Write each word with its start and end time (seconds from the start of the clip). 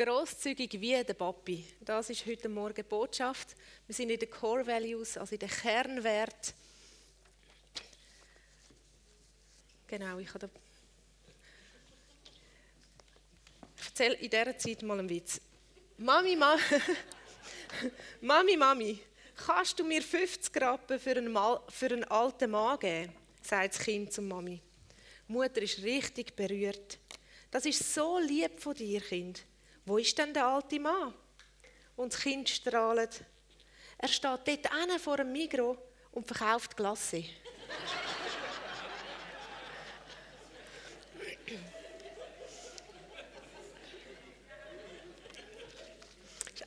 Grosszügig 0.00 0.80
wie 0.80 1.04
der 1.04 1.12
Papi. 1.12 1.62
Das 1.82 2.08
ist 2.08 2.24
heute 2.24 2.48
Morgen 2.48 2.74
die 2.74 2.82
Botschaft. 2.82 3.54
Wir 3.86 3.94
sind 3.94 4.08
in 4.08 4.18
den 4.18 4.30
Core 4.30 4.66
Values, 4.66 5.18
also 5.18 5.34
in 5.34 5.38
den 5.38 5.50
Kernwert. 5.50 6.54
Genau, 9.86 10.18
ich 10.18 10.32
habe 10.32 10.48
Ich 13.76 13.86
erzähle 13.88 14.14
in 14.14 14.30
dieser 14.30 14.56
Zeit 14.56 14.82
mal 14.84 14.98
einen 14.98 15.10
Witz. 15.10 15.38
Mami, 15.98 16.34
Ma 16.34 16.56
Mami, 18.22 18.56
Mami, 18.56 18.98
kannst 19.36 19.78
du 19.78 19.84
mir 19.84 20.00
50 20.00 20.62
Rappen 20.62 20.98
für 20.98 21.10
einen, 21.10 21.30
Mal 21.30 21.60
für 21.68 21.92
einen 21.92 22.04
alten 22.04 22.52
Mann 22.52 22.78
geben? 22.78 23.12
sagt 23.42 23.74
das 23.74 23.82
Kind 23.82 24.14
zur 24.14 24.24
Mami. 24.24 24.62
Mutter 25.28 25.60
ist 25.60 25.82
richtig 25.82 26.34
berührt. 26.34 26.98
Das 27.50 27.66
ist 27.66 27.92
so 27.92 28.18
lieb 28.18 28.58
von 28.58 28.74
dir, 28.74 29.02
Kind. 29.02 29.44
Wo 29.90 29.98
ist 29.98 30.16
denn 30.16 30.32
der 30.32 30.46
alte 30.46 30.78
Mann? 30.78 31.12
Und 31.96 32.12
das 32.12 32.20
Kind 32.20 32.48
strahlt. 32.48 33.24
Er 33.98 34.06
steht 34.06 34.46
dort 34.46 35.00
vor 35.00 35.18
einem 35.18 35.32
Migro 35.32 35.76
und 36.12 36.24
verkauft 36.28 36.76
Glasse. 36.76 37.24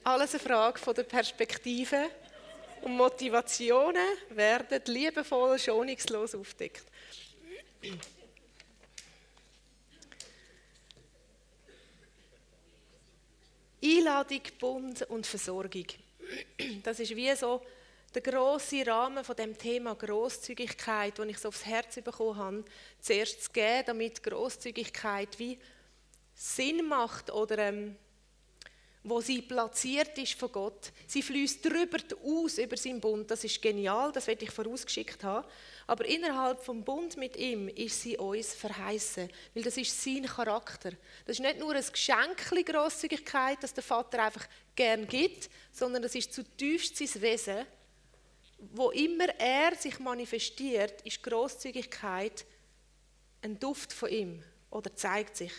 alles 0.03 0.33
eine 0.33 0.43
Frage 0.43 0.79
von 0.79 0.93
der 0.93 1.03
Perspektive 1.03 2.09
und 2.81 2.97
Motivationen 2.97 4.17
werden 4.31 4.81
liebevoll, 4.87 5.57
schonungslos 5.57 6.35
aufdeckt. 6.35 6.83
Einladung, 13.83 14.41
Bund 14.59 15.01
und 15.09 15.27
Versorgung. 15.27 15.85
Das 16.83 16.99
ist 16.99 17.15
wie 17.15 17.35
so 17.35 17.61
der 18.13 18.21
große 18.21 18.85
Rahmen 18.87 19.23
von 19.23 19.35
dem 19.35 19.57
Thema 19.57 19.95
Großzügigkeit, 19.95 21.17
den 21.17 21.29
ich 21.29 21.39
so 21.39 21.49
aufs 21.49 21.65
Herz 21.65 21.95
bekommen 22.01 22.37
habe, 22.37 22.65
zuerst 22.99 23.43
zu 23.43 23.51
geben, 23.51 23.83
damit 23.87 24.23
Großzügigkeit 24.23 25.37
wie 25.39 25.59
Sinn 26.33 26.87
macht 26.87 27.31
oder 27.31 27.57
ähm, 27.57 27.95
wo 29.03 29.19
sie 29.19 29.41
platziert 29.41 30.17
ist 30.17 30.39
von 30.39 30.51
Gott. 30.51 30.91
Sie 31.07 31.21
fließt 31.21 31.65
drüber 31.65 31.97
aus 32.23 32.57
über 32.57 32.77
seinen 32.77 33.01
Bund. 33.01 33.29
Das 33.29 33.43
ist 33.43 33.61
genial, 33.61 34.13
das 34.13 34.27
werde 34.27 34.45
ich 34.45 34.51
vorausgeschickt 34.51 35.23
haben. 35.23 35.45
Aber 35.87 36.05
innerhalb 36.05 36.63
vom 36.63 36.83
Bund 36.83 37.17
mit 37.17 37.35
ihm 37.35 37.67
ist 37.67 38.01
sie 38.01 38.17
uns 38.17 38.53
verheißen, 38.53 39.29
weil 39.53 39.63
das 39.63 39.75
ist 39.75 40.01
sein 40.01 40.25
Charakter. 40.25 40.91
Das 41.25 41.37
ist 41.37 41.41
nicht 41.41 41.59
nur 41.59 41.75
ein 41.75 41.83
Geschenk 41.83 42.65
Großzügigkeit, 42.65 43.57
das 43.61 43.73
der 43.73 43.83
Vater 43.83 44.23
einfach 44.23 44.47
gern 44.73 45.05
gibt, 45.05 45.49
sondern 45.73 46.01
das 46.01 46.15
ist 46.15 46.33
zutiefst 46.33 46.95
sein 46.95 47.21
Wesen. 47.21 47.65
Wo 48.57 48.91
immer 48.91 49.27
er 49.37 49.75
sich 49.75 49.99
manifestiert, 49.99 51.01
ist 51.01 51.21
Großzügigkeit 51.21 52.45
ein 53.41 53.59
Duft 53.59 53.91
von 53.91 54.09
ihm 54.09 54.41
oder 54.69 54.95
zeigt 54.95 55.35
sich. 55.35 55.51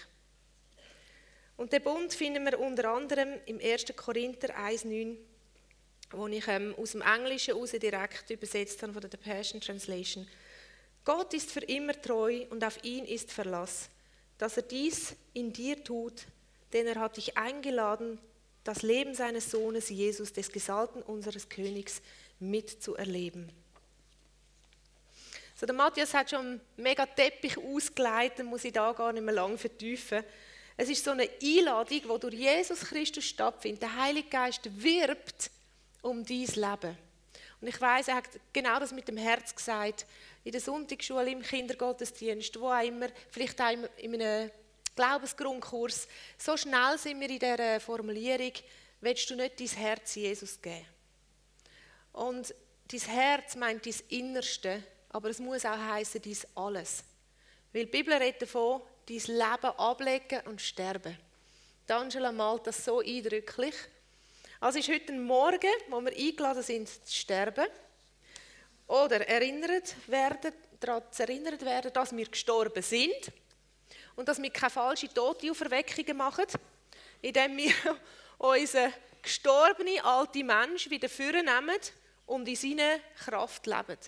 Und 1.57 1.73
den 1.73 1.83
Bund 1.83 2.13
finden 2.13 2.45
wir 2.45 2.59
unter 2.59 2.91
anderem 2.91 3.41
im 3.47 3.61
1. 3.61 3.87
Korinther 3.97 4.57
1,9, 4.59 5.17
wo 6.11 6.27
ich 6.27 6.47
ähm, 6.49 6.75
aus 6.77 6.93
dem 6.93 7.03
Englischen 7.03 7.55
heraus 7.55 7.71
direkt 7.71 8.31
übersetzt 8.31 8.83
habe 8.83 8.93
von 8.93 9.03
der 9.03 9.17
Passion 9.19 9.61
Translation. 9.61 10.27
Gott 11.05 11.35
ist 11.35 11.53
für 11.53 11.61
immer 11.61 12.01
treu 12.01 12.47
und 12.51 12.65
auf 12.65 12.83
ihn 12.83 13.05
ist 13.05 13.31
Verlass, 13.31 13.89
dass 14.39 14.57
er 14.57 14.63
dies 14.63 15.15
in 15.33 15.53
dir 15.53 15.83
tut, 15.85 16.25
denn 16.73 16.87
er 16.87 16.97
hat 16.97 17.19
dich 17.19 17.37
eingeladen, 17.37 18.19
das 18.65 18.83
Leben 18.83 19.15
seines 19.15 19.51
Sohnes 19.51 19.91
Jesus, 19.91 20.33
des 20.33 20.51
Gesalten 20.51 21.03
unseres 21.03 21.49
Königs, 21.49 22.01
mitzuerleben. 22.41 23.51
So, 25.55 25.67
der 25.67 25.75
Matthias 25.75 26.15
hat 26.15 26.31
schon 26.31 26.41
einen 26.41 26.61
mega 26.77 27.07
Teppich 27.07 27.59
ausgeleitet, 27.59 28.45
muss 28.45 28.65
ich 28.65 28.73
da 28.73 28.93
gar 28.93 29.13
nicht 29.13 29.23
mehr 29.23 29.35
lange 29.35 29.59
vertiefen. 29.59 30.25
Es 30.77 30.89
ist 30.89 31.05
so 31.05 31.13
eine 31.13 31.29
Einladung, 31.43 32.01
die 32.03 32.21
durch 32.21 32.35
Jesus 32.35 32.81
Christus 32.81 33.25
stattfindet. 33.25 33.83
Der 33.83 33.97
Heilige 33.97 34.29
Geist 34.29 34.69
wirbt 34.83 35.51
um 36.03 36.25
dein 36.25 36.47
Leben. 36.47 36.99
Und 37.61 37.69
ich 37.69 37.81
weiß, 37.81 38.09
er 38.09 38.17
hat 38.17 38.29
genau 38.53 38.79
das 38.81 38.93
mit 38.93 39.07
dem 39.09 39.17
Herz 39.17 39.55
gesagt. 39.55 40.05
In 40.43 40.53
der 40.53 40.61
Sonntagsschule, 40.61 41.31
im 41.31 41.43
Kindergottesdienst, 41.43 42.59
wo 42.61 42.71
auch 42.71 42.83
immer, 42.83 43.09
vielleicht 43.31 43.61
auch 43.61 43.71
in 43.99 44.21
einem 44.21 44.51
Glaubensgrundkurs. 44.97 46.09
So 46.37 46.57
schnell 46.57 46.99
sind 46.99 47.21
wir 47.21 47.31
in 47.31 47.39
dieser 47.39 47.81
Formulierung, 47.81 48.53
willst 49.01 49.31
du 49.31 49.37
nicht 49.37 49.61
dein 49.61 49.69
Herz 49.69 50.15
Jesus 50.15 50.61
geben? 50.61 50.85
Und 52.13 52.55
dein 52.89 53.01
Herz 53.01 53.57
meint 53.57 53.87
dein 53.87 53.95
Innerste, 54.09 54.83
aber 55.11 55.31
es 55.31 55.39
muss 55.39 55.65
auch 55.65 55.79
heißen, 55.79 56.21
dein 56.21 56.37
Alles. 56.55 57.05
Weil 57.73 57.87
die 57.87 57.91
Bibel 57.91 58.15
redet 58.15 58.43
davon, 58.43 58.83
dein 59.09 59.17
Leben 59.17 59.79
ablegen 59.79 60.41
und 60.47 60.61
sterben. 60.61 61.17
Die 61.89 61.93
Angela 61.93 62.33
malt 62.33 62.67
das 62.67 62.85
so 62.85 63.01
eindrücklich. 63.01 63.75
Also 64.61 64.79
ist 64.79 64.89
heute 64.89 65.13
Morgen, 65.13 65.71
wo 65.89 66.01
wir 66.01 66.17
eingeladen 66.17 66.63
sind, 66.63 66.89
zu 66.89 67.15
sterben. 67.15 67.67
Oder 68.87 69.27
erinnert 69.29 69.95
werden, 70.07 70.53
daran 70.81 71.03
erinnert 71.19 71.63
werden, 71.63 71.93
dass 71.93 72.17
wir 72.17 72.27
gestorben 72.27 72.83
sind. 72.83 73.33
Und 74.17 74.29
dass 74.29 74.41
wir 74.41 74.51
keine 74.51 74.71
falschen 74.71 75.13
Totenauferweckungen 75.13 76.17
machen, 76.17 76.47
indem 77.21 77.57
wir 77.57 77.73
unseren 78.39 78.93
gestorbenen 79.21 80.01
alten 80.01 80.47
Mensch 80.47 80.89
wieder 80.89 81.09
vornehmen 81.09 81.79
und 82.27 82.49
in 82.49 82.57
seiner 82.57 82.99
Kraft 83.25 83.67
leben. 83.67 83.99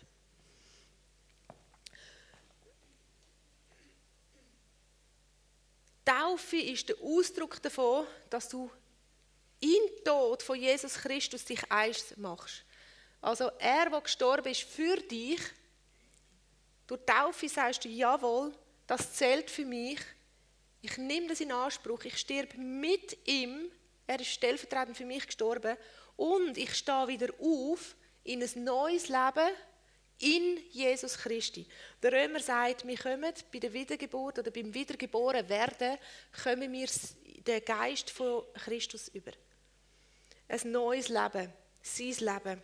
Taufe 6.06 6.56
ist 6.56 6.88
der 6.88 6.96
Ausdruck 7.02 7.60
davon, 7.60 8.06
dass 8.30 8.48
du 8.48 8.70
in 9.60 10.04
Tod 10.04 10.42
von 10.42 10.58
Jesus 10.58 10.94
Christus 10.94 11.44
dich 11.44 11.60
eins 11.70 12.16
machst. 12.16 12.64
Also 13.20 13.50
er, 13.58 13.90
der 13.90 14.00
gestorben 14.00 14.48
ist 14.48 14.62
für 14.62 14.96
dich, 14.96 15.40
durch 16.86 17.00
Taufe 17.04 17.48
sagst 17.48 17.84
du, 17.84 17.88
jawohl, 17.88 18.54
das 18.86 19.12
zählt 19.14 19.50
für 19.50 19.64
mich. 19.64 19.98
Ich 20.80 20.96
nehme 20.96 21.26
das 21.26 21.40
in 21.40 21.50
Anspruch. 21.50 22.04
Ich 22.04 22.18
sterbe 22.18 22.56
mit 22.58 23.18
ihm. 23.26 23.70
Er 24.06 24.20
ist 24.20 24.28
stellvertretend 24.28 24.96
für 24.96 25.04
mich 25.04 25.26
gestorben. 25.26 25.76
Und 26.16 26.56
ich 26.56 26.72
stehe 26.74 27.08
wieder 27.08 27.28
auf 27.40 27.96
in 28.22 28.42
ein 28.42 28.64
neues 28.64 29.08
Leben 29.08 29.50
in 30.18 30.58
Jesus 30.70 31.18
Christi. 31.18 31.66
Der 32.02 32.12
Römer 32.12 32.40
sagt, 32.40 32.86
wir 32.86 32.96
kommen 32.96 33.32
bei 33.52 33.58
der 33.58 33.72
Wiedergeburt 33.72 34.38
oder 34.38 34.50
beim 34.50 34.72
Wiedergeboren 34.72 35.48
werden, 35.48 35.98
kommen 36.42 36.72
wir 36.72 36.88
den 37.46 37.64
Geist 37.64 38.10
von 38.10 38.42
Christus 38.54 39.08
über. 39.08 39.32
Ein 40.48 40.72
neues 40.72 41.08
Leben, 41.08 41.52
sein 41.82 42.14
Leben, 42.20 42.62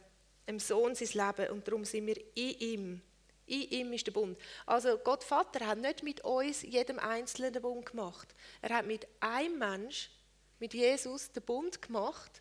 dem 0.49 0.59
Sohn 0.59 0.95
sein 0.95 1.27
Leben 1.27 1.53
und 1.53 1.67
darum 1.67 1.85
sind 1.85 2.07
wir 2.07 2.17
in 2.35 2.59
ihm. 2.59 3.03
In 3.47 3.71
ihm 3.71 3.93
ist 3.93 4.07
der 4.07 4.13
Bund. 4.13 4.39
Also 4.67 4.97
Gott 4.99 5.25
Vater 5.25 5.67
hat 5.67 5.79
nicht 5.79 6.03
mit 6.03 6.23
uns 6.23 6.63
jedem 6.63 6.99
Einzelnen 6.99 7.53
den 7.53 7.63
Bund 7.63 7.85
gemacht. 7.85 8.35
Er 8.63 8.77
hat 8.77 8.87
mit 8.87 9.07
einem 9.21 9.59
Mensch, 9.59 10.11
mit 10.59 10.75
Jesus, 10.75 11.33
den 11.33 11.43
Bund 11.43 11.83
gemacht. 11.83 12.41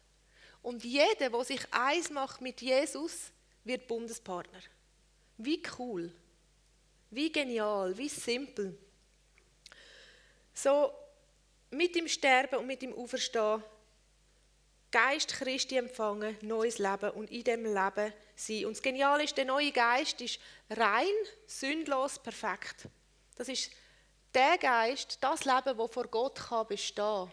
Und 0.62 0.84
jeder, 0.84 1.30
der 1.30 1.44
sich 1.44 1.62
eins 1.72 2.12
macht 2.12 2.40
mit 2.40 2.62
Jesus, 2.62 3.32
wird 3.64 3.88
Bundespartner. 3.88 4.62
Wie 5.38 5.62
cool, 5.78 6.12
wie 7.10 7.32
genial, 7.32 7.98
wie 7.98 8.10
simpel. 8.10 8.78
So 10.54 10.92
mit 11.72 11.96
dem 11.96 12.08
Sterben 12.08 12.60
und 12.60 12.68
mit 12.68 12.82
dem 12.82 12.94
Auferstehen 12.94 13.64
Geist 14.92 15.30
Christi 15.30 15.78
empfangen, 15.78 16.38
neues 16.42 16.78
Leben 16.78 17.12
und 17.12 17.32
in 17.32 17.46
dem 17.46 17.64
Leben 17.64 18.14
sein. 18.36 18.66
Und 18.66 18.76
das 18.76 18.82
Geniale 18.82 19.24
ist, 19.24 19.38
der 19.38 19.46
neue 19.46 19.72
Geist 19.72 20.20
ist 20.20 20.38
rein, 20.70 21.06
sündlos, 21.48 22.20
perfekt. 22.20 22.90
Das 23.38 23.48
ist 23.48 23.72
der 24.34 24.58
Geist, 24.58 25.18
das 25.22 25.46
Leben, 25.46 25.78
das 25.78 25.92
vor 25.92 26.08
Gott 26.08 26.36
kann 26.36 26.68
bestehen. 26.68 27.32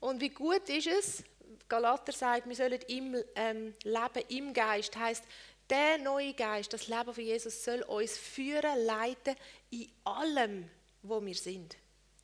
Und 0.00 0.20
wie 0.20 0.30
gut 0.30 0.68
ist 0.68 0.88
es, 0.88 1.24
Galater 1.68 2.12
sagt, 2.12 2.48
wir 2.48 2.56
sollen 2.56 2.80
im 2.88 3.16
ähm, 3.36 3.74
Leben 3.84 4.24
im 4.28 4.52
Geist, 4.52 4.96
heißt 4.96 5.24
der 5.70 5.98
neue 5.98 6.34
Geist, 6.34 6.72
das 6.72 6.88
Leben 6.88 7.12
von 7.12 7.24
Jesus 7.24 7.64
soll 7.64 7.82
uns 7.82 8.16
führen, 8.16 8.84
leiten 8.84 9.36
in 9.70 9.90
allem, 10.04 10.70
wo 11.02 11.24
wir 11.24 11.34
sind. 11.34 11.76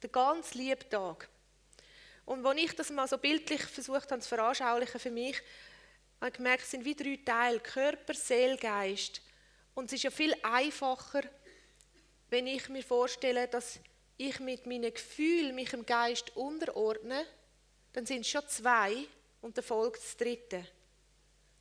Der 0.03 0.11
ganz 0.11 0.55
liebe 0.55 0.89
Tag. 0.89 1.29
Und 2.25 2.45
als 2.45 2.61
ich 2.61 2.75
das 2.75 2.91
mal 2.91 3.07
so 3.07 3.19
bildlich 3.19 3.63
versucht 3.63 4.11
habe 4.11 4.21
zu 4.21 4.29
veranschaulichen 4.29 5.01
für 5.01 5.11
mich, 5.11 5.37
habe 6.21 6.31
ich 6.31 6.37
gemerkt, 6.37 6.65
es 6.65 6.71
sind 6.71 6.85
wie 6.85 6.95
drei 6.95 7.19
Teile, 7.25 7.61
Körper, 7.61 8.15
Seele, 8.15 8.57
Geist. 8.57 9.21
Und 9.75 9.87
es 9.87 9.95
ist 9.95 10.05
ja 10.05 10.11
viel 10.11 10.35
einfacher, 10.43 11.23
wenn 12.31 12.47
ich 12.47 12.69
mir 12.69 12.83
vorstelle, 12.83 13.49
dass 13.49 13.79
ich 14.17 14.41
mit 14.41 14.65
meinen 14.67 14.95
Gefühlen 14.95 15.55
mich 15.55 15.73
im 15.73 15.85
Geist 15.85 16.35
unterordne 16.37 17.27
dann 17.95 18.07
sind 18.07 18.23
es 18.23 18.29
schon 18.29 18.47
zwei 18.49 19.07
und 19.41 19.57
dann 19.57 19.65
folgt 19.65 20.03
das 20.03 20.17
dritte. 20.17 20.67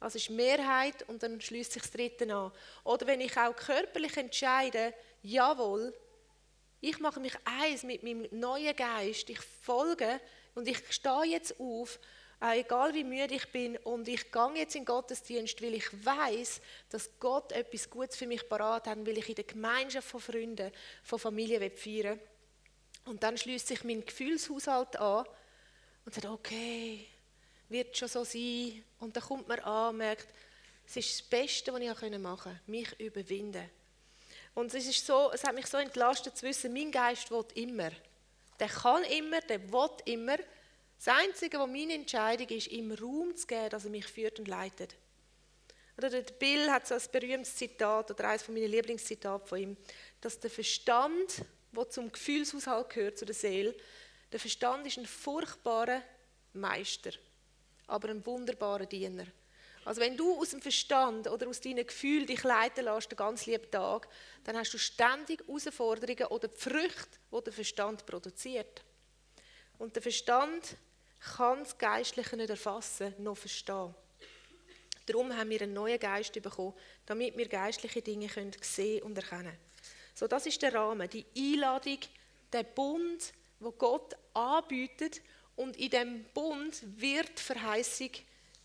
Also 0.03 0.17
ist 0.17 0.29
Mehrheit 0.29 1.07
und 1.07 1.23
dann 1.23 1.39
schließt 1.39 1.71
sich 1.71 1.81
das 1.81 1.91
dritte 1.91 2.25
an. 2.35 2.51
Oder 2.83 3.07
wenn 3.07 3.21
ich 3.21 3.37
auch 3.37 3.55
körperlich 3.55 4.17
entscheide, 4.17 4.93
jawohl, 5.21 5.93
ich 6.81 6.99
mache 6.99 7.21
mich 7.21 7.33
eins 7.45 7.83
mit 7.83 8.03
meinem 8.03 8.27
neuen 8.31 8.75
Geist, 8.75 9.29
ich 9.29 9.39
folge 9.39 10.19
und 10.55 10.67
ich 10.67 10.79
stehe 10.89 11.23
jetzt 11.27 11.57
auf, 11.57 11.99
äh, 12.41 12.59
egal 12.59 12.93
wie 12.93 13.05
müde 13.05 13.33
ich 13.33 13.49
bin 13.53 13.77
und 13.77 14.09
ich 14.09 14.29
gehe 14.29 14.51
jetzt 14.55 14.75
in 14.75 14.81
den 14.81 14.87
Gottesdienst, 14.87 15.61
weil 15.61 15.75
ich 15.75 16.05
weiß, 16.05 16.59
dass 16.89 17.09
Gott 17.21 17.53
etwas 17.53 17.89
Gutes 17.89 18.17
für 18.17 18.27
mich 18.27 18.49
parat 18.49 18.87
hat, 18.87 19.07
weil 19.07 19.17
ich 19.17 19.29
in 19.29 19.35
der 19.35 19.45
Gemeinschaft 19.45 20.09
von 20.09 20.19
Freunden, 20.19 20.69
von 21.01 21.17
Familie 21.17 21.71
feiern. 21.71 22.19
Und 23.05 23.23
dann 23.23 23.37
schließt 23.37 23.67
sich 23.67 23.85
mein 23.85 24.05
Gefühlshaushalt 24.05 24.97
an 24.97 25.25
und 26.05 26.13
sagt, 26.13 26.27
okay, 26.27 27.07
wird 27.69 27.97
schon 27.97 28.07
so 28.07 28.23
sein. 28.23 28.83
Und 28.99 29.15
dann 29.15 29.23
kommt 29.23 29.47
man 29.47 29.59
an 29.59 29.89
und 29.89 29.97
merkt, 29.97 30.27
es 30.85 30.97
ist 30.97 31.19
das 31.19 31.27
Beste, 31.27 31.73
was 31.73 31.81
ich 31.81 32.19
machen 32.19 32.43
konnte, 32.43 32.59
mich 32.67 32.99
überwinden. 32.99 33.69
Und 34.53 34.73
es, 34.73 34.85
ist 34.85 35.05
so, 35.05 35.31
es 35.33 35.43
hat 35.43 35.55
mich 35.55 35.65
so 35.65 35.77
entlastet 35.77 36.37
zu 36.37 36.45
wissen, 36.45 36.73
mein 36.73 36.91
Geist 36.91 37.31
will 37.31 37.45
immer. 37.55 37.89
Der 38.59 38.67
kann 38.67 39.03
immer, 39.05 39.41
der 39.41 39.71
will 39.71 39.89
immer. 40.05 40.37
Das 40.97 41.15
Einzige, 41.15 41.59
was 41.59 41.67
meine 41.67 41.93
Entscheidung 41.93 42.47
ist, 42.49 42.67
ihm 42.67 42.91
Raum 42.91 43.35
zu 43.35 43.47
geben, 43.47 43.69
dass 43.69 43.85
er 43.85 43.91
mich 43.91 44.05
führt 44.05 44.39
und 44.39 44.47
leitet. 44.47 44.95
Oder 45.97 46.09
der 46.09 46.21
Bill 46.21 46.71
hat 46.71 46.87
so 46.87 46.95
ein 46.95 47.01
berühmtes 47.11 47.55
Zitat, 47.55 48.09
oder 48.11 48.29
eines 48.29 48.47
meiner 48.47 48.67
Lieblingszitate 48.67 49.45
von 49.45 49.59
ihm, 49.59 49.77
dass 50.21 50.39
der 50.39 50.49
Verstand, 50.49 51.43
der 51.71 51.89
zum 51.89 52.11
Gefühlshaushalt 52.11 52.89
gehört, 52.89 53.17
zu 53.17 53.25
der 53.25 53.35
Seele, 53.35 53.75
der 54.31 54.39
Verstand 54.39 54.87
ist 54.87 54.97
ein 54.97 55.05
furchtbarer 55.05 56.01
Meister 56.53 57.11
aber 57.93 58.09
ein 58.09 58.25
wunderbarer 58.25 58.87
Diener. 58.87 59.27
Also 59.85 60.01
wenn 60.01 60.17
du 60.17 60.39
aus 60.39 60.49
dem 60.49 60.61
Verstand 60.61 61.27
oder 61.27 61.47
aus 61.47 61.61
deinen 61.61 61.85
Gefühlen 61.85 62.25
dich 62.25 62.41
leiten 62.41 62.85
lässt, 62.85 63.11
den 63.11 63.17
ganzen 63.17 63.51
lieben 63.51 63.69
Tag, 63.69 64.07
dann 64.43 64.57
hast 64.57 64.73
du 64.73 64.79
ständig 64.79 65.45
Herausforderungen 65.45 66.25
oder 66.27 66.47
die 66.47 66.57
Früchte, 66.57 67.19
die 67.31 67.43
der 67.43 67.53
Verstand 67.53 68.05
produziert. 68.05 68.83
Und 69.77 69.95
der 69.95 70.01
Verstand 70.01 70.75
kann 71.19 71.59
das 71.59 71.77
Geistliche 71.77 72.35
nicht 72.35 72.49
erfassen, 72.49 73.13
noch 73.19 73.37
verstehen. 73.37 73.93
Darum 75.05 75.35
haben 75.37 75.49
wir 75.51 75.61
einen 75.61 75.73
neuen 75.73 75.99
Geist 75.99 76.33
bekommen, 76.41 76.73
damit 77.05 77.37
wir 77.37 77.47
geistliche 77.47 78.01
Dinge 78.01 78.27
können 78.27 78.53
sehen 78.61 79.03
und 79.03 79.17
erkennen 79.17 79.55
So, 80.15 80.27
das 80.27 80.47
ist 80.47 80.61
der 80.63 80.73
Rahmen, 80.73 81.07
die 81.09 81.25
Einladung, 81.37 81.99
der 82.51 82.63
Bund, 82.63 83.33
wo 83.59 83.71
Gott 83.71 84.15
anbietet 84.33 85.21
und 85.55 85.77
in 85.77 85.89
dem 85.89 86.23
Bund 86.33 86.81
wird 86.99 87.39
Verheißung, 87.39 88.09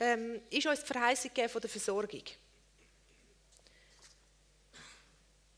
ähm, 0.00 0.40
ist 0.50 0.66
uns 0.66 0.80
die 0.80 0.86
Verheißung 0.86 1.30
gegeben 1.34 1.50
von 1.50 1.60
der 1.60 1.70
Versorgung. 1.70 2.22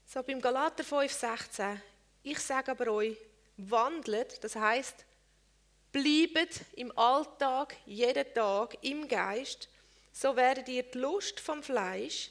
So 0.07 0.23
beim 0.23 0.41
Galater 0.41 0.83
5,16. 0.83 1.79
Ich 2.23 2.39
sage 2.41 2.73
aber 2.73 2.89
euch, 2.89 3.17
wandelt, 3.57 4.43
das 4.43 4.57
heißt, 4.57 5.05
bleibt 5.93 6.63
im 6.73 6.97
Alltag, 6.99 7.77
jeden 7.87 8.35
Tag 8.35 8.77
im 8.83 9.07
Geist, 9.07 9.69
so 10.13 10.35
werdet 10.35 10.69
ihr 10.69 10.83
die 10.83 10.99
Lust 10.99 11.39
vom 11.39 11.63
Fleisch, 11.63 12.31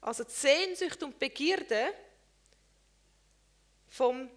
also 0.00 0.24
die 0.24 0.32
Sehnsucht 0.32 1.02
und 1.02 1.18
Begierde 1.18 1.92
vom 3.88 4.28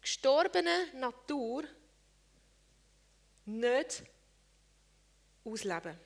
gestorbenen 0.00 1.00
Natur 1.00 1.64
nicht 3.48 4.04
ausleben. 5.44 5.98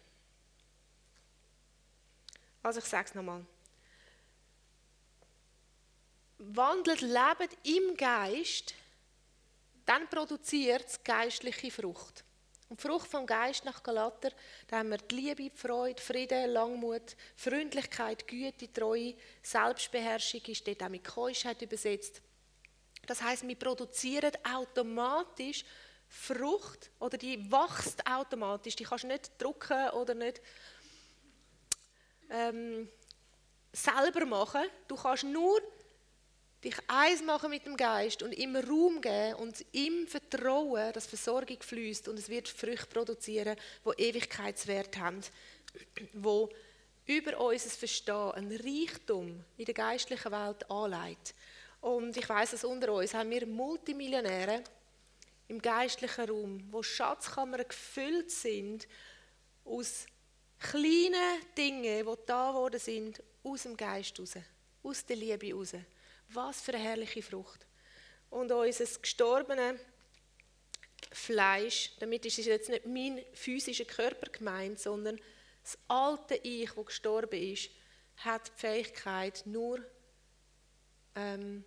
Also 2.62 2.78
ich 2.78 2.84
sage 2.84 3.08
es 3.08 3.14
nochmal. 3.14 3.44
Wandelt, 6.38 7.00
lebt 7.00 7.56
im 7.64 7.96
Geist, 7.96 8.74
dann 9.84 10.08
produziert 10.08 10.86
es 10.88 11.02
geistliche 11.02 11.70
Frucht. 11.70 12.24
Und 12.68 12.82
die 12.82 12.86
Frucht 12.86 13.08
vom 13.08 13.26
Geist 13.26 13.64
nach 13.64 13.82
Galater, 13.82 14.30
da 14.66 14.78
haben 14.78 14.90
wir 14.90 14.98
die 14.98 15.14
Liebe, 15.14 15.50
die 15.50 15.50
Freude, 15.50 16.00
Frieden, 16.00 16.50
Langmut, 16.50 17.16
Freundlichkeit, 17.36 18.26
Güte, 18.26 18.72
Treue, 18.72 19.14
Selbstbeherrschung 19.42 20.40
ist 20.46 20.66
dort 20.66 20.82
auch 20.82 20.88
mit 20.88 21.04
Keuschheit 21.04 21.60
übersetzt. 21.60 22.22
Das 23.06 23.20
heißt, 23.20 23.46
wir 23.46 23.56
produzieren 23.56 24.32
automatisch 24.42 25.64
Frucht 26.14 26.90
oder 27.00 27.16
die 27.16 27.50
wächst 27.50 28.06
automatisch. 28.06 28.76
Die 28.76 28.84
kannst 28.84 29.04
du 29.04 29.08
nicht 29.08 29.30
drucken 29.38 29.88
oder 29.90 30.14
nicht 30.14 30.42
ähm, 32.30 32.86
selber 33.72 34.26
machen. 34.26 34.62
Du 34.86 34.94
kannst 34.94 35.24
nur 35.24 35.60
dich 36.62 36.76
eins 36.86 37.22
machen 37.22 37.48
mit 37.48 37.64
dem 37.64 37.78
Geist 37.78 38.22
und 38.22 38.32
ihm 38.32 38.54
Raum 38.54 39.00
geben 39.00 39.36
und 39.36 39.64
ihm 39.72 40.06
vertrauen, 40.06 40.92
dass 40.92 41.06
Versorgung 41.06 41.60
fließt 41.60 42.06
und 42.08 42.18
es 42.18 42.28
wird 42.28 42.46
Früchte 42.46 42.86
produzieren, 42.86 43.56
wo 43.82 43.94
Ewigkeitswert 43.94 44.98
haben, 44.98 45.20
wo 46.12 46.50
über 47.06 47.40
unser 47.40 47.70
Verstehen 47.70 48.32
ein 48.32 48.52
Reichtum 48.52 49.42
in 49.56 49.64
der 49.64 49.74
geistlichen 49.74 50.30
Welt 50.30 50.70
anleitet. 50.70 51.34
Und 51.80 52.16
ich 52.16 52.28
weiß, 52.28 52.52
dass 52.52 52.64
unter 52.64 52.92
uns 52.92 53.14
haben 53.14 53.30
wir 53.30 53.46
Multimillionäre, 53.46 54.62
im 55.52 55.60
geistlichen 55.60 56.30
Raum, 56.30 56.64
wo 56.70 56.82
Schatzkammern 56.82 57.68
gefüllt 57.68 58.30
sind 58.30 58.88
aus 59.66 60.06
kleinen 60.58 61.42
Dingen, 61.58 62.06
die 62.06 62.14
da 62.26 62.52
geworden 62.52 62.80
sind, 62.80 63.22
aus 63.44 63.64
dem 63.64 63.76
Geist 63.76 64.18
raus, 64.18 64.32
aus 64.82 65.04
der 65.04 65.16
Liebe 65.16 65.52
raus. 65.52 65.74
Was 66.30 66.62
für 66.62 66.72
eine 66.72 66.82
herrliche 66.82 67.22
Frucht. 67.22 67.66
Und 68.30 68.50
unser 68.50 68.98
gestorbenes 68.98 69.78
Fleisch, 71.10 71.92
damit 71.98 72.24
ist 72.24 72.38
es 72.38 72.46
jetzt 72.46 72.70
nicht 72.70 72.86
mein 72.86 73.22
physischer 73.34 73.84
Körper 73.84 74.30
gemeint, 74.30 74.80
sondern 74.80 75.20
das 75.62 75.78
alte 75.86 76.36
Ich, 76.36 76.72
das 76.72 76.86
gestorben 76.86 77.52
ist, 77.52 77.68
hat 78.16 78.48
die 78.48 78.58
Fähigkeit, 78.58 79.42
nur 79.44 79.84
ähm, 81.14 81.62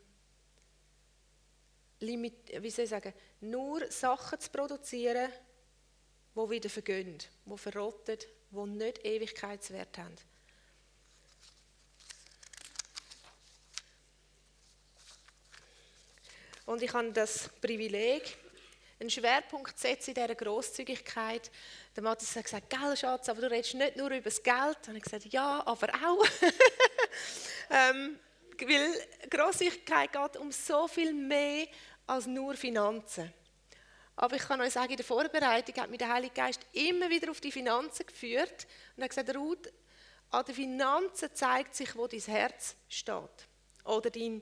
limit, 2.00 2.62
wie 2.62 2.70
soll 2.70 2.86
ich 2.86 2.90
sagen, 2.90 3.14
nur 3.50 3.90
Sachen 3.92 4.40
zu 4.40 4.50
produzieren, 4.50 5.32
die 6.36 6.50
wieder 6.50 6.70
vergehen, 6.70 7.18
die 7.46 7.58
verrotten, 7.58 8.18
die 8.52 8.70
nicht 8.70 9.06
Ewigkeitswert 9.06 9.98
haben. 9.98 10.16
Und 16.66 16.82
ich 16.82 16.92
habe 16.94 17.12
das 17.12 17.50
Privileg, 17.62 18.38
einen 19.00 19.10
Schwerpunkt 19.10 19.78
zu 19.78 19.88
setzen 19.88 20.12
in 20.12 20.16
dieser 20.16 20.36
Grosszügigkeit. 20.36 21.52
Der 21.96 22.04
Matthias 22.04 22.36
hat 22.36 22.46
gesagt, 22.46 22.70
gell 22.70 22.98
Schatz, 22.98 23.30
aber 23.30 23.42
du 23.42 23.52
redest 23.52 23.76
nicht 23.76 23.98
nur 23.98 24.08
über 24.08 24.22
das 24.22 24.42
Geld. 24.42 24.78
Und 24.88 24.96
ich 24.96 25.04
gesagt, 25.04 25.26
ja, 25.26 25.62
aber 25.66 25.90
auch. 25.90 26.26
ähm, 27.70 28.20
weil 28.60 29.08
Grosszügigkeit 29.30 30.12
geht 30.12 30.38
um 30.38 30.52
so 30.52 30.88
viel 30.88 31.14
mehr 31.14 31.68
als 32.08 32.28
nur 32.28 32.56
Finanzen. 32.56 33.34
Aber 34.16 34.36
ich 34.36 34.44
kann 34.44 34.62
euch 34.62 34.74
sagen, 34.74 34.92
in 34.92 34.98
der 34.98 35.06
Vorbereitung 35.06 35.76
hat 35.76 35.90
mich 35.90 36.00
der 36.00 36.14
Heilige 36.14 36.34
Geist 36.34 36.66
immer 36.72 37.10
wieder 37.10 37.32
auf 37.32 37.42
die 37.42 37.52
Finanzen 37.52 38.06
geführt 38.06 38.66
und 38.96 39.04
hat 39.04 39.10
gesagt, 39.10 39.36
Ruth, 39.36 39.72
an 40.32 40.46
den 40.46 40.56
Finanzen 40.56 41.30
zeigt 41.34 41.76
sich, 41.76 41.96
wo 41.96 42.08
dein 42.08 42.22
Herz 42.22 42.76
steht. 42.88 43.48
Oder 43.84 44.10
dein, 44.10 44.42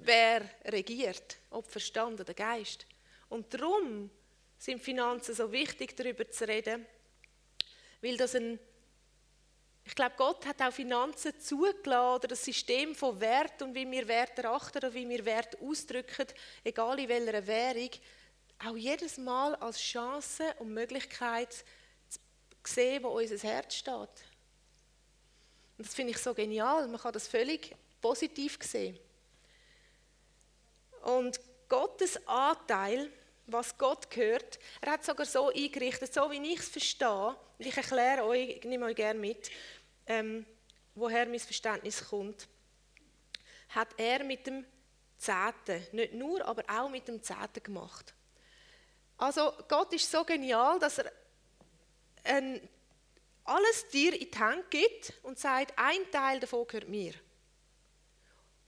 wer 0.00 0.48
regiert, 0.64 1.38
ob 1.50 1.70
Verstand 1.70 2.20
oder 2.20 2.34
Geist. 2.34 2.86
Und 3.28 3.52
darum 3.52 4.10
sind 4.58 4.82
Finanzen 4.82 5.34
so 5.34 5.50
wichtig, 5.50 5.96
darüber 5.96 6.28
zu 6.30 6.46
reden, 6.46 6.86
weil 8.00 8.16
das 8.16 8.34
ein 8.34 8.58
ich 9.84 9.94
glaube, 9.94 10.14
Gott 10.16 10.46
hat 10.46 10.62
auch 10.62 10.72
Finanzen 10.72 11.38
zugelassen 11.40 12.16
oder 12.16 12.28
das 12.28 12.44
System 12.44 12.94
von 12.94 13.20
Wert 13.20 13.60
und 13.62 13.74
wie 13.74 13.90
wir 13.90 14.06
Wert 14.06 14.38
erachten 14.38 14.78
oder 14.78 14.94
wie 14.94 15.08
wir 15.08 15.24
Wert 15.24 15.60
ausdrücken, 15.60 16.26
egal 16.62 16.98
in 17.00 17.08
welcher 17.08 17.46
Währung, 17.46 17.90
auch 18.64 18.76
jedes 18.76 19.18
Mal 19.18 19.56
als 19.56 19.80
Chance 19.80 20.54
und 20.60 20.72
Möglichkeit 20.72 21.52
zu 22.08 22.20
sehen, 22.64 23.02
wo 23.02 23.08
unser 23.08 23.36
Herz 23.48 23.74
steht. 23.74 24.24
Und 25.78 25.86
das 25.86 25.94
finde 25.94 26.12
ich 26.12 26.18
so 26.18 26.32
genial. 26.32 26.86
Man 26.86 27.00
kann 27.00 27.12
das 27.12 27.26
völlig 27.26 27.74
positiv 28.00 28.58
sehen. 28.62 28.96
Und 31.02 31.40
Gottes 31.68 32.24
Anteil, 32.28 33.10
was 33.52 33.76
Gott 33.76 34.10
gehört, 34.10 34.58
er 34.80 34.92
hat 34.92 35.04
sogar 35.04 35.26
so 35.26 35.48
eingerichtet, 35.48 36.12
so 36.12 36.30
wie 36.30 36.52
ich 36.52 36.60
es 36.60 36.68
verstehe, 36.68 37.36
ich 37.58 37.76
erkläre 37.76 38.24
euch, 38.24 38.56
ich 38.56 38.64
nehme 38.64 38.86
euch 38.86 38.96
gerne 38.96 39.18
mit, 39.18 39.50
ähm, 40.06 40.44
woher 40.94 41.26
mein 41.26 41.38
Verständnis 41.38 42.08
kommt, 42.08 42.48
hat 43.68 43.88
er 43.96 44.24
mit 44.24 44.46
dem 44.46 44.64
Zehnten, 45.16 45.86
nicht 45.92 46.14
nur, 46.14 46.44
aber 46.44 46.64
auch 46.68 46.88
mit 46.88 47.06
dem 47.06 47.22
Zehnten 47.22 47.62
gemacht. 47.62 48.14
Also 49.16 49.52
Gott 49.68 49.92
ist 49.92 50.10
so 50.10 50.24
genial, 50.24 50.78
dass 50.78 50.98
er 50.98 51.12
ein, 52.24 52.68
alles 53.44 53.88
dir 53.88 54.20
in 54.20 54.30
die 54.30 54.38
Hand 54.38 54.70
gibt 54.70 55.12
und 55.22 55.38
sagt, 55.38 55.72
ein 55.76 56.10
Teil 56.10 56.40
davon 56.40 56.66
gehört 56.66 56.88
mir. 56.88 57.14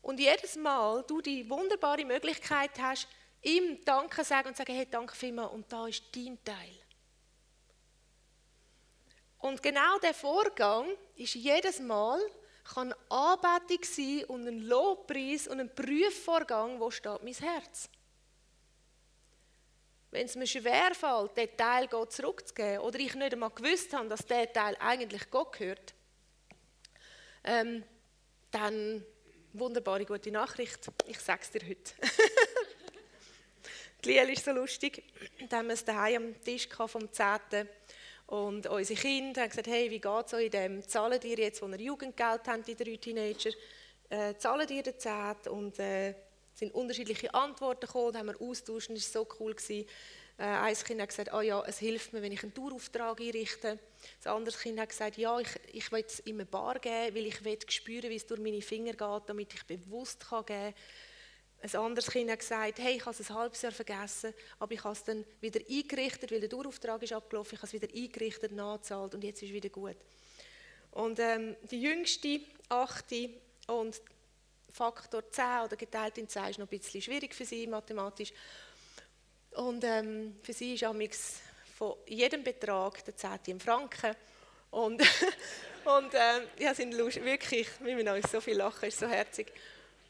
Und 0.00 0.20
jedes 0.20 0.54
Mal 0.56 1.02
du 1.08 1.20
die 1.20 1.48
wunderbare 1.48 2.04
Möglichkeit 2.04 2.70
hast, 2.78 3.08
ihm 3.44 3.84
Danke 3.84 4.24
sagen 4.24 4.48
und 4.48 4.56
sagen, 4.56 4.74
hey, 4.74 4.86
danke 4.90 5.14
vielmals 5.14 5.52
und 5.52 5.72
da 5.72 5.86
ist 5.86 6.04
dein 6.14 6.42
Teil. 6.44 6.78
Und 9.38 9.62
genau 9.62 9.98
der 9.98 10.14
Vorgang 10.14 10.88
ist 11.16 11.34
jedes 11.34 11.78
Mal 11.78 12.20
kann 12.64 12.94
Anbetung 13.10 13.84
sein 13.84 14.24
und 14.24 14.48
ein 14.48 14.60
Lobpreis 14.60 15.46
und 15.46 15.60
ein 15.60 15.74
Prüfvorgang, 15.74 16.80
wo 16.80 16.90
steht 16.90 17.22
mein 17.22 17.34
Herz. 17.34 17.90
Wenn 20.10 20.26
es 20.26 20.36
mir 20.36 20.46
schwerfällt, 20.46 21.36
den 21.36 21.56
Teil 21.56 21.88
Gott 21.88 22.12
zurückzugeben 22.12 22.78
oder 22.78 22.98
ich 22.98 23.14
nicht 23.14 23.32
einmal 23.32 23.50
gewusst 23.50 23.92
habe, 23.92 24.08
dass 24.08 24.24
der 24.24 24.50
Teil 24.52 24.76
eigentlich 24.80 25.30
Gott 25.30 25.52
gehört, 25.58 25.92
ähm, 27.42 27.84
dann 28.50 29.04
wunderbare 29.52 30.06
gute 30.06 30.30
Nachricht. 30.30 30.90
Ich 31.06 31.18
sage 31.18 31.40
es 31.42 31.50
dir 31.50 31.68
heute. 31.68 31.92
Die 34.04 34.10
Liel 34.10 34.30
ist 34.30 34.44
so 34.44 34.52
lustig. 34.52 35.02
Da 35.48 35.58
haben 35.58 35.68
wir 35.68 35.74
es 35.74 35.84
daheim 35.84 36.24
am 36.24 36.42
Tisch 36.42 36.68
vom 36.68 37.10
10. 37.10 37.38
Und 38.26 38.66
unsere 38.66 39.00
Kinder 39.00 39.40
haben 39.40 39.48
gesagt, 39.48 39.66
hey, 39.66 39.90
wie 39.90 39.98
geht 39.98 40.26
es 40.26 40.34
euch 40.34 40.44
in 40.44 40.50
dem? 40.50 40.86
Zahlen 40.86 41.18
ihr 41.22 41.38
jetzt, 41.38 41.62
wo 41.62 41.68
ihr 41.68 41.80
Jugendgeld 41.80 42.42
habt, 42.46 42.68
die 42.68 42.74
drei 42.74 42.96
Teenager, 42.96 43.50
äh, 44.10 44.34
zahlen 44.36 44.68
ihr 44.68 44.82
den 44.82 44.98
10? 44.98 45.50
Und 45.50 45.78
äh, 45.78 46.14
sind 46.52 46.74
unterschiedliche 46.74 47.32
Antworten 47.32 47.86
gekommen, 47.86 48.12
da 48.12 48.18
haben 48.18 48.26
wir 48.26 48.40
austauscht, 48.42 48.90
das 48.90 49.14
war 49.14 49.24
so 49.24 49.28
cool. 49.40 49.54
Gewesen. 49.54 49.88
Äh, 50.36 50.42
ein 50.42 50.74
Kind 50.74 51.00
hat 51.00 51.08
gesagt, 51.08 51.32
oh 51.32 51.40
ja, 51.40 51.64
es 51.66 51.78
hilft 51.78 52.12
mir, 52.12 52.20
wenn 52.20 52.32
ich 52.32 52.42
einen 52.42 52.52
Tourauftrag 52.52 53.18
einrichte. 53.18 53.78
Das 54.22 54.30
andere 54.30 54.54
Kind 54.58 54.80
hat 54.80 54.90
gesagt, 54.90 55.16
ja, 55.16 55.40
ich, 55.40 55.48
ich 55.72 55.90
will 55.90 56.04
es 56.06 56.20
ihm 56.26 56.36
eine 56.36 56.44
Bar 56.44 56.78
geben, 56.78 57.16
weil 57.16 57.24
ich 57.24 57.42
will 57.42 57.58
spüren, 57.68 58.10
wie 58.10 58.16
es 58.16 58.26
durch 58.26 58.40
meine 58.40 58.60
Finger 58.60 58.92
geht, 58.92 59.22
damit 59.28 59.54
ich 59.54 59.64
bewusst 59.64 60.28
kann 60.28 60.44
geben 60.44 60.74
kann. 60.74 60.74
Ein 61.64 61.76
anderes 61.76 62.10
Kind 62.10 62.30
hat 62.30 62.40
gesagt, 62.40 62.78
hey, 62.78 62.96
ich 62.96 63.06
habe 63.06 63.16
es 63.18 63.30
ein 63.30 63.34
halbes 63.34 63.62
Jahr 63.62 63.72
vergessen, 63.72 64.34
aber 64.58 64.74
ich 64.74 64.84
habe 64.84 64.92
es 64.92 65.02
dann 65.02 65.24
wieder 65.40 65.60
eingerichtet, 65.66 66.30
weil 66.30 66.40
der 66.40 66.50
Tourauftrag 66.50 67.02
ist 67.02 67.14
abgelaufen, 67.14 67.54
ich 67.54 67.62
habe 67.62 67.66
es 67.66 67.72
wieder 67.72 67.88
eingerichtet, 67.90 68.52
nachgezahlt 68.52 69.14
und 69.14 69.24
jetzt 69.24 69.42
ist 69.42 69.48
es 69.48 69.54
wieder 69.54 69.70
gut. 69.70 69.96
Und 70.90 71.18
ähm, 71.20 71.56
die 71.70 71.80
jüngste, 71.80 72.40
achte 72.68 73.30
und 73.66 73.98
Faktor 74.70 75.30
10 75.30 75.44
oder 75.64 75.76
geteilt 75.76 76.18
in 76.18 76.28
10 76.28 76.44
ist 76.50 76.58
noch 76.58 76.70
ein 76.70 76.78
bisschen 76.78 77.00
schwierig 77.00 77.34
für 77.34 77.46
sie 77.46 77.66
mathematisch. 77.66 78.34
Und 79.52 79.84
ähm, 79.84 80.36
für 80.42 80.52
sie 80.52 80.74
ist 80.74 80.84
amix 80.84 81.40
von 81.78 81.94
jedem 82.06 82.44
Betrag 82.44 83.02
der 83.06 83.16
10 83.16 83.38
in 83.46 83.60
Franken. 83.60 84.14
Und, 84.70 85.00
und 85.86 86.12
ähm, 86.12 86.42
ja, 86.58 86.74
sind 86.74 86.94
wirklich, 86.94 87.68
wir 87.80 87.94
müssen 87.94 88.30
so 88.30 88.42
viel 88.42 88.58
lachen, 88.58 88.86
ist 88.86 88.98
so 88.98 89.08
herzig. 89.08 89.50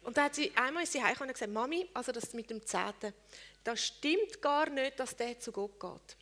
Und 0.04 0.16
dann 0.16 0.26
hat 0.26 0.34
sie 0.34 0.52
einmal 0.54 0.84
ist 0.84 0.92
sie 0.92 1.02
heimgekommen 1.02 1.30
und 1.30 1.34
gesagt, 1.34 1.52
Mami, 1.52 1.88
also 1.94 2.12
das 2.12 2.32
mit 2.34 2.50
dem 2.50 2.64
Zehnten, 2.64 3.14
das 3.64 3.80
stimmt 3.80 4.40
gar 4.40 4.68
nicht, 4.68 5.00
dass 5.00 5.16
der 5.16 5.40
zu 5.40 5.50
Gott 5.50 5.80
geht. 5.80 6.16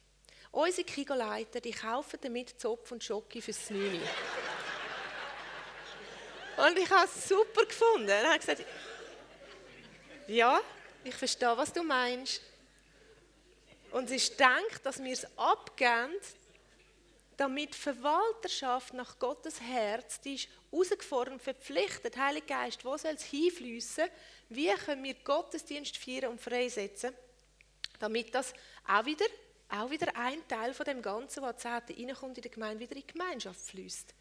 Unsere 0.53 0.85
Kigoleiter, 0.85 1.61
die 1.61 1.73
kaufen 1.73 2.19
damit 2.23 2.61
Zopf 2.61 2.93
und 2.93 3.03
Schoki 3.03 3.43
fürs 3.43 3.71
Neune. 3.71 4.01
und 6.59 6.79
ich 6.79 6.91
habe 6.91 7.07
es 7.07 7.29
super 7.29 7.65
gefunden. 7.65 8.09
Und 8.09 8.29
habe 8.29 8.39
gesagt, 8.39 8.65
ja, 10.29 10.61
ich 11.03 11.15
verstehe, 11.15 11.57
was 11.57 11.73
du 11.73 11.83
meinst. 11.83 12.41
Und 13.91 14.09
sie 14.09 14.19
denkt, 14.37 14.85
dass 14.85 15.03
wir 15.03 15.13
es 15.13 15.27
abgeben, 15.37 16.15
damit 17.43 17.75
Verwalterschaft 17.75 18.95
nach 18.95 19.19
Gottes 19.19 19.61
Herz, 19.61 20.21
die 20.21 20.37
ist 20.37 20.49
herausgefordert, 20.71 21.43
verpflichtet, 21.43 22.17
Heiliger 22.17 22.47
Geist, 22.47 22.85
wo 22.85 22.97
soll 22.97 23.15
es 23.15 23.25
hinfließen? 23.25 24.05
Wie 24.49 24.73
können 24.75 25.03
wir 25.03 25.15
Gottesdienst 25.15 25.97
feiern 25.97 26.31
und 26.31 26.41
freisetzen, 26.41 27.13
damit 27.99 28.33
das 28.33 28.55
auch 28.87 29.05
wieder, 29.05 29.25
auch 29.71 29.91
wieder 29.91 30.15
ein 30.15 30.47
Teil 30.47 30.73
von 30.73 30.87
dem 30.87 31.03
Ganzen, 31.03 31.43
was 31.43 31.57
Zehnte 31.57 31.97
reinkommt 31.99 32.39
in 32.39 32.43
der 32.43 32.51
Gemeinde, 32.53 32.79
wieder 32.79 32.95
in 32.95 33.03
die 33.05 33.13
Gemeinschaft 33.13 33.61
fließt. 33.61 34.15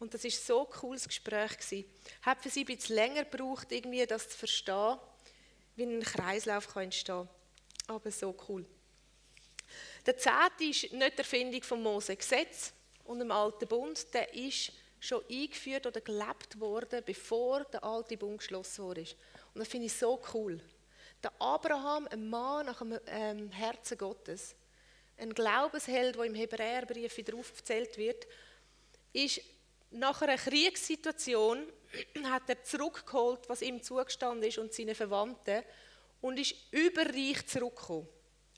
Und 0.00 0.12
das 0.12 0.24
ist 0.24 0.44
so 0.44 0.66
ein 0.66 0.72
cooles 0.72 1.06
Gespräch 1.06 1.56
gewesen. 1.56 1.88
Hat 2.22 2.42
für 2.42 2.50
sie 2.50 2.64
ein 2.64 2.66
bisschen 2.66 2.96
länger 2.96 3.24
gebraucht, 3.26 3.70
irgendwie 3.70 4.04
das 4.06 4.28
zu 4.28 4.38
verstehen, 4.38 4.98
wie 5.76 5.84
ein 5.84 6.02
Kreislauf 6.02 6.66
kann 6.66 6.82
entstehen. 6.84 7.28
Aber 7.86 8.10
so 8.10 8.34
cool. 8.48 8.66
Der 10.06 10.16
Zehnte 10.16 10.64
ist 10.64 10.92
nicht 10.92 11.14
die 11.14 11.18
Erfindung 11.18 11.62
vom 11.62 11.82
Mose-Gesetz 11.82 12.72
und 13.04 13.18
dem 13.18 13.30
Alten 13.30 13.68
Bund. 13.68 14.12
Der 14.14 14.32
ist 14.34 14.72
schon 14.98 15.22
eingeführt 15.30 15.86
oder 15.86 16.00
gelebt 16.00 16.58
worden, 16.58 17.02
bevor 17.04 17.64
der 17.64 17.82
alte 17.84 18.16
Bund 18.16 18.38
geschlossen 18.38 18.84
wurde. 18.84 19.02
Und 19.54 19.60
das 19.60 19.68
finde 19.68 19.86
ich 19.86 19.92
so 19.92 20.20
cool. 20.34 20.60
Der 21.22 21.32
Abraham, 21.38 22.08
ein 22.10 22.28
Mann 22.28 22.66
nach 22.66 22.78
dem 22.78 22.98
ähm, 23.06 23.50
Herzen 23.50 23.98
Gottes, 23.98 24.54
ein 25.18 25.34
Glaubensheld, 25.34 26.16
der 26.16 26.24
im 26.24 26.34
Hebräerbrief 26.34 27.16
wieder 27.16 27.36
aufgezählt 27.36 27.98
wird, 27.98 28.26
ist 29.12 29.42
nach 29.90 30.22
einer 30.22 30.36
Kriegssituation 30.36 31.66
hat 32.24 32.48
er 32.48 32.62
zurückgeholt, 32.62 33.48
was 33.48 33.62
ihm 33.62 33.82
zugestanden 33.82 34.48
ist 34.48 34.58
und 34.58 34.72
seine 34.72 34.94
Verwandten 34.94 35.62
und 36.20 36.38
ist 36.38 36.54
überreich 36.70 37.46
zurückgekommen. 37.46 38.08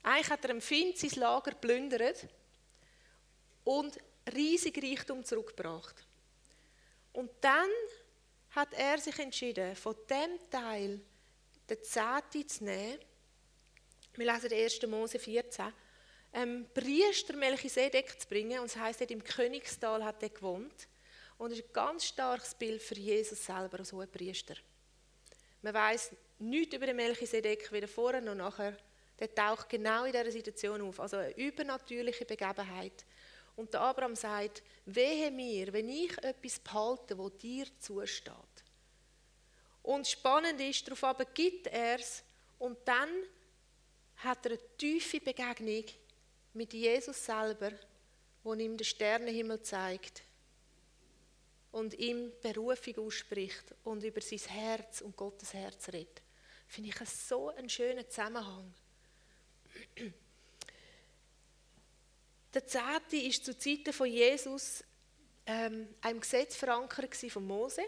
Eigentlich 0.03 0.29
hat 0.29 0.43
er 0.43 0.51
ein 0.51 0.61
Find 0.61 0.97
sein 0.97 1.19
Lager 1.19 1.51
geplündert 1.51 2.27
und 3.63 3.97
riesig 4.35 4.77
Reichtum 4.83 5.23
zurückgebracht. 5.23 6.05
Und 7.13 7.31
dann 7.41 7.69
hat 8.51 8.73
er 8.73 8.97
sich 8.99 9.17
entschieden, 9.17 9.75
von 9.75 9.95
dem 10.09 10.37
Teil 10.49 10.99
den 11.69 11.83
Zehnte 11.83 12.45
zu 12.45 12.65
nehmen. 12.65 12.99
Wir 14.15 14.31
lesen 14.31 14.49
den 14.49 14.63
1. 14.63 14.81
Mose 14.87 15.19
14. 15.19 15.73
Ähm, 16.33 16.67
Priester 16.73 17.35
Melchisedek 17.35 18.19
zu 18.19 18.27
bringen. 18.27 18.59
Und 18.59 18.65
es 18.65 18.75
heisst, 18.75 19.01
im 19.01 19.23
Königstal 19.23 20.03
hat 20.03 20.21
er 20.21 20.29
gewohnt. 20.29 20.87
Und 21.37 21.51
es 21.51 21.59
ist 21.59 21.67
ein 21.67 21.73
ganz 21.73 22.05
starkes 22.05 22.53
Bild 22.53 22.81
für 22.81 22.95
Jesus 22.95 23.43
selber 23.45 23.79
als 23.79 23.93
hoher 23.93 24.07
Priester. 24.07 24.55
Man 25.61 25.73
weiß 25.73 26.11
nichts 26.39 26.75
über 26.75 26.87
den 26.87 26.97
Melchisedek, 26.97 27.71
weder 27.71 27.87
vorher 27.87 28.21
noch 28.21 28.35
nachher 28.35 28.77
der 29.19 29.33
taucht 29.33 29.69
genau 29.69 30.05
in 30.05 30.11
dieser 30.11 30.31
Situation 30.31 30.81
auf. 30.81 30.99
Also 30.99 31.17
eine 31.17 31.35
übernatürliche 31.37 32.25
Begebenheit. 32.25 33.05
Und 33.55 33.73
der 33.73 33.81
Abraham 33.81 34.15
sagt, 34.15 34.63
wehe 34.85 35.29
mir, 35.31 35.71
wenn 35.71 35.89
ich 35.89 36.17
etwas 36.23 36.59
behalte, 36.59 37.17
wo 37.17 37.29
dir 37.29 37.65
zusteht. 37.79 38.33
Und 39.83 40.07
spannend 40.07 40.59
ist, 40.61 40.87
darauf 40.87 41.03
aber 41.03 41.25
gibt 41.25 41.67
er 41.67 41.99
es 41.99 42.23
und 42.57 42.77
dann 42.85 43.09
hat 44.17 44.45
er 44.45 44.53
eine 44.53 44.77
tiefe 44.77 45.19
Begegnung 45.19 45.83
mit 46.53 46.73
Jesus 46.73 47.25
selber, 47.25 47.71
wo 48.43 48.53
ihm 48.53 48.77
der 48.77 48.85
Sternenhimmel 48.85 49.61
zeigt 49.61 50.23
und 51.71 51.93
ihm 51.95 52.31
Berufung 52.41 53.07
ausspricht 53.07 53.75
und 53.83 54.03
über 54.03 54.21
sein 54.21 54.39
Herz 54.39 55.01
und 55.01 55.17
Gottes 55.17 55.53
Herz 55.53 55.89
redet. 55.89 56.21
Finde 56.67 56.89
ich 56.89 57.09
so 57.09 57.49
einen 57.49 57.69
schönen 57.69 58.09
Zusammenhang. 58.09 58.73
Der 62.53 62.67
Zehnte 62.67 63.17
ist 63.17 63.45
zu 63.45 63.57
Zeiten 63.57 63.93
von 63.93 64.07
Jesus 64.07 64.83
ähm, 65.45 65.87
einem 66.01 66.19
Gesetz 66.19 66.55
verankert 66.55 67.15
von 67.15 67.45
Mose 67.45 67.83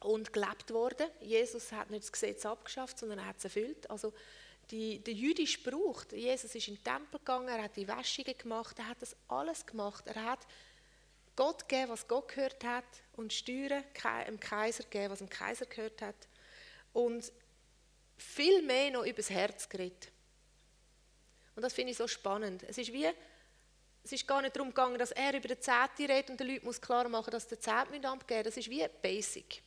und 0.00 0.32
gelebt 0.32 0.72
worden. 0.72 1.08
Jesus 1.20 1.70
hat 1.72 1.90
nicht 1.90 2.02
das 2.02 2.12
Gesetz 2.12 2.44
abgeschafft, 2.44 2.98
sondern 2.98 3.20
er 3.20 3.26
hat 3.26 3.38
es 3.38 3.44
erfüllt. 3.44 3.88
Also 3.88 4.12
die, 4.70 4.98
der 4.98 5.14
jüdische 5.14 5.60
Brauch, 5.62 6.04
Jesus 6.12 6.54
ist 6.54 6.68
in 6.68 6.74
den 6.76 6.84
Tempel 6.84 7.18
gegangen, 7.18 7.48
er 7.48 7.62
hat 7.62 7.76
die 7.76 7.86
Wäschungen 7.86 8.36
gemacht, 8.36 8.78
er 8.78 8.88
hat 8.88 9.02
das 9.02 9.16
alles 9.28 9.64
gemacht. 9.66 10.06
Er 10.06 10.22
hat 10.24 10.40
Gott 11.36 11.68
gegeben, 11.68 11.90
was 11.90 12.08
Gott 12.08 12.28
gehört 12.28 12.62
hat 12.64 12.84
und 13.12 13.32
Steuern 13.32 13.84
dem 14.26 14.40
Kaiser 14.40 14.84
gegeben, 14.84 15.10
was 15.10 15.18
dem 15.20 15.30
Kaiser 15.30 15.66
gehört 15.66 16.02
hat. 16.02 16.28
Und 16.92 17.32
viel 18.16 18.62
mehr 18.62 18.90
noch 18.90 19.04
über 19.04 19.16
das 19.16 19.30
Herz 19.30 19.68
geredet. 19.68 20.11
Und 21.54 21.62
das 21.62 21.72
finde 21.72 21.92
ich 21.92 21.98
so 21.98 22.08
spannend. 22.08 22.62
Es 22.64 22.78
ist 22.78 22.92
wie, 22.92 23.08
es 24.04 24.12
ist 24.12 24.26
gar 24.26 24.42
nicht 24.42 24.56
darum 24.56 24.68
gegangen, 24.68 24.98
dass 24.98 25.12
er 25.12 25.34
über 25.34 25.48
den 25.48 25.60
Zehnte 25.60 26.08
redet 26.08 26.30
und 26.30 26.40
den 26.40 26.48
Leuten 26.48 26.66
muss 26.66 26.80
klar 26.80 27.08
machen, 27.08 27.30
dass 27.30 27.46
der 27.46 27.60
Zehnte 27.60 28.08
abgeben. 28.08 28.44
Das 28.44 28.56
ist 28.56 28.70
wie 28.70 28.86
basic. 29.00 29.62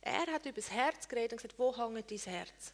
Er 0.00 0.26
hat 0.26 0.46
über 0.46 0.56
das 0.56 0.70
Herz 0.70 1.08
geredet 1.08 1.32
und 1.32 1.42
gesagt, 1.42 1.58
wo 1.58 1.76
hängt 1.76 2.10
dein 2.10 2.18
Herz? 2.18 2.72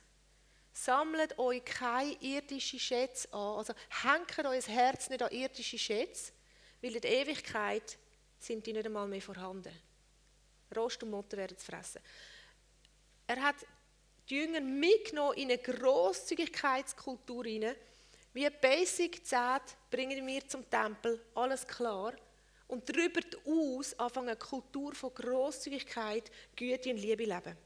Sammelt 0.72 1.38
euch 1.38 1.64
keine 1.64 2.12
irdischen 2.20 2.78
Schätze 2.78 3.32
an. 3.32 3.58
Also 3.58 3.72
hängt 4.02 4.38
euer 4.38 4.60
Herz 4.62 5.08
nicht 5.08 5.22
an 5.22 5.32
irdische 5.32 5.78
Schätze, 5.78 6.32
weil 6.82 6.94
in 6.94 7.00
der 7.00 7.10
Ewigkeit 7.10 7.98
sind 8.38 8.66
die 8.66 8.72
nicht 8.72 8.86
einmal 8.86 9.08
mehr 9.08 9.22
vorhanden. 9.22 9.72
Rost 10.74 11.02
und 11.02 11.10
Motten 11.10 11.38
werden 11.38 11.56
es 11.56 11.64
fressen. 11.64 12.00
Er 13.26 13.42
hat 13.42 13.56
die 14.28 14.36
Jünger 14.36 14.60
mitgenommen 14.60 15.36
in 15.36 15.50
eine 15.50 15.58
Grosszügigkeitskultur 15.58 17.44
hinein, 17.44 17.76
Wie 18.32 18.48
Basic 18.50 19.24
10 19.24 19.38
bringen 19.90 20.26
wir 20.26 20.46
zum 20.46 20.68
Tempel, 20.68 21.24
alles 21.34 21.66
klar. 21.66 22.12
Und 22.68 22.88
darüber 22.88 23.20
aus 23.46 23.98
anfangen 23.98 24.30
eine 24.30 24.36
Kultur 24.36 24.94
von 24.94 25.14
Großzügigkeit, 25.14 26.30
Güte 26.56 26.90
und 26.90 26.96
Liebe 26.96 27.24
leben. 27.24 27.56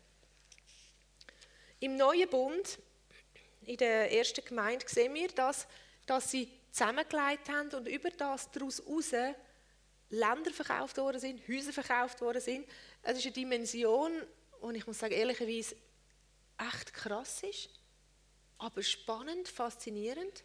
Im 1.81 1.97
neuen 1.97 2.29
Bund, 2.29 2.79
in 3.63 3.79
der 3.79 4.13
ersten 4.13 4.45
Gemeinde, 4.45 4.87
sehen 4.87 5.15
wir, 5.15 5.29
dass, 5.29 5.67
dass 6.05 6.31
sie 6.31 6.49
zusammengelegt 6.71 7.49
haben 7.49 7.71
und 7.75 7.89
über 7.89 8.11
das 8.11 8.51
daraus 8.51 8.81
heraus 8.81 9.35
Länder 10.11 10.51
verkauft 10.51 10.99
worden 10.99 11.21
sind, 11.21 11.49
Häuser 11.49 11.73
verkauft 11.73 12.21
worden 12.21 12.41
sind. 12.41 12.69
Es 13.03 13.19
ist 13.19 13.25
eine 13.25 13.33
Dimension, 13.33 14.13
und 14.61 14.75
ich 14.75 14.87
muss 14.87 14.99
sagen, 14.99 15.15
ehrlicherweise 15.15 15.77
echt 16.61 16.93
krass 16.93 17.43
ist, 17.43 17.71
aber 18.59 18.83
spannend, 18.83 19.49
faszinierend. 19.49 20.45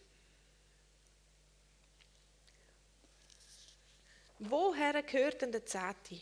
Woher 4.40 5.02
gehört 5.04 5.42
denn 5.42 5.52
der 5.52 5.66
Zehnte? 5.66 6.22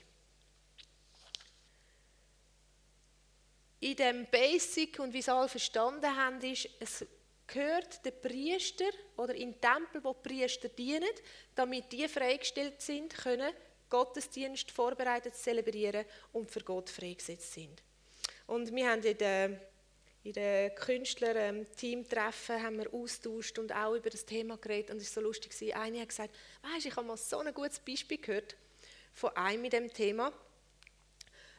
In 3.80 3.96
dem 3.96 4.26
Basic 4.28 5.00
und 5.00 5.14
wie 5.14 5.20
es 5.20 5.30
alle 5.30 5.50
verstanden 5.50 6.16
haben, 6.16 6.40
ist, 6.42 6.70
es 6.80 7.06
gehört 7.48 8.04
der 8.06 8.12
Priester 8.12 8.90
oder 9.18 9.36
in 9.36 9.60
Tempel, 9.60 10.04
wo 10.04 10.14
die 10.14 10.30
Priester 10.30 10.70
dienen, 10.70 11.10
damit 11.54 11.92
die 11.92 12.08
freigestellt 12.08 12.82
sind, 12.82 13.14
können 13.14 13.54
Gottesdienst 13.90 14.72
vorbereitet 14.72 15.36
zelebrieren 15.36 16.06
und 16.32 16.50
für 16.50 16.62
Gott 16.62 16.90
freigesetzt 16.90 17.54
sind. 17.54 17.84
Und 18.48 18.74
wir 18.74 18.90
haben 18.90 19.04
in 19.04 19.18
den, 19.18 19.60
in 20.24 20.34
den 20.34 20.74
Künstler-Teamtreffen 20.76 22.64
haben 22.64 22.78
wir 22.78 22.94
austauscht 22.94 23.60
und 23.60 23.74
auch 23.74 23.94
über 23.94 24.10
das 24.10 24.26
Thema 24.26 24.58
geredet 24.58 24.92
und 24.92 24.98
es 24.98 25.14
war 25.16 25.22
so 25.22 25.28
lustig. 25.28 25.76
Eine 25.76 26.00
hat 26.00 26.10
gesagt, 26.10 26.34
weißt, 26.62 26.86
ich 26.86 26.96
habe 26.96 27.06
mal 27.06 27.18
so 27.18 27.40
ein 27.40 27.54
gutes 27.54 27.80
Beispiel 27.80 28.18
gehört 28.18 28.56
von 29.14 29.36
einem 29.36 29.64
mit 29.64 29.74
dem 29.74 29.92
Thema, 29.92 30.32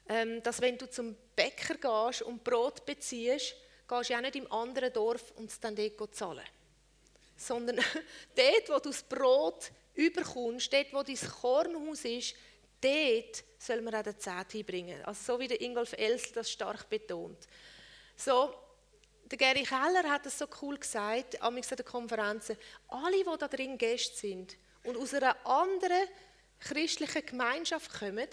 ähm, 0.09 0.43
dass 0.43 0.63
wenn 0.63 0.79
du 0.79 0.89
zum 0.89 1.15
Bäcker 1.37 1.75
gehst 1.75 2.23
und 2.23 2.43
Brot 2.43 2.87
beziehst, 2.87 3.55
gehst 3.87 4.11
du 4.11 4.17
auch 4.17 4.21
nicht 4.23 4.37
im 4.37 4.51
anderen 4.51 4.93
Dorf 4.93 5.33
und 5.37 5.51
es 5.51 5.61
dann 5.61 5.77
dort 5.77 6.15
zahlen. 6.15 6.45
Sondern 7.37 7.77
dort, 8.35 8.69
wo 8.69 8.79
du 8.79 8.89
das 8.89 9.03
Brot 9.03 9.73
überkommst, 9.95 10.73
dort, 10.73 10.93
wo 10.93 11.03
dein 11.03 11.17
Kornhaus 11.17 12.05
ist, 12.07 12.35
dort 12.81 13.45
soll 13.59 13.83
man 13.83 13.95
auch 13.95 14.03
den 14.03 14.19
Zehnt 14.19 14.55
einbringen. 14.55 15.05
Also 15.05 15.35
so 15.35 15.39
wie 15.39 15.49
der 15.49 15.61
Ingolf 15.61 15.93
Elsel 15.93 16.33
das 16.33 16.51
stark 16.51 16.89
betont. 16.89 17.47
So, 18.17 18.55
der 19.25 19.39
Gary 19.39 19.63
Keller 19.65 20.09
hat 20.09 20.27
es 20.27 20.39
so 20.39 20.47
cool 20.63 20.79
gesagt, 20.79 21.41
an 21.41 21.55
den 21.57 21.85
Konferenzen, 21.85 22.57
alle, 22.89 23.17
die 23.17 23.39
da 23.39 23.49
drin 23.49 23.79
Gäste 23.79 24.17
sind 24.17 24.57
und 24.85 24.97
aus 24.97 25.15
einer 25.15 25.35
anderen 25.47 26.09
christlichen 26.61 27.25
Gemeinschaft 27.27 27.93
kommen, 27.93 28.29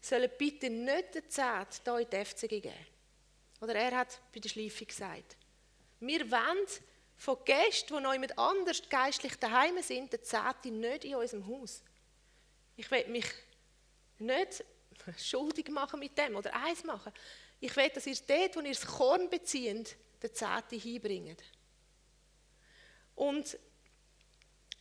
sollen 0.00 0.30
bitte 0.38 0.70
nicht 0.70 1.14
den 1.14 1.28
Zehnt 1.28 1.80
hier 1.84 1.98
in 1.98 2.10
die 2.10 2.24
FCG 2.24 2.60
geben. 2.60 2.86
Oder 3.60 3.74
er 3.74 3.96
hat 3.96 4.20
bei 4.32 4.40
der 4.40 4.48
Schleife 4.48 4.84
gesagt, 4.84 5.36
wir 6.00 6.30
wollen 6.30 6.66
von 7.16 7.38
Gästen, 7.44 7.96
die 7.96 8.02
noch 8.02 8.12
jemand 8.12 8.38
anders 8.38 8.82
geistlich 8.88 9.36
daheim 9.36 9.82
sind, 9.82 10.12
den 10.12 10.22
Zehnte 10.22 10.70
nicht 10.70 11.04
in 11.04 11.16
unserem 11.16 11.46
Haus. 11.46 11.82
Ich 12.76 12.90
will 12.90 13.06
mich 13.08 13.26
nicht 14.18 14.64
schuldig 15.18 15.68
machen 15.70 16.00
mit 16.00 16.16
dem 16.18 16.36
oder 16.36 16.54
eins 16.54 16.84
machen. 16.84 17.12
Ich 17.66 17.76
will, 17.76 17.88
dass 17.88 18.06
ihr 18.06 18.16
dort, 18.28 18.54
wo 18.54 18.60
ihr 18.60 18.72
das 18.72 18.86
Korn 18.86 19.28
bezieht, 19.28 19.96
den 20.22 20.32
Zehnte 20.32 20.76
hinbringt. 20.76 21.42
Und 23.16 23.58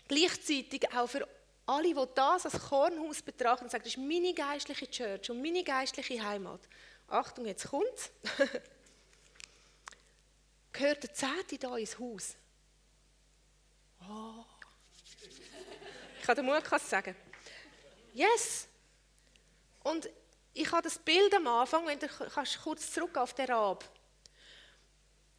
gleichzeitig 0.08 0.88
auch 0.94 1.08
für 1.08 1.28
alle, 1.66 1.96
die 1.96 2.06
das 2.14 2.46
als 2.46 2.62
Kornhaus 2.62 3.24
betrachten 3.24 3.64
und 3.64 3.72
sagen, 3.72 3.84
das 3.84 3.96
ist 3.96 3.98
meine 3.98 4.36
geistliche 4.36 4.88
Church 4.88 5.32
und 5.32 5.42
meine 5.42 5.64
geistliche 5.64 6.24
Heimat. 6.24 6.62
Achtung, 7.08 7.48
jetzt 7.48 7.68
kommt 7.68 8.12
Gehört 10.72 11.02
der 11.02 11.14
Zehnte 11.14 11.58
da 11.58 11.76
ins 11.78 11.98
Haus? 11.98 12.36
Oh. 14.02 14.46
Ich 16.20 16.26
kann 16.26 16.36
den 16.36 16.46
Mut 16.46 16.64
sagen. 16.82 17.16
Yes. 18.14 18.68
Und 19.82 20.08
ich 20.56 20.72
habe 20.72 20.84
das 20.84 20.98
Bild 20.98 21.34
am 21.36 21.48
Anfang, 21.48 21.86
wenn 21.86 22.00
du 22.00 22.08
kannst 22.08 22.62
kurz 22.64 22.92
zurück 22.92 23.18
auf 23.18 23.34
den 23.34 23.48
Rab. 23.48 23.84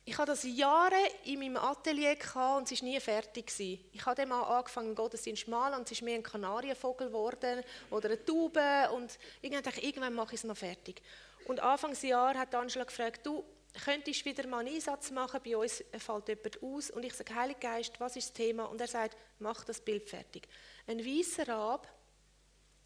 Ich 0.05 0.17
habe 0.19 0.27
das 0.27 0.45
Jahre 0.45 0.95
in 1.25 1.41
meinem 1.41 1.57
Atelier 1.57 2.15
gehabt 2.15 2.59
und 2.59 2.71
es 2.71 2.81
war 2.81 2.89
nie 2.89 3.01
fertig. 3.01 3.51
Ich 3.59 4.07
habe 4.07 4.15
dann 4.15 4.29
mal 4.29 4.43
angefangen, 4.43 4.95
Gottesdienst 4.95 5.49
malen 5.49 5.75
und 5.75 5.87
es 5.87 5.93
ist 5.93 6.03
mehr 6.03 6.17
ein 6.17 6.23
Kanarienvogel 6.23 7.09
geworden 7.09 7.65
oder 7.91 8.11
eine 8.11 8.25
Taube 8.25 8.91
und 8.95 9.19
irgendwann 9.41 9.65
dachte 9.65 9.81
ich, 9.81 9.87
irgendwann 9.87 10.15
mache 10.15 10.35
ich 10.35 10.41
es 10.41 10.45
mal 10.45 10.55
fertig. 10.55 11.03
Und 11.47 11.61
Anfangsjahr 11.61 12.35
hat 12.35 12.55
Angela 12.55 12.85
gefragt, 12.85 13.25
du, 13.25 13.43
könntest 13.85 14.25
wieder 14.25 14.47
mal 14.47 14.61
einen 14.61 14.75
Einsatz 14.75 15.11
machen, 15.11 15.41
bei 15.45 15.57
uns 15.57 15.83
fällt 15.99 16.29
jemand 16.29 16.63
aus 16.63 16.91
und 16.91 17.05
ich 17.05 17.15
sage, 17.15 17.35
Heiliger 17.35 17.61
Geist, 17.61 17.99
was 17.99 18.17
ist 18.17 18.29
das 18.29 18.33
Thema? 18.35 18.67
Und 18.67 18.81
er 18.81 18.89
sagt, 18.89 19.17
mach 19.39 19.65
das 19.65 19.81
Bild 19.81 20.09
fertig. 20.09 20.47
Ein 20.87 21.05
weißer 21.05 21.49
Rab 21.49 21.89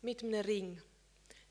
mit 0.00 0.22
einem 0.22 0.40
Ring. 0.40 0.82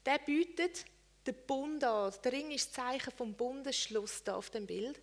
Der 0.06 0.20
bietet 0.20 0.86
den 1.26 1.36
Bund 1.46 1.84
an. 1.84 2.14
Der 2.24 2.32
Ring 2.32 2.52
ist 2.52 2.68
das 2.68 2.74
Zeichen 2.74 3.12
vom 3.12 3.34
Bundesschluss 3.34 4.24
da 4.24 4.36
auf 4.36 4.50
dem 4.50 4.66
Bild. 4.66 5.00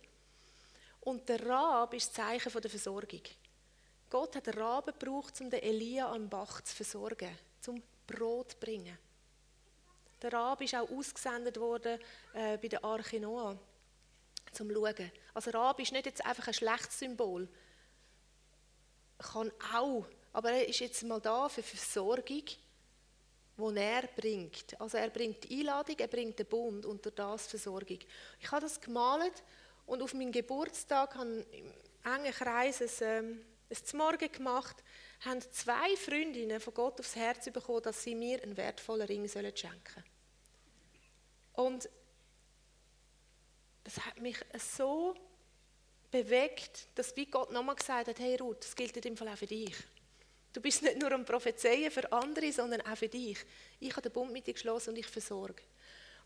Und 1.01 1.29
der 1.29 1.45
Rab 1.45 1.93
ist 1.93 2.07
das 2.07 2.15
Zeichen 2.15 2.61
der 2.61 2.69
Versorgung. 2.69 3.21
Gott 4.09 4.35
hat 4.35 4.47
den 4.47 4.53
Raben 4.55 4.93
gebraucht, 4.97 5.39
um 5.41 5.49
den 5.49 5.61
Elia 5.61 6.11
am 6.11 6.29
Bach 6.29 6.61
zu 6.61 6.75
versorgen, 6.75 7.37
zum 7.61 7.81
Brot 8.05 8.51
zu 8.51 8.57
bringen. 8.57 8.97
Der 10.21 10.33
Rab 10.33 10.61
ist 10.61 10.75
auch 10.75 10.89
ausgesendet 10.89 11.59
worden 11.59 11.99
äh, 12.33 12.57
bei 12.57 12.67
der 12.67 12.83
Arche 12.83 13.19
Noah, 13.19 13.57
zum 14.51 14.71
Schauen. 14.71 15.11
Also 15.33 15.51
Rab 15.51 15.79
ist 15.79 15.91
nicht 15.91 16.07
jetzt 16.07 16.25
einfach 16.25 16.47
ein 16.47 16.53
schlechtes 16.53 16.99
Symbol. 16.99 17.47
Kann 19.19 19.51
auch, 19.73 20.05
aber 20.33 20.51
er 20.51 20.67
ist 20.67 20.79
jetzt 20.79 21.03
mal 21.03 21.19
da 21.19 21.49
für 21.49 21.63
Versorgung, 21.63 22.43
die 23.57 23.79
er 23.79 24.07
bringt. 24.15 24.79
Also 24.79 24.97
er 24.97 25.09
bringt 25.09 25.43
die 25.43 25.59
Einladung, 25.59 25.97
er 25.97 26.07
bringt 26.07 26.37
den 26.37 26.45
Bund 26.45 26.85
und 26.85 27.03
durch 27.03 27.15
das 27.15 27.47
Versorgung. 27.47 27.99
Ich 28.39 28.51
habe 28.51 28.61
das 28.61 28.79
gemalt 28.79 29.43
und 29.85 30.01
auf 30.01 30.13
meinem 30.13 30.31
Geburtstag 30.31 31.15
habe 31.15 31.45
ich 31.51 31.59
im 31.59 31.73
engen 32.03 32.31
Kreis 32.31 32.81
ein, 32.81 32.89
ähm, 33.01 33.45
ein 33.69 33.97
Morgen 33.97 34.31
gemacht, 34.31 34.83
haben 35.21 35.41
zwei 35.51 35.95
Freundinnen 35.95 36.59
von 36.59 36.73
Gott 36.73 36.99
aufs 36.99 37.15
Herz 37.15 37.51
bekommen, 37.51 37.81
dass 37.81 38.03
sie 38.03 38.15
mir 38.15 38.41
einen 38.43 38.55
wertvollen 38.55 39.07
Ring 39.07 39.27
sollen 39.27 39.55
schenken 39.55 40.03
Und 41.53 41.89
das 43.83 44.05
hat 44.05 44.19
mich 44.19 44.37
so 44.75 45.15
bewegt, 46.11 46.87
dass 46.95 47.15
wie 47.15 47.25
Gott 47.25 47.51
nochmal 47.51 47.75
gesagt 47.75 48.07
hat, 48.07 48.19
hey 48.19 48.35
Ruth, 48.35 48.61
das 48.61 48.75
gilt 48.75 48.95
in 48.95 49.01
dem 49.01 49.17
Fall 49.17 49.29
auch 49.29 49.37
für 49.37 49.47
dich. 49.47 49.75
Du 50.57 50.63
bist 50.63 50.81
nicht 50.81 50.99
nur 50.99 51.11
am 51.11 51.23
Prophezeien 51.23 51.91
für 51.91 52.11
andere, 52.11 52.51
sondern 52.51 52.81
auch 52.81 52.97
für 52.97 53.07
dich. 53.07 53.37
Ich 53.79 53.91
habe 53.91 54.01
den 54.01 54.11
Bund 54.11 54.33
mit 54.33 54.47
dir 54.47 54.55
geschlossen 54.55 54.89
und 54.89 54.97
ich 54.97 55.05
versorge. 55.05 55.61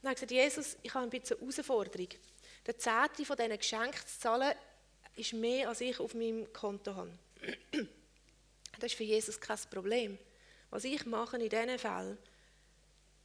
Und 0.02 0.06
er 0.06 0.12
hat 0.12 0.15
gesagt, 0.15 0.32
Jesus, 0.32 0.78
ich 0.82 0.94
habe 0.94 1.06
ein 1.06 1.10
bisschen 1.10 1.38
Herausforderung. 1.38 2.08
Der 2.65 2.78
Zehnte 2.78 3.26
von 3.26 3.36
diesen 3.36 3.58
Geschenken 3.58 4.08
zu 4.08 4.20
zahlen, 4.22 4.56
ist 5.17 5.34
mehr, 5.34 5.67
als 5.67 5.82
ich 5.82 6.00
auf 6.00 6.13
meinem 6.13 6.54
Konto 6.54 6.96
habe. 6.96 7.12
Das 8.80 8.94
ist 8.94 8.96
für 8.96 9.04
Jesus 9.04 9.38
kein 9.38 9.60
Problem. 9.70 10.17
Was 10.70 10.86
ich 10.86 11.06
mache 11.06 11.36
in 11.36 11.50
diesen 11.50 11.78
Fällen, 11.78 12.17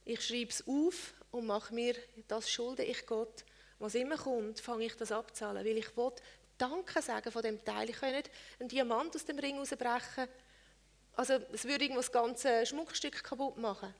ich 0.03 0.21
schreibe 0.21 0.49
es 0.49 0.67
auf 0.67 1.13
und 1.31 1.47
mache 1.47 1.73
mir, 1.73 1.95
das 2.27 2.51
schulde 2.51 2.83
ich 2.83 3.05
Gott. 3.05 3.45
Was 3.79 3.95
immer 3.95 4.17
kommt, 4.17 4.59
fange 4.59 4.83
ich 4.83 4.95
das 4.95 5.13
abzahlen, 5.13 5.65
weil 5.65 5.77
ich 5.77 5.95
will 5.95 6.11
Danke 6.57 7.01
sagen 7.01 7.31
von 7.31 7.43
dem 7.43 7.63
Teil. 7.63 7.89
Ich 7.89 7.95
kann 7.95 8.11
nicht 8.11 8.29
einen 8.59 8.67
Diamant 8.67 9.15
aus 9.15 9.23
dem 9.23 9.39
Ring 9.39 9.57
rausbrechen. 9.57 10.27
Also 11.17 11.39
es 11.51 11.65
würde 11.65 11.83
irgendwo 11.83 12.01
das 12.01 12.11
ganze 12.11 12.63
Schmuckstück 12.65 13.23
kaputt 13.23 13.57
machen. 13.57 13.91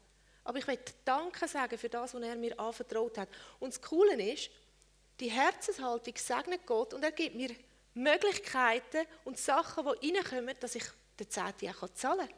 Aber 0.43 0.59
ich 0.59 0.67
will 0.67 0.77
Danke 1.03 1.47
sagen 1.47 1.75
für 1.77 1.89
das, 1.89 2.13
was 2.13 2.21
er 2.21 2.35
mir 2.35 2.57
anvertraut 2.59 3.17
hat. 3.17 3.27
Und 3.59 3.73
das 3.73 3.81
Coole 3.81 4.21
ist, 4.31 4.51
die 5.19 5.31
Herzenshaltung 5.31 6.13
segnet 6.15 6.65
Gott 6.67 6.93
und 6.93 7.03
er 7.03 7.11
gibt 7.11 7.35
mir 7.35 7.49
Möglichkeiten 7.95 9.07
und 9.25 9.39
Sachen, 9.39 9.83
die 10.01 10.15
reinkommen, 10.15 10.55
dass 10.59 10.75
ich 10.75 10.83
den 11.19 11.27
Zehnte 11.27 11.73
auch 11.81 11.89
zahlen 11.95 12.27
kann. 12.27 12.37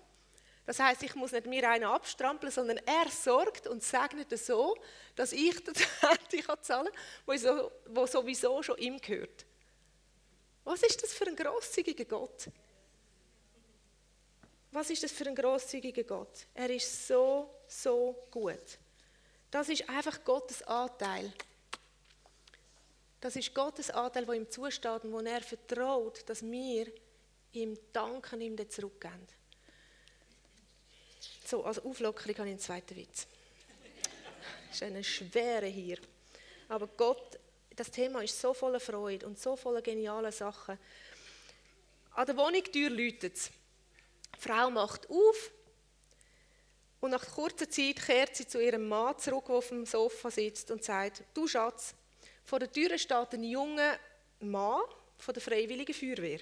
Das 0.66 0.80
heißt, 0.80 1.04
ich 1.04 1.14
muss 1.16 1.34
nicht 1.34 1.46
mir 1.46 1.70
einen 1.70 1.84
abstrampeln, 1.84 2.52
sondern 2.52 2.78
er 2.86 3.10
sorgt 3.10 3.68
und 3.68 3.84
segnet 3.84 4.30
so, 4.40 4.78
dass 5.16 5.34
ich 5.34 5.62
den 5.62 5.76
Zehnte 6.32 6.62
zahlen 6.62 6.88
kann, 7.26 7.44
der 7.94 8.08
sowieso 8.08 8.64
schon 8.64 8.78
ihm 8.78 9.02
gehört. 9.02 9.46
Was 10.64 10.84
ist 10.84 11.04
das 11.04 11.12
für 11.12 11.28
ein 11.28 11.36
grosszügiger 11.36 12.06
Gott? 12.06 12.50
Was 14.72 14.90
ist 14.90 15.04
das 15.04 15.12
für 15.12 15.28
ein 15.28 15.36
grosszügiger 15.36 16.04
Gott? 16.04 16.46
Er 16.54 16.70
ist 16.70 17.08
so, 17.08 17.50
so 17.68 18.28
gut. 18.30 18.78
Das 19.50 19.68
ist 19.70 19.90
einfach 19.90 20.24
Gottes 20.24 20.62
Anteil. 20.64 21.34
Das 23.20 23.36
ist 23.36 23.54
Gottes 23.54 23.90
Anteil, 23.90 24.26
der 24.26 24.36
ihm 24.36 24.50
zusteht 24.50 25.04
und 25.04 25.12
wo 25.12 25.20
er 25.20 25.42
vertraut, 25.42 26.24
dass 26.28 26.44
wir 26.44 26.88
ihm 27.54 27.78
danken, 27.92 28.42
ihm 28.42 28.56
dann 28.56 28.70
zurückgeben. 28.70 29.28
So, 31.46 31.64
als 31.64 31.80
Auflockerung 31.80 32.38
habe 32.38 32.48
ich 32.48 32.52
einen 32.52 32.60
zweiten 32.60 32.96
Witz. 32.96 33.26
Das 34.68 34.72
ist 34.76 34.84
eine 34.84 35.04
schwere 35.04 35.66
hier. 35.66 35.98
Aber 36.68 36.88
Gott, 36.88 37.40
das 37.76 37.90
Thema 37.90 38.22
ist 38.22 38.40
so 38.40 38.54
voller 38.54 38.80
Freude 38.80 39.26
und 39.26 39.40
so 39.40 39.56
voller 39.56 39.82
genialer 39.82 40.32
Sachen. 40.32 40.78
An 42.12 42.26
der 42.26 42.38
Wohnungtür 42.38 42.90
läutet 42.92 43.36
es. 43.36 43.52
Die 44.40 44.48
Frau 44.48 44.70
macht 44.70 45.10
auf 45.10 45.52
und 47.02 47.12
nach 47.12 47.26
kurzer 47.34 47.70
Zeit 47.70 48.06
kehrt 48.06 48.36
sie 48.36 48.48
zu 48.48 48.64
ihrem 48.64 48.88
Mann 48.88 49.18
zurück, 49.18 49.46
der 49.48 49.56
auf 49.56 49.70
dem 49.70 49.86
Sofa 49.86 50.32
sitzt 50.32 50.72
und 50.72 50.84
sagt, 50.84 51.24
du 51.34 51.48
Schatz, 51.48 51.94
vor 52.46 52.60
der 52.60 52.72
Tür 52.72 52.98
steht 52.98 53.34
ein 53.34 53.44
junger 53.44 53.98
Mann 54.40 54.82
von 55.18 55.34
der 55.34 55.42
Freiwilligen 55.42 55.94
Feuerwehr. 55.94 56.40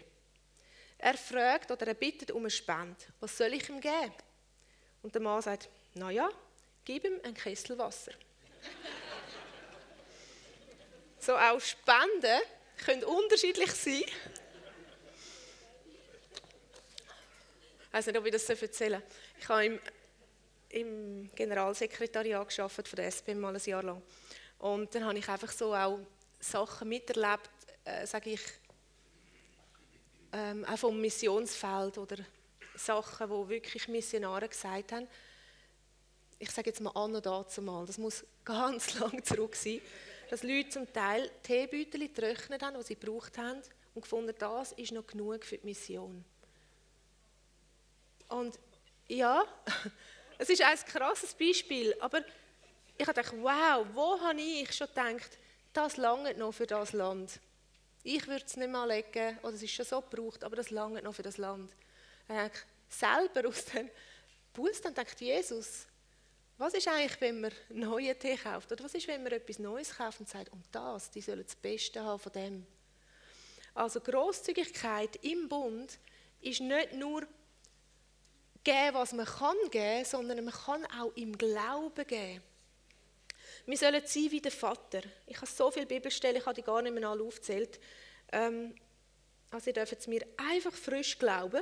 Er 0.97 1.15
fragt 1.15 1.71
oder 1.71 1.88
er 1.88 1.93
bittet 1.93 2.31
um 2.31 2.41
eine 2.41 2.49
Spende. 2.49 2.97
Was 3.19 3.38
soll 3.38 3.53
ich 3.53 3.69
ihm 3.69 3.81
geben? 3.81 4.13
Und 5.03 5.13
der 5.13 5.21
Mann 5.21 5.41
sagt, 5.41 5.69
na 5.93 6.10
ja, 6.10 6.29
gib 6.86 7.03
ihm 7.03 7.19
ein 7.23 7.33
Kessel 7.33 7.77
Wasser. 7.77 8.13
so 11.19 11.36
auch 11.36 11.60
Spenden 11.60 12.39
können 12.83 13.03
unterschiedlich 13.03 13.71
sein. 13.71 14.03
Weiß 17.97 18.07
nicht, 18.07 18.17
ob 18.17 18.25
ich 18.27 18.31
das 18.31 18.47
erzählen 18.49 19.01
soll. 19.01 19.03
Ich 19.39 19.49
habe 19.49 19.65
im, 19.65 19.79
im 20.69 21.29
Generalsekretariat 21.33 22.55
gearbeitet 22.55 22.88
von 22.88 22.95
der 22.95 23.07
SP 23.10 23.33
mal 23.33 23.55
ein 23.55 23.62
Jahr 23.63 23.81
lang. 23.81 24.03
Und 24.60 24.93
dann 24.93 25.05
habe 25.05 25.17
ich 25.17 25.27
einfach 25.27 25.51
so 25.51 25.73
auch 25.73 25.99
Sachen 26.39 26.89
miterlebt, 26.89 27.49
äh, 27.86 28.05
sage 28.05 28.31
ich, 28.31 28.41
ähm, 30.31 30.63
auch 30.65 30.77
vom 30.77 31.01
Missionsfeld 31.01 31.97
oder 31.97 32.17
Sachen, 32.75 33.29
wo 33.29 33.49
wirklich 33.49 33.88
Missionare 33.88 34.47
gesagt 34.47 34.91
haben, 34.91 35.07
ich 36.38 36.51
sage 36.51 36.69
jetzt 36.69 36.81
mal 36.81 36.91
an 36.91 37.15
und 37.15 37.25
dazu 37.25 37.63
mal, 37.63 37.83
das 37.88 37.97
muss 37.97 38.23
ganz 38.45 38.99
lang 38.99 39.23
zurück 39.23 39.55
sein, 39.55 39.81
dass 40.29 40.43
Leute 40.43 40.69
zum 40.69 40.93
Teil 40.93 41.31
Teebeutel 41.41 42.10
getrocknet 42.10 42.62
haben, 42.62 42.77
die 42.77 42.83
sie 42.83 42.95
gebraucht 42.95 43.39
haben 43.39 43.62
und 43.95 44.01
gefunden, 44.03 44.36
das 44.38 44.73
ist 44.73 44.91
noch 44.91 45.07
genug 45.07 45.43
für 45.43 45.57
die 45.57 45.65
Mission. 45.65 46.23
Und 48.29 48.59
ja, 49.07 49.43
es 50.37 50.49
ist 50.49 50.61
ein 50.61 50.77
krasses 50.85 51.33
Beispiel, 51.33 51.95
aber 51.99 52.21
ich 52.97 53.07
habe 53.07 53.21
gedacht, 53.21 53.35
wow, 53.39 53.85
wo 53.93 54.19
habe 54.19 54.39
ich 54.39 54.73
schon 54.73 54.87
gedacht, 54.87 55.37
das 55.73 55.97
lange 55.97 56.33
noch 56.33 56.51
für 56.51 56.67
das 56.67 56.93
Land. 56.93 57.39
Ich 58.03 58.25
würde 58.27 58.45
es 58.45 58.57
nicht 58.57 58.71
mal 58.71 58.87
legen, 58.87 59.37
oder 59.43 59.53
es 59.53 59.63
ist 59.63 59.73
schon 59.73 59.85
so 59.85 60.01
gebraucht, 60.01 60.43
aber 60.43 60.55
das 60.55 60.71
lange 60.71 61.01
noch 61.01 61.13
für 61.13 61.23
das 61.23 61.37
Land. 61.37 61.71
Dann 62.27 62.49
selber 62.89 63.47
aus 63.47 63.65
dem 63.65 63.89
Buß, 64.53 64.81
dann 64.81 64.93
denkt 64.93 65.19
Jesus, 65.21 65.85
was 66.57 66.73
ist 66.73 66.87
eigentlich, 66.87 67.21
wenn 67.21 67.41
man 67.41 67.51
neuen 67.69 68.17
Tee 68.17 68.35
kauft? 68.35 68.71
Oder 68.71 68.83
was 68.83 68.95
ist, 68.95 69.07
wenn 69.07 69.21
man 69.21 69.31
etwas 69.31 69.59
Neues 69.59 69.95
kauft 69.95 70.19
und 70.19 70.27
sagt, 70.27 70.51
und 70.51 70.63
das, 70.71 71.11
die 71.11 71.21
sollen 71.21 71.43
das 71.43 71.55
Beste 71.55 72.01
haben 72.03 72.19
von 72.19 72.31
dem. 72.31 72.65
Also 73.75 74.01
Großzügigkeit 74.01 75.17
im 75.23 75.47
Bund 75.47 75.99
ist 76.41 76.61
nicht 76.61 76.93
nur 76.93 77.27
geben, 78.67 78.95
was 78.95 79.13
man 79.13 79.25
kann 79.25 79.56
geben, 79.71 80.03
sondern 80.03 80.43
man 80.43 80.53
kann 80.53 80.86
auch 80.88 81.15
im 81.15 81.38
Glauben 81.38 82.06
geben. 82.06 82.41
Wir 83.65 83.77
sollen 83.77 84.01
sein 84.06 84.27
wie 84.32 84.41
der 84.41 84.51
Vater. 84.51 85.01
Ich 85.25 85.38
habe 85.38 85.47
so 85.47 85.71
viele 85.71 85.86
Bibelstellen, 85.86 86.38
ich 86.38 86.45
habe 86.45 86.56
die 86.56 86.63
gar 86.63 86.82
nicht 86.82 86.93
mehr 86.93 87.08
alle 87.08 87.23
aufgezählt. 87.23 87.80
Ähm, 88.32 88.75
also 89.51 89.69
ihr 89.69 89.73
dürft 89.73 90.08
mir 90.08 90.25
einfach 90.36 90.73
frisch 90.73 91.17
glauben. 91.17 91.62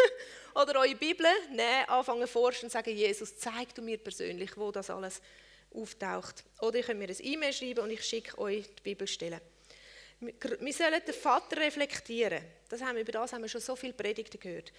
Oder 0.54 0.80
eure 0.80 0.96
Bibel 0.96 1.26
nehmen, 1.50 1.88
anfangen 1.88 2.22
zu 2.22 2.26
forschen 2.26 2.64
und 2.64 2.70
sagen, 2.70 2.96
Jesus, 2.96 3.38
zeig 3.38 3.72
du 3.76 3.82
mir 3.82 3.98
persönlich, 3.98 4.56
wo 4.56 4.72
das 4.72 4.90
alles 4.90 5.22
auftaucht. 5.72 6.42
Oder 6.60 6.78
ihr 6.78 6.84
könnt 6.84 6.98
mir 6.98 7.08
ein 7.08 7.16
E-Mail 7.20 7.52
schreiben 7.52 7.84
und 7.84 7.90
ich 7.90 8.04
schicke 8.04 8.36
euch 8.38 8.66
die 8.66 8.82
Bibelstellen. 8.82 9.40
Wir 10.18 10.72
sollen 10.72 11.00
den 11.06 11.14
Vater 11.14 11.58
reflektieren. 11.58 12.44
Das 12.68 12.82
haben 12.82 12.98
über 12.98 13.12
das 13.12 13.32
haben 13.32 13.42
wir 13.42 13.48
schon 13.48 13.60
so 13.60 13.76
viele 13.76 13.92
Predigten 13.92 14.40
gehört. 14.40 14.72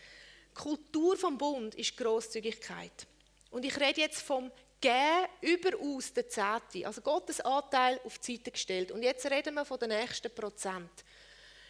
Die 0.51 0.61
Kultur 0.61 1.17
vom 1.17 1.37
Bund 1.37 1.75
ist 1.75 1.97
Großzügigkeit. 1.97 3.07
Und 3.49 3.65
ich 3.65 3.79
rede 3.79 4.01
jetzt 4.01 4.21
vom 4.21 4.51
Geben 4.79 5.27
überaus 5.41 6.11
der 6.11 6.27
Zehnte, 6.27 6.87
also 6.87 7.01
Gottes 7.01 7.39
Anteil 7.41 7.99
auf 8.03 8.17
die 8.17 8.35
Seite 8.35 8.51
gestellt. 8.51 8.91
Und 8.91 9.03
jetzt 9.03 9.29
reden 9.29 9.53
wir 9.53 9.65
von 9.65 9.79
den 9.79 9.89
nächsten 9.89 10.33
Prozent. 10.33 10.89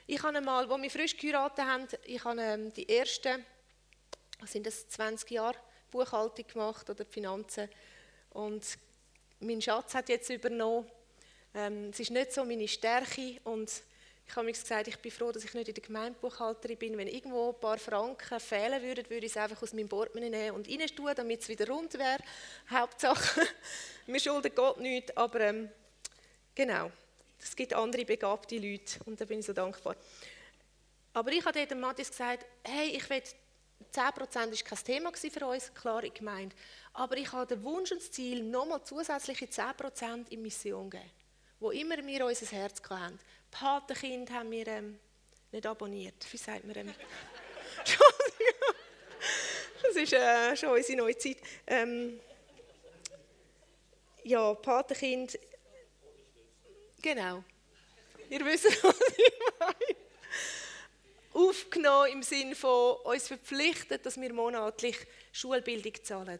Ich 0.08 0.22
habe 0.24 0.38
einmal, 0.38 0.70
als 0.70 0.82
wir 0.82 0.90
frisch 0.90 1.18
geheiratet 1.18 1.66
haben, 1.66 1.88
ich 2.06 2.24
habe 2.24 2.42
ähm, 2.42 2.74
die 2.74 2.88
ersten, 2.88 3.46
sind 4.46 4.66
das, 4.66 4.88
20 4.90 5.30
Jahre 5.30 5.58
Buchhaltung 5.92 6.48
gemacht 6.48 6.90
oder 6.90 7.06
Finanzen. 7.06 7.70
Und 8.32 8.66
mein 9.42 9.62
Schatz 9.62 9.94
hat 9.94 10.10
jetzt 10.10 10.30
übernommen. 10.30 10.90
Ähm, 11.54 11.90
es 11.90 12.00
ist 12.00 12.12
nicht 12.12 12.32
so 12.32 12.46
meine 12.46 12.68
Stärke 12.68 13.42
und 13.44 13.70
ich 14.32 14.38
habe 14.38 14.46
mir 14.46 14.54
gesagt, 14.54 14.88
ich 14.88 14.98
bin 14.98 15.12
froh, 15.12 15.30
dass 15.34 15.44
ich 15.44 15.54
nicht 15.54 15.68
in 15.68 15.74
der 15.74 15.84
Gemeindebuchhalterin 15.84 16.78
bin. 16.78 16.98
Wenn 16.98 17.10
irgendwo 17.10 17.50
ein 17.50 17.60
paar 17.60 17.78
Franken 17.78 18.40
fehlen 18.40 18.82
würden, 18.82 19.10
würde 19.10 19.26
ich 19.26 19.34
es 19.34 19.38
einfach 19.38 19.62
aus 19.62 19.74
meinem 19.74 19.90
Portemonnaie 19.90 20.30
nehmen 20.30 20.56
und 20.56 20.70
rein 20.70 20.88
tun, 20.88 21.12
damit 21.14 21.42
es 21.42 21.50
wieder 21.50 21.68
rund 21.68 21.94
wäre. 21.96 22.20
Hauptsache, 22.70 23.42
wir 24.06 24.20
schulden 24.22 24.56
Gott 24.56 24.80
nichts, 24.80 25.18
aber 25.18 25.42
ähm, 25.42 25.70
genau, 26.56 26.90
es 27.42 27.54
gibt 27.54 27.74
andere 27.74 28.06
begabte 28.06 28.58
Leute 28.58 29.04
und 29.04 29.20
da 29.20 29.26
bin 29.26 29.40
ich 29.40 29.46
so 29.46 29.52
dankbar. 29.52 29.98
Aber 31.12 31.30
ich 31.34 31.44
habe 31.44 31.68
dem 31.68 31.82
Matthias 31.82 32.10
gesagt, 32.10 32.46
hey, 32.64 32.88
ich 32.88 33.10
will 33.10 33.22
10% 33.94 33.96
war 33.96 34.32
kein 34.32 34.86
Thema 34.86 35.12
für 35.12 35.46
uns, 35.46 35.74
klar 35.74 36.06
in 36.06 36.14
Gemeinde. 36.14 36.56
Aber 36.94 37.18
ich 37.18 37.30
habe 37.34 37.54
den 37.54 37.62
Wunsch 37.66 37.92
und 37.92 38.00
das 38.00 38.14
Ziel, 38.14 38.44
nochmal 38.44 38.82
zusätzliche 38.86 39.48
10% 39.48 40.30
in 40.30 40.42
Mission 40.42 40.86
zu 40.86 40.90
geben. 40.90 41.12
Wo 41.60 41.72
immer 41.72 41.98
wir 41.98 42.26
unser 42.26 42.46
Herz 42.46 42.82
hatten. 42.90 43.20
Patenkind 43.52 44.32
haben 44.32 44.50
wir 44.50 44.68
ähm, 44.68 45.00
nicht 45.52 45.66
abonniert. 45.66 46.26
Wie 46.32 46.38
sagt 46.38 46.66
man? 46.66 46.76
Ähm? 46.76 46.94
Entschuldigung. 47.80 48.76
Das 49.84 49.96
ist 49.96 50.14
äh, 50.14 50.56
schon 50.56 50.70
unsere 50.70 50.98
neue 50.98 51.18
Zeit. 51.18 51.38
Ähm, 51.68 52.20
ja, 54.24 54.54
Patenkind. 54.54 55.38
Genau. 57.02 57.44
Ihr 58.30 58.46
wisst, 58.46 58.84
was 58.84 58.96
ich 59.18 59.34
meine. 59.60 60.02
Aufgenommen 61.34 62.12
im 62.12 62.24
Sinne 62.24 62.56
von 62.56 62.98
uns 63.04 63.28
verpflichtet, 63.28 64.06
dass 64.06 64.20
wir 64.20 64.34
monatlich 64.34 64.98
Schulbildung 65.32 65.94
zahlen. 66.04 66.40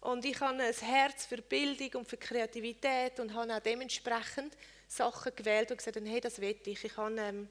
Und 0.00 0.24
ich 0.24 0.38
habe 0.40 0.62
ein 0.62 0.72
Herz 0.72 1.26
für 1.26 1.38
Bildung 1.38 2.00
und 2.00 2.08
für 2.08 2.16
Kreativität 2.16 3.18
und 3.20 3.32
habe 3.34 3.54
auch 3.54 3.60
dementsprechend 3.60 4.56
Sachen 4.88 5.34
gewählt 5.34 5.70
und 5.70 5.78
gesagt, 5.78 5.98
hey, 6.04 6.20
das 6.20 6.40
will 6.40 6.56
ich. 6.64 6.84
Ich 6.84 6.96
habe 6.96 7.16
ähm, 7.18 7.48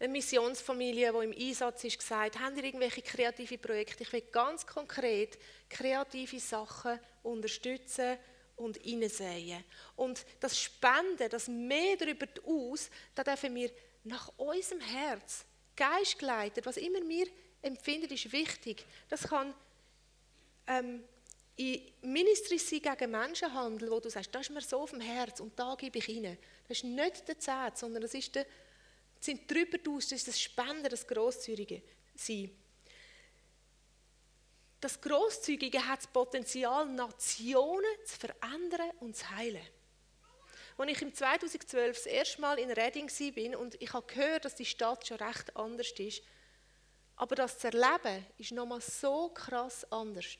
eine 0.00 0.08
Missionsfamilie, 0.12 1.12
die 1.12 1.24
im 1.24 1.48
Einsatz 1.48 1.84
ist, 1.84 1.98
gesagt, 1.98 2.38
haben 2.38 2.56
ihr 2.56 2.64
irgendwelche 2.64 3.02
kreative 3.02 3.58
Projekte? 3.58 4.04
Ich 4.04 4.12
will 4.12 4.22
ganz 4.32 4.66
konkret 4.66 5.38
kreative 5.68 6.38
Sachen 6.38 7.00
unterstützen 7.22 8.16
und 8.56 8.76
hineinsehen. 8.78 9.64
Und 9.96 10.24
das 10.40 10.60
Spenden, 10.60 11.28
das 11.30 11.48
mehr 11.48 11.96
darüber 11.96 12.26
aus, 12.46 12.90
da 13.14 13.24
dürfen 13.24 13.54
wir 13.54 13.70
nach 14.04 14.32
unserem 14.36 14.80
Herz, 14.80 15.44
geistgeleitet, 15.74 16.66
was 16.66 16.76
immer 16.76 17.00
wir 17.08 17.26
empfinden, 17.62 18.12
ist 18.12 18.32
wichtig. 18.32 18.84
Das 19.08 19.22
kann 19.22 19.54
ähm, 20.66 21.04
in 21.58 21.82
Ministries 22.02 22.70
sein 22.70 22.80
gegen 22.80 23.10
Menschenhandel, 23.10 23.90
wo 23.90 23.98
du 23.98 24.08
sagst, 24.08 24.32
das 24.32 24.42
ist 24.42 24.50
mir 24.50 24.60
so 24.60 24.80
auf 24.80 24.90
dem 24.90 25.00
Herz 25.00 25.40
und 25.40 25.58
da 25.58 25.74
gebe 25.74 25.98
ich 25.98 26.08
rein. 26.08 26.38
Das 26.68 26.78
ist 26.78 26.84
nicht 26.84 27.26
der 27.26 27.38
Zehnt, 27.38 27.76
sondern 27.76 28.02
das, 28.02 28.14
ist 28.14 28.32
der, 28.32 28.44
das 28.44 29.26
sind 29.26 29.50
darüber 29.50 29.78
aus, 29.90 30.04
das 30.04 30.20
ist 30.20 30.28
das 30.28 30.40
Spenden, 30.40 30.88
das 30.88 31.04
Grosszügige 31.04 31.82
sein. 32.14 32.56
Das 34.80 35.00
Grosszügige 35.00 35.84
hat 35.84 35.98
das 35.98 36.06
Potenzial, 36.06 36.86
Nationen 36.86 37.84
zu 38.04 38.18
verändern 38.20 38.92
und 39.00 39.16
zu 39.16 39.28
heilen. 39.28 39.66
Als 40.76 40.90
ich 40.92 41.02
im 41.02 41.12
2012 41.12 41.96
das 41.96 42.06
erste 42.06 42.40
Mal 42.40 42.60
in 42.60 42.70
Reading 42.70 43.08
war 43.08 43.58
und 43.58 43.82
ich 43.82 43.92
habe 43.92 44.06
gehört, 44.06 44.44
dass 44.44 44.54
die 44.54 44.64
Stadt 44.64 45.04
schon 45.04 45.16
recht 45.16 45.56
anders 45.56 45.90
ist, 45.98 46.22
aber 47.16 47.34
das 47.34 47.58
zu 47.58 47.66
erleben, 47.66 48.24
ist 48.36 48.52
nochmal 48.52 48.80
so 48.80 49.30
krass 49.30 49.84
anders 49.90 50.38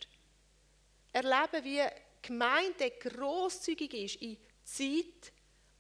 erleben, 1.13 1.65
wie 1.65 1.83
Gemeinde 2.23 2.91
grosszügig 2.91 3.95
ist 3.95 4.17
in 4.17 4.37
Zeit, 4.65 5.33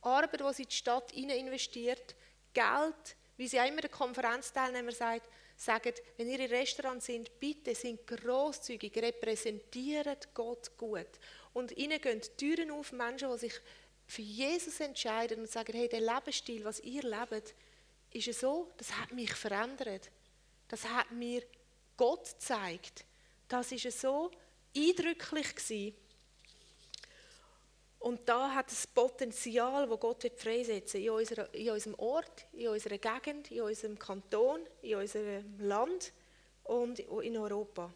Arbeit, 0.02 0.40
die 0.40 0.54
sie 0.54 0.62
in 0.62 0.68
die 0.68 0.76
Stadt 0.76 1.12
investiert, 1.12 2.14
Geld, 2.54 3.16
wie 3.36 3.48
sie 3.48 3.60
auch 3.60 3.66
immer 3.66 3.80
den 3.80 3.90
Konferenzteilnehmer 3.90 4.92
sagt, 4.92 5.28
sagen, 5.56 5.92
wenn 6.16 6.30
ihr 6.30 6.40
in 6.40 6.50
Restaurant 6.50 7.02
sind, 7.02 7.38
bitte 7.40 7.74
sind 7.74 8.06
grosszügig, 8.06 8.96
repräsentiert 8.96 10.32
Gott 10.32 10.76
gut. 10.76 11.06
Und 11.52 11.76
ihnen 11.76 12.00
gehen 12.00 12.22
Türen 12.36 12.70
auf, 12.70 12.92
Menschen, 12.92 13.30
die 13.32 13.38
sich 13.38 13.54
für 14.06 14.22
Jesus 14.22 14.80
entscheiden 14.80 15.40
und 15.40 15.50
sagen, 15.50 15.76
hey, 15.76 15.88
der 15.88 16.00
Lebensstil, 16.00 16.64
was 16.64 16.80
ihr 16.80 17.02
lebt, 17.02 17.54
ist 18.12 18.28
es 18.28 18.40
so, 18.40 18.70
das 18.76 18.92
hat 18.92 19.12
mich 19.12 19.32
verändert. 19.34 20.10
Das 20.68 20.88
hat 20.88 21.10
mir 21.10 21.42
Gott 21.96 22.24
gezeigt. 22.24 23.04
Das 23.48 23.72
ist 23.72 24.00
so 24.00 24.30
eindrücklich 24.76 25.54
gewesen. 25.54 25.94
Und 28.00 28.28
da 28.28 28.54
hat 28.54 28.70
das 28.70 28.86
Potenzial, 28.86 29.88
das 29.88 30.00
Gott 30.00 30.30
freisetzen 30.36 31.00
will, 31.00 31.06
in, 31.06 31.10
unserer, 31.10 31.54
in 31.54 31.70
unserem 31.70 31.94
Ort, 31.98 32.46
in 32.52 32.68
unserer 32.68 32.98
Gegend, 32.98 33.50
in 33.50 33.62
unserem 33.62 33.98
Kanton, 33.98 34.60
in 34.82 34.96
unserem 34.96 35.58
Land 35.58 36.12
und 36.64 37.00
in 37.00 37.36
Europa. 37.36 37.92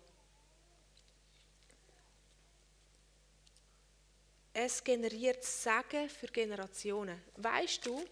Es 4.53 4.83
generiert 4.83 5.43
Segen 5.45 6.09
für 6.11 6.27
Generationen. 6.27 7.23
Weißt 7.37 7.87
du, 7.87 8.05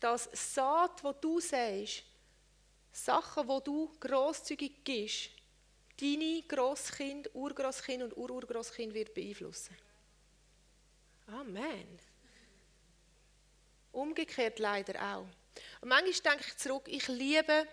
dass 0.00 0.28
Saat, 0.32 1.04
wo 1.04 1.12
du 1.12 1.38
sagst, 1.38 2.02
Sachen, 2.92 3.46
wo 3.46 3.60
du 3.60 3.92
großzügig 4.00 4.82
gibst, 4.82 5.30
deine 6.00 6.42
Grosskind, 6.48 7.30
Urgroßkind 7.34 8.02
und 8.02 8.16
Ururgroßkind 8.16 8.94
wird 8.94 9.14
beeinflussen. 9.14 9.76
Amen. 11.26 11.98
Umgekehrt 13.92 14.58
leider 14.58 14.94
auch. 15.14 15.26
Und 15.80 15.88
manchmal 15.88 16.34
denke 16.34 16.44
ich 16.48 16.56
zurück, 16.56 16.84
ich 16.86 17.06
liebe 17.08 17.66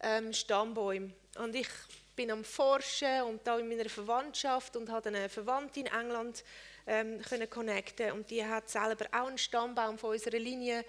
ähm, 0.00 0.32
Stammbäume. 0.32 1.12
Und 1.38 1.54
ich 1.54 1.68
bin 2.14 2.30
am 2.30 2.44
Forschen 2.44 3.22
und 3.22 3.46
da 3.46 3.58
in 3.58 3.68
meiner 3.68 3.88
Verwandtschaft 3.88 4.76
und 4.76 4.90
habe 4.90 5.08
eine 5.08 5.28
Verwandte 5.28 5.80
in 5.80 5.86
England 5.86 6.42
ähm, 6.86 7.20
können 7.20 7.50
connecten 7.50 8.12
und 8.12 8.30
die 8.30 8.44
hat 8.44 8.70
selber 8.70 9.06
auch 9.12 9.26
einen 9.26 9.38
Stammbaum 9.38 9.98
von 9.98 10.10
unserer 10.10 10.38
Linie. 10.38 10.84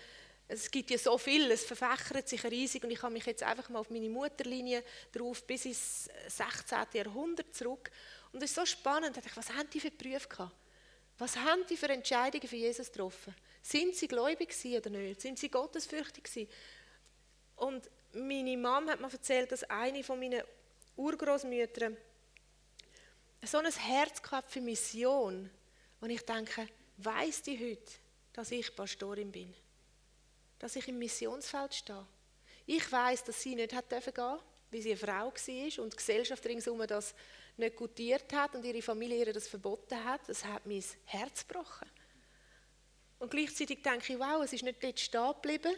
Es 0.50 0.72
gibt 0.72 0.90
ja 0.92 0.98
so 0.98 1.18
viel, 1.18 1.52
es 1.52 1.66
verfächert 1.66 2.30
sich 2.30 2.44
riesig 2.46 2.84
und 2.84 2.92
ich 2.92 3.02
habe 3.02 3.12
mich 3.12 3.26
jetzt 3.26 3.44
einfach 3.44 3.68
mal 3.70 3.80
auf 3.80 3.90
meine 3.90 4.10
Mutterlinie 4.10 4.84
drauf 5.12 5.44
bis 5.44 5.66
ins 5.66 6.10
16. 6.28 6.78
Jahrhundert 6.94 7.54
zurück. 7.54 7.92
Und 8.32 8.42
es 8.42 8.52
ist 8.52 8.56
so 8.56 8.66
spannend, 8.66 9.20
was 9.36 9.50
haben 9.50 9.70
die 9.70 9.82
für 9.82 9.92
Berufe 9.92 10.28
gehabt? 10.30 10.56
Was 11.18 11.36
haben 11.36 11.66
die 11.70 11.76
für 11.76 11.90
Entscheidungen 11.90 12.48
für 12.48 12.56
Jesus 12.56 12.92
getroffen? 12.92 13.36
Sind 13.62 13.96
sie 13.96 14.08
gläubig 14.08 14.56
oder 14.78 14.90
nicht? 14.90 15.20
Sind 15.22 15.38
sie 15.38 15.50
gottesfürchtig 15.50 16.24
gewesen? 16.24 16.50
Und 17.58 17.90
meine 18.14 18.56
Mom 18.56 18.90
hat 18.90 19.02
mir 19.02 19.12
erzählt, 19.12 19.52
dass 19.52 19.64
eine 19.64 20.04
von 20.04 20.20
meinen 20.20 20.44
Urgroßmüttern 20.96 21.98
so 23.44 23.58
ein 23.58 23.72
Herz 23.72 24.22
gehabt 24.22 24.52
für 24.52 24.62
Mission, 24.62 25.50
und 26.00 26.10
ich 26.12 26.22
denke, 26.22 26.68
weiß 26.98 27.42
die 27.42 27.58
heute, 27.58 27.92
dass 28.34 28.52
ich 28.52 28.76
Pastorin 28.76 29.32
bin? 29.32 29.54
Dass 30.60 30.76
ich 30.76 30.88
im 30.88 31.00
Missionsfeld 31.00 31.74
stehe? 31.74 32.06
Ich 32.66 32.92
weiß, 32.92 33.24
dass 33.24 33.42
sie 33.42 33.56
nicht 33.56 33.74
hat 33.74 33.92
dürfen 33.92 34.14
gehen, 34.14 34.40
weil 34.72 34.82
sie 34.82 34.92
eine 34.92 34.98
Frau 34.98 35.32
war 35.32 35.84
und 35.84 35.94
die 35.94 35.98
Gesellschaft 35.98 36.46
ringsherum 36.46 36.86
das 36.86 37.16
nicht 37.56 37.76
gutiert 37.76 38.32
hat 38.34 38.56
und 38.56 38.66
ihre 38.66 38.82
Familie 38.82 39.26
ihr 39.26 39.34
das 39.34 39.48
verboten 39.48 40.04
hat. 40.04 40.22
Das 40.28 40.44
hat 40.44 40.66
mein 40.66 40.84
Herz 41.06 41.48
gebrochen. 41.48 41.90
Und 43.20 43.32
gleichzeitig 43.32 43.82
denke 43.82 44.14
ich, 44.14 44.20
wow, 44.20 44.44
es 44.44 44.54
ist 44.54 44.64
nicht 44.64 44.84
dort 44.84 45.00
stehen 45.00 45.34
geblieben. 45.42 45.76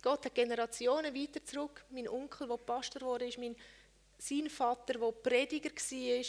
Gott 0.00 0.24
hat 0.24 0.34
Generationen 0.34 1.14
weiter 1.14 1.44
zurück. 1.44 1.84
Mein 1.90 2.08
Onkel, 2.08 2.46
der 2.46 2.56
Pastor 2.56 3.02
wurde, 3.02 3.26
ist 3.26 3.38
mein, 3.38 3.56
sein 4.18 4.48
Vater, 4.48 4.94
der 4.94 5.12
Prediger 5.12 5.70
war 5.70 6.24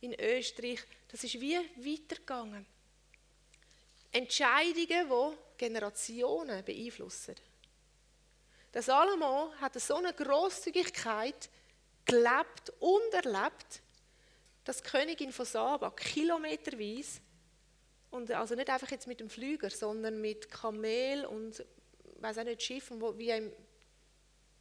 in 0.00 0.14
Österreich. 0.18 0.80
Das 1.08 1.24
ist 1.24 1.40
wie 1.40 1.56
weitergegangen. 1.56 2.64
Entscheidungen, 4.12 4.86
die 4.86 5.36
Generationen 5.58 6.64
beeinflussen. 6.64 7.34
Der 8.72 8.82
Salomo 8.82 9.52
hat 9.60 9.78
so 9.80 9.96
eine 9.96 10.12
Großzügigkeit 10.12 11.50
gelebt 12.04 12.72
und 12.80 13.12
erlebt, 13.12 13.82
dass 14.64 14.82
die 14.82 14.88
Königin 14.88 15.32
von 15.32 15.46
Saba 15.46 15.90
kilometerweise 15.90 17.20
und 18.10 18.30
also 18.30 18.54
nicht 18.54 18.70
einfach 18.70 18.90
jetzt 18.90 19.06
mit 19.06 19.20
dem 19.20 19.28
Flüger, 19.28 19.70
sondern 19.70 20.20
mit 20.20 20.50
Kamel 20.50 21.26
und 21.26 21.64
weiß 22.20 22.38
auch 22.38 22.44
nicht 22.44 22.62
Schiffen, 22.62 23.00
wo 23.00 23.16
wie 23.18 23.50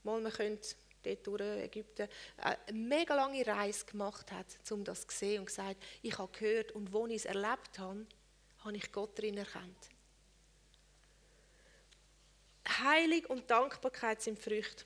mal 0.03 0.21
man 0.21 0.31
könnte 0.31 0.75
dort 1.03 1.27
durch 1.27 1.41
Ägypten 1.41 2.07
eine 2.37 2.57
mega 2.73 3.15
lange 3.15 3.45
Reise 3.45 3.85
gemacht 3.85 4.31
hat, 4.31 4.47
um 4.71 4.83
das 4.83 5.07
zu 5.07 5.15
sehen 5.15 5.39
und 5.39 5.45
gesagt, 5.45 5.83
ich 6.01 6.17
habe 6.17 6.31
gehört 6.31 6.71
und 6.71 6.91
wo 6.91 7.07
ich 7.07 7.15
es 7.15 7.25
erlebt 7.25 7.79
habe, 7.79 8.05
habe 8.63 8.77
ich 8.77 8.91
Gott 8.91 9.17
darin 9.17 9.37
erkannt. 9.37 9.89
Heilig 12.67 13.29
und 13.29 13.49
Dankbarkeit 13.49 14.21
sind 14.21 14.39
Früchte. 14.39 14.83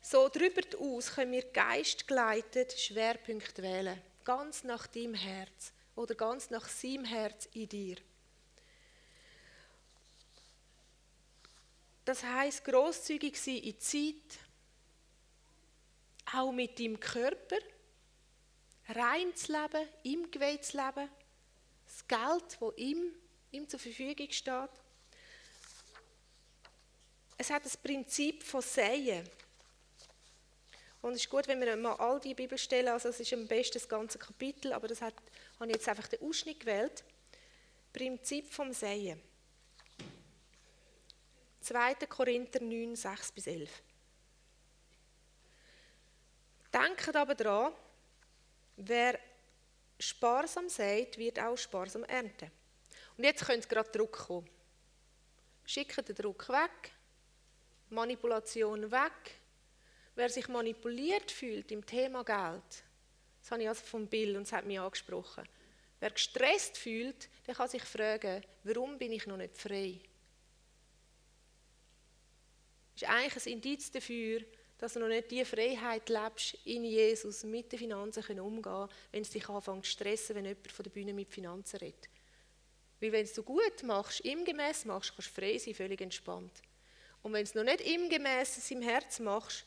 So 0.00 0.28
darüber 0.28 0.62
aus 0.80 1.12
können 1.12 1.32
wir 1.32 1.44
geistgeleitet 1.50 2.72
Schwerpunkte 2.72 3.62
wählen, 3.62 4.00
ganz 4.24 4.64
nach 4.64 4.86
deinem 4.86 5.14
Herz 5.14 5.72
oder 5.96 6.14
ganz 6.14 6.48
nach 6.48 6.66
seinem 6.68 7.04
Herz 7.04 7.46
in 7.52 7.68
dir. 7.68 7.96
Das 12.06 12.24
heißt, 12.24 12.64
großzügig 12.64 13.38
sein 13.38 13.56
in 13.56 13.78
Zeit, 13.80 14.38
auch 16.32 16.52
mit 16.52 16.78
deinem 16.78 16.98
Körper, 16.98 17.58
rein 18.88 19.34
zu 19.36 19.52
leben, 19.52 19.88
im 20.04 20.30
Gebet 20.30 20.64
zu 20.64 20.78
leben, 20.78 21.10
das 21.84 22.08
Geld, 22.08 22.58
das 22.60 22.78
ihm, 22.78 23.14
ihm 23.50 23.68
zur 23.68 23.78
Verfügung 23.78 24.30
steht. 24.30 24.70
Es 27.40 27.50
hat 27.50 27.64
das 27.64 27.76
Prinzip 27.76 28.42
von 28.42 28.60
Sehen. 28.60 29.28
Und 31.00 31.12
es 31.12 31.20
ist 31.20 31.30
gut, 31.30 31.46
wenn 31.46 31.60
wir 31.60 31.76
mal 31.76 31.94
all 31.94 32.18
die 32.18 32.34
Bibelstellen, 32.34 32.92
also 32.92 33.08
es 33.08 33.20
ist 33.20 33.32
am 33.32 33.46
besten 33.46 33.74
das 33.74 33.88
ganze 33.88 34.18
Kapitel, 34.18 34.72
aber 34.72 34.88
das 34.88 35.00
hat, 35.00 35.14
habe 35.60 35.70
ich 35.70 35.76
jetzt 35.76 35.88
einfach 35.88 36.08
den 36.08 36.20
Ausschnitt 36.20 36.58
gewählt. 36.58 37.04
Prinzip 37.92 38.52
vom 38.52 38.72
Sehen. 38.72 39.22
2. 41.60 41.94
Korinther 42.08 42.60
9, 42.60 42.96
6 42.96 43.32
bis 43.32 43.46
11. 43.46 43.70
Denkt 46.72 47.14
aber 47.14 47.34
daran, 47.36 47.72
wer 48.76 49.18
sparsam 49.98 50.68
sät, 50.68 51.16
wird 51.18 51.38
auch 51.38 51.56
sparsam 51.56 52.04
ernten. 52.04 52.50
Und 53.16 53.24
jetzt 53.24 53.44
könnte 53.44 53.68
gerade 53.68 53.90
Druck 53.90 54.12
kommen. 54.12 54.48
Schickt 55.64 56.08
den 56.08 56.16
Druck 56.16 56.48
weg, 56.48 56.92
Manipulation 57.90 58.90
weg. 58.90 59.40
Wer 60.14 60.28
sich 60.28 60.48
manipuliert 60.48 61.30
fühlt 61.30 61.70
im 61.70 61.84
Thema 61.86 62.24
Geld, 62.24 62.84
das 63.40 63.50
habe 63.50 63.62
ich 63.62 63.68
also 63.68 63.84
von 63.84 64.06
Bill 64.06 64.36
und 64.36 64.42
es 64.42 64.52
hat 64.52 64.66
mich 64.66 64.80
angesprochen. 64.80 65.48
Wer 66.00 66.10
gestresst 66.10 66.76
fühlt, 66.76 67.28
der 67.46 67.54
kann 67.54 67.68
sich 67.68 67.82
fragen, 67.82 68.44
warum 68.64 68.98
bin 68.98 69.12
ich 69.12 69.26
noch 69.26 69.36
nicht 69.36 69.56
frei? 69.56 70.00
ist 73.02 73.08
eigentlich 73.08 73.46
ein 73.46 73.52
Indiz 73.52 73.90
dafür, 73.90 74.40
dass 74.78 74.94
du 74.94 75.00
noch 75.00 75.08
nicht 75.08 75.30
die 75.30 75.44
Freiheit 75.44 76.08
lebst, 76.08 76.54
in 76.64 76.84
Jesus 76.84 77.44
mit 77.44 77.70
den 77.72 77.78
Finanzen 77.78 78.40
umzugehen 78.40 78.88
wenn 79.12 79.22
es 79.22 79.30
dich 79.30 79.48
anfängt 79.48 79.84
zu 79.84 79.90
stressen, 79.92 80.36
wenn 80.36 80.44
jemand 80.44 80.72
von 80.72 80.82
der 80.84 80.90
Bühne 80.90 81.12
mit 81.12 81.32
Finanzen 81.32 81.78
redet. 81.78 82.08
Weil 83.00 83.12
wenn 83.12 83.28
du 83.34 83.42
gut 83.42 83.82
machst, 83.84 84.20
im 84.20 84.44
Gemäß 84.44 84.84
machst, 84.84 85.14
kannst 85.14 85.36
du 85.36 85.40
frei 85.40 85.58
sein, 85.58 85.74
völlig 85.74 86.00
entspannt. 86.00 86.62
Und 87.22 87.32
wenn 87.32 87.44
du 87.44 87.48
es 87.50 87.54
noch 87.54 87.64
nicht 87.64 87.80
im 87.80 88.08
Gemäß 88.08 88.70
im 88.70 88.82
Herz 88.82 89.18
machst, 89.20 89.64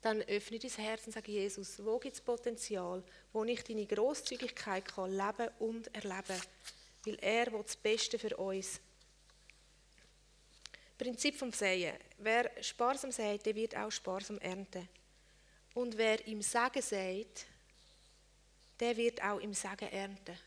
dann 0.00 0.22
öffne 0.22 0.58
dein 0.58 0.70
Herz 0.70 1.06
und 1.06 1.12
sage, 1.12 1.30
Jesus, 1.30 1.84
wo 1.84 1.98
gibt 1.98 2.14
es 2.14 2.20
Potenzial, 2.20 3.02
wo 3.32 3.44
ich 3.44 3.62
deine 3.62 3.86
Großzügigkeit 3.86 4.84
kann 4.84 5.12
leben 5.12 5.48
und 5.60 5.94
erleben 5.94 6.40
Weil 7.04 7.18
er 7.20 7.52
will 7.52 7.62
das 7.62 7.76
Beste 7.76 8.18
für 8.18 8.36
uns 8.36 8.80
Prinzip 11.02 11.34
vom 11.34 11.52
Säen. 11.52 11.96
Wer 12.18 12.48
sparsam 12.62 13.10
sät, 13.10 13.44
der 13.44 13.56
wird 13.56 13.76
auch 13.76 13.90
sparsam 13.90 14.38
ernten. 14.38 14.88
Und 15.74 15.98
wer 15.98 16.24
im 16.28 16.42
Sagen 16.42 16.80
sät, 16.80 17.44
der 18.78 18.96
wird 18.96 19.20
auch 19.20 19.40
im 19.40 19.52
Sagen 19.52 19.88
ernten. 19.88 20.38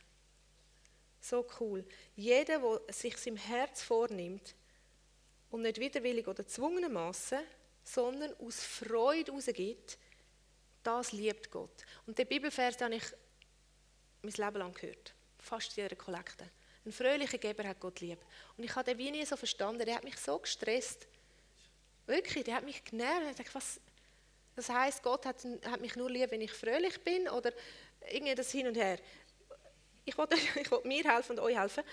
So 1.19 1.45
cool. 1.59 1.83
Jeder, 2.15 2.59
der 2.59 2.93
sich 2.93 3.27
im 3.27 3.35
Herz 3.35 3.81
vornimmt 3.81 4.55
und 5.55 5.61
nicht 5.61 5.79
widerwillig 5.79 6.27
oder 6.27 6.45
zwungenermaßen, 6.45 7.39
sondern 7.81 8.33
aus 8.41 8.61
Freude 8.61 9.31
rausgibt, 9.31 9.97
das 10.83 11.13
liebt 11.13 11.49
Gott. 11.49 11.85
Und 12.05 12.17
den 12.17 12.27
Bibelvers 12.27 12.79
habe 12.81 12.95
ich 12.95 13.03
mein 14.21 14.33
Leben 14.33 14.57
lang 14.57 14.73
gehört. 14.73 15.13
Fast 15.39 15.77
jeder 15.77 15.95
Kollekte. 15.95 16.49
Ein 16.85 16.91
fröhlicher 16.91 17.37
Geber 17.37 17.67
hat 17.67 17.79
Gott 17.79 18.01
lieb. 18.01 18.19
Und 18.57 18.65
ich 18.65 18.75
habe 18.75 18.83
den 18.83 18.97
wie 18.97 19.11
nie 19.11 19.25
so 19.25 19.37
verstanden. 19.37 19.85
Der 19.85 19.95
hat 19.95 20.03
mich 20.03 20.17
so 20.17 20.37
gestresst. 20.37 21.07
Wirklich, 22.05 22.43
der 22.43 22.55
hat 22.55 22.65
mich 22.65 22.83
genervt. 22.83 23.31
Ich 23.31 23.37
dachte, 23.37 23.55
was, 23.55 23.79
das 24.57 24.69
heißt, 24.69 25.03
Gott 25.03 25.25
hat, 25.25 25.41
hat, 25.65 25.79
mich 25.79 25.95
nur 25.95 26.09
lieb, 26.09 26.31
wenn 26.31 26.41
ich 26.41 26.51
fröhlich 26.51 27.01
bin 27.01 27.29
oder 27.29 27.53
irgendwie 28.11 28.35
das 28.35 28.51
hin 28.51 28.67
und 28.67 28.75
her. 28.75 28.99
Ich 30.03 30.17
wollte, 30.17 30.35
ich 30.61 30.69
wollte 30.69 30.87
mir 30.87 31.03
helfen 31.03 31.39
und 31.39 31.39
euch 31.39 31.57
helfen. 31.57 31.83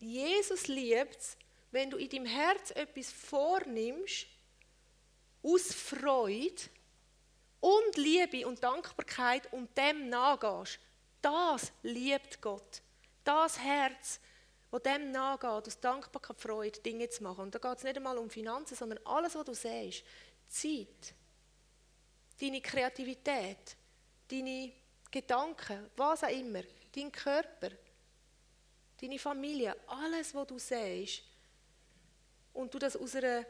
Jesus 0.00 0.66
liebt 0.66 1.16
es, 1.16 1.36
wenn 1.70 1.90
du 1.90 1.96
in 1.96 2.08
deinem 2.08 2.26
Herz 2.26 2.70
etwas 2.70 3.12
vornimmst, 3.12 4.26
aus 5.42 5.72
Freude 5.72 6.62
und 7.60 7.96
Liebe 7.96 8.46
und 8.46 8.62
Dankbarkeit 8.62 9.52
und 9.52 9.76
dem 9.76 10.08
nachgehst, 10.08 10.78
das 11.22 11.72
liebt 11.82 12.40
Gott. 12.40 12.82
Das 13.24 13.58
Herz, 13.58 14.20
wo 14.70 14.78
dem 14.78 15.10
nachgeht, 15.10 15.66
aus 15.66 15.80
Dankbarkeit, 15.80 16.40
Freude, 16.40 16.80
Dinge 16.80 17.08
zu 17.08 17.22
machen. 17.22 17.42
Und 17.42 17.54
da 17.54 17.58
geht 17.58 17.78
es 17.78 17.84
nicht 17.84 17.96
einmal 17.96 18.18
um 18.18 18.30
Finanzen, 18.30 18.74
sondern 18.74 18.98
alles, 19.04 19.34
was 19.34 19.44
du 19.44 19.54
siehst. 19.54 20.04
Zeit, 20.48 21.14
deine 22.40 22.60
Kreativität, 22.60 23.76
deine 24.28 24.72
Gedanken, 25.10 25.90
was 25.96 26.24
auch 26.24 26.28
immer, 26.28 26.62
dein 26.94 27.12
Körper, 27.12 27.70
deine 29.00 29.18
Familie, 29.18 29.76
alles, 29.86 30.34
was 30.34 30.46
du 30.46 30.58
siehst. 30.58 31.22
Und 32.52 32.74
du 32.74 32.78
das 32.78 32.96
aus 32.96 33.14
einer 33.14 33.44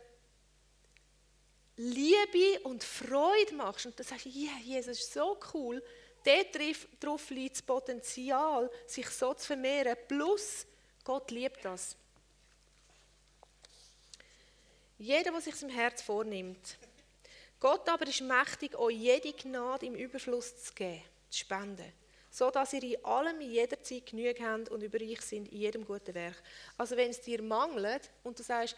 Liebe 1.76 2.60
und 2.64 2.84
Freude 2.84 3.54
machst 3.54 3.86
und 3.86 3.98
du 3.98 4.02
sagst, 4.02 4.26
ja, 4.26 4.50
yeah, 4.50 4.58
Jesus 4.62 5.00
ist 5.00 5.12
so 5.14 5.38
cool, 5.54 5.82
darauf 6.24 7.30
liegt 7.30 7.56
das 7.56 7.62
Potenzial, 7.62 8.70
sich 8.86 9.08
so 9.08 9.32
zu 9.34 9.46
vermehren, 9.46 9.96
plus 10.06 10.66
Gott 11.04 11.30
liebt 11.30 11.64
das. 11.64 11.96
Jeder, 14.98 15.32
der 15.32 15.40
sich 15.40 15.62
im 15.62 15.70
Herz 15.70 16.02
vornimmt. 16.02 16.76
Gott 17.58 17.88
aber 17.88 18.06
ist 18.06 18.20
mächtig, 18.20 18.76
euch 18.76 18.96
jede 18.96 19.32
Gnade 19.32 19.86
im 19.86 19.94
Überfluss 19.94 20.64
zu 20.64 20.74
geben, 20.74 21.02
zu 21.30 21.38
spenden, 21.38 21.92
so 22.30 22.50
dass 22.50 22.72
ihr 22.72 22.82
in 22.82 23.04
allem 23.04 23.40
in 23.40 23.50
jeder 23.50 23.82
Zeit 23.82 24.06
genug 24.06 24.36
habt 24.40 24.68
und 24.68 24.82
über 24.82 24.98
euch 25.00 25.20
sind 25.20 25.48
in 25.48 25.58
jedem 25.58 25.84
guten 25.84 26.14
Werk. 26.14 26.40
Also 26.78 26.96
wenn 26.96 27.10
es 27.10 27.20
dir 27.20 27.42
mangelt 27.42 28.10
und 28.22 28.38
du 28.38 28.42
sagst, 28.42 28.76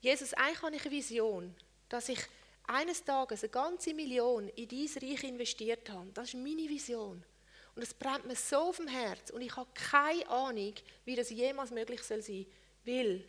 Jesus, 0.00 0.32
eigentlich 0.34 0.62
habe 0.62 0.76
ich 0.76 0.84
eine 0.84 0.90
Vision, 0.90 1.54
dass 1.88 2.08
ich 2.08 2.20
eines 2.66 3.04
Tages 3.04 3.42
eine 3.42 3.50
ganze 3.50 3.94
Million 3.94 4.48
in 4.48 4.68
dieses 4.68 5.02
Reich 5.02 5.22
investiert 5.24 5.88
habe. 5.90 6.10
Das 6.14 6.28
ist 6.28 6.34
meine 6.34 6.68
Vision. 6.68 7.22
Und 7.74 7.82
es 7.82 7.92
brennt 7.92 8.26
mir 8.26 8.36
so 8.36 8.56
auf 8.56 8.76
dem 8.76 8.86
Herz 8.86 9.30
und 9.30 9.42
ich 9.42 9.54
habe 9.56 9.68
keine 9.74 10.28
Ahnung, 10.28 10.74
wie 11.04 11.16
das 11.16 11.30
jemals 11.30 11.72
möglich 11.72 12.02
soll 12.02 12.22
sein 12.22 12.46
Weil, 12.84 13.24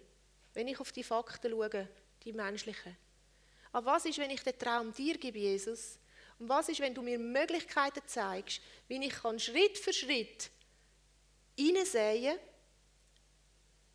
wenn 0.53 0.67
ich 0.67 0.79
auf 0.79 0.91
die 0.91 1.03
Fakten 1.03 1.51
schaue, 1.51 1.87
die 2.23 2.31
menschlichen, 2.33 2.95
aber 3.75 3.87
was 3.87 4.05
ist, 4.05 4.17
wenn 4.19 4.29
ich 4.29 4.41
den 4.41 4.57
Traum 4.57 4.93
dir 4.93 5.17
gebe, 5.17 5.37
Jesus? 5.37 5.99
Und 6.39 6.49
was 6.49 6.69
ist, 6.69 6.79
wenn 6.79 6.93
du 6.93 7.01
mir 7.01 7.17
Möglichkeiten 7.17 8.01
zeigst, 8.05 8.61
wie 8.87 9.03
ich 9.05 9.13
kann 9.13 9.39
Schritt 9.39 9.77
für 9.77 9.93
Schritt 9.93 10.49
hineinsehen 11.57 12.37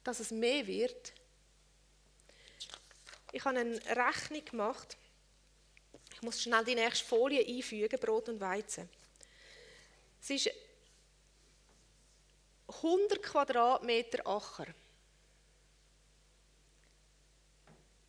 dass 0.03 0.21
es 0.21 0.31
mehr 0.31 0.67
wird? 0.67 1.13
Ich 3.33 3.45
habe 3.45 3.59
eine 3.59 3.77
Rechnung 3.97 4.45
gemacht. 4.45 4.97
Ich 6.15 6.23
muss 6.23 6.43
schnell 6.43 6.65
die 6.65 6.75
nächste 6.75 7.07
Folie 7.07 7.47
einfügen, 7.47 8.01
Brot 8.01 8.29
und 8.29 8.41
Weizen. 8.41 8.89
Es 10.21 10.31
ist 10.31 10.51
100 12.69 13.23
Quadratmeter 13.23 14.27
Acher. 14.27 14.67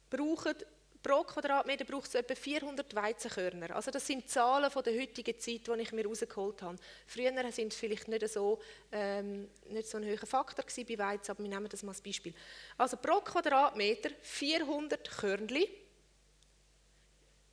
Brauchen, 0.09 0.55
pro 1.01 1.23
Quadratmeter 1.23 1.85
braucht 1.85 2.07
es 2.07 2.15
etwa 2.15 2.35
400 2.35 2.93
Weizenkörner. 2.95 3.75
Also 3.75 3.91
das 3.91 4.05
sind 4.05 4.29
Zahlen 4.29 4.69
von 4.69 4.83
der 4.83 4.99
heutigen 4.99 5.37
Zeit, 5.39 5.67
die 5.67 5.81
ich 5.81 5.91
mir 5.91 6.05
rausgeholt 6.05 6.61
habe. 6.61 6.77
Früher 7.07 7.51
sind 7.51 7.73
es 7.73 7.79
vielleicht 7.79 8.07
nicht 8.07 8.27
so, 8.29 8.59
ähm, 8.91 9.49
nicht 9.69 9.87
so 9.87 9.97
ein 9.97 10.05
hoher 10.05 10.25
Faktor 10.25 10.65
bei 10.65 10.97
Weizen, 10.97 11.31
aber 11.31 11.43
wir 11.43 11.49
nehmen 11.49 11.69
das 11.69 11.83
mal 11.83 11.91
als 11.91 12.01
Beispiel. 12.01 12.33
Also 12.77 12.97
pro 12.97 13.21
Quadratmeter 13.21 14.11
400 14.21 15.09
Körnchen 15.09 15.65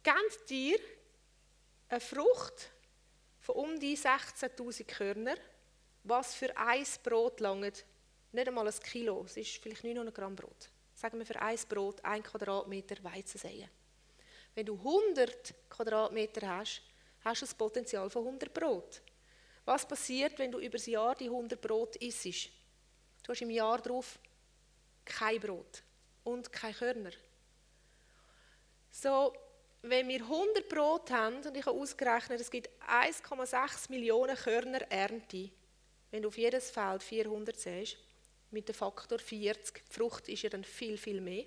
gebt 0.03 0.51
dir 0.51 0.79
eine 1.89 2.01
Frucht 2.01 2.71
von 3.41 3.55
um 3.57 3.81
die 3.81 3.97
16.000 3.97 4.85
Körner, 4.85 5.37
was 6.05 6.35
für 6.35 6.55
ein 6.57 6.85
Brot 7.03 7.41
langt. 7.41 7.85
Nicht 8.33 8.49
einmal 8.49 8.67
ein 8.67 8.81
Kilo, 8.81 9.25
es 9.25 9.37
ist 9.37 9.57
vielleicht 9.57 9.85
900 9.85 10.15
Gramm 10.15 10.37
Brot. 10.37 10.71
Sagen 10.99 11.21
wir 11.21 11.27
für 11.27 11.41
ein 11.41 11.57
Brot, 11.69 12.05
ein 12.05 12.25
Quadratmeter 12.25 12.97
Weizensäen. 13.05 13.69
Wenn 14.53 14.67
du 14.67 14.75
100 14.75 15.55
Quadratmeter 15.71 16.49
hast, 16.49 16.83
hast 17.21 17.41
du 17.41 17.47
das 17.47 17.55
Potenzial 17.55 18.11
von 18.11 18.27
100 18.27 18.53
Brot. 18.53 19.01
Was 19.65 19.87
passiert, 19.87 20.37
wenn 20.41 20.51
du 20.51 20.59
über 20.59 20.77
das 20.77 20.87
Jahr 20.87 21.15
die 21.15 21.27
100 21.27 21.61
Brot 21.61 21.95
isst? 21.97 22.49
Du 23.23 23.31
hast 23.31 23.41
im 23.43 23.51
Jahr 23.51 23.81
darauf 23.81 24.19
kein 25.05 25.39
Brot 25.39 25.85
und 26.25 26.53
keine 26.53 26.75
Körner. 26.75 27.13
So, 28.91 29.33
wenn 29.83 30.09
wir 30.09 30.23
100 30.23 30.69
Brot 30.69 31.13
haben, 31.13 31.37
und 31.47 31.57
ich 31.57 31.65
habe 31.65 31.79
ausgerechnet, 31.81 32.41
es 32.41 32.51
gibt 32.51 32.71
1,6 32.89 33.89
Millionen 33.93 34.35
Körner 34.35 34.81
Ernte, 34.91 35.53
wenn 36.11 36.23
du 36.23 36.29
auf 36.29 36.39
jedes 36.39 36.73
Feld 36.73 37.05
400 37.05 37.57
siehst, 37.57 37.99
mit 38.51 38.69
dem 38.69 38.75
Faktor 38.75 39.19
40, 39.19 39.83
die 39.87 39.93
Frucht 39.93 40.29
ist 40.29 40.43
ja 40.43 40.51
dann 40.51 40.65
viel, 40.65 40.97
viel 40.97 41.21
mehr, 41.21 41.45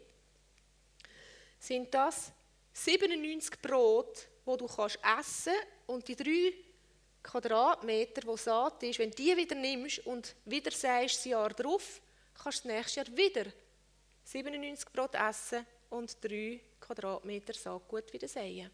sind 1.59 1.93
das 1.93 2.31
97 2.73 3.61
Brot, 3.61 4.27
wo 4.45 4.55
du 4.55 4.67
kannst 4.67 4.99
essen 5.19 5.53
und 5.87 6.07
die 6.07 6.15
drei 6.15 6.53
Quadratmeter, 7.23 8.25
wo 8.25 8.35
Saat 8.35 8.81
ist, 8.83 8.99
wenn 8.99 9.11
du 9.11 9.17
die 9.17 9.37
wieder 9.37 9.55
nimmst 9.55 9.99
und 10.05 10.35
wieder 10.45 10.71
säst 10.71 11.17
das 11.17 11.25
Jahr 11.25 11.49
drauf, 11.49 12.01
kannst 12.33 12.63
du 12.63 12.69
das 12.69 12.75
nächste 12.77 12.99
Jahr 13.01 13.17
wieder 13.17 13.51
97 14.23 14.91
Brot 14.91 15.15
essen 15.15 15.65
und 15.89 16.17
drei 16.23 16.59
Quadratmeter 16.79 17.53
Saatgut 17.53 18.11
wieder 18.11 18.27
säen. 18.27 18.71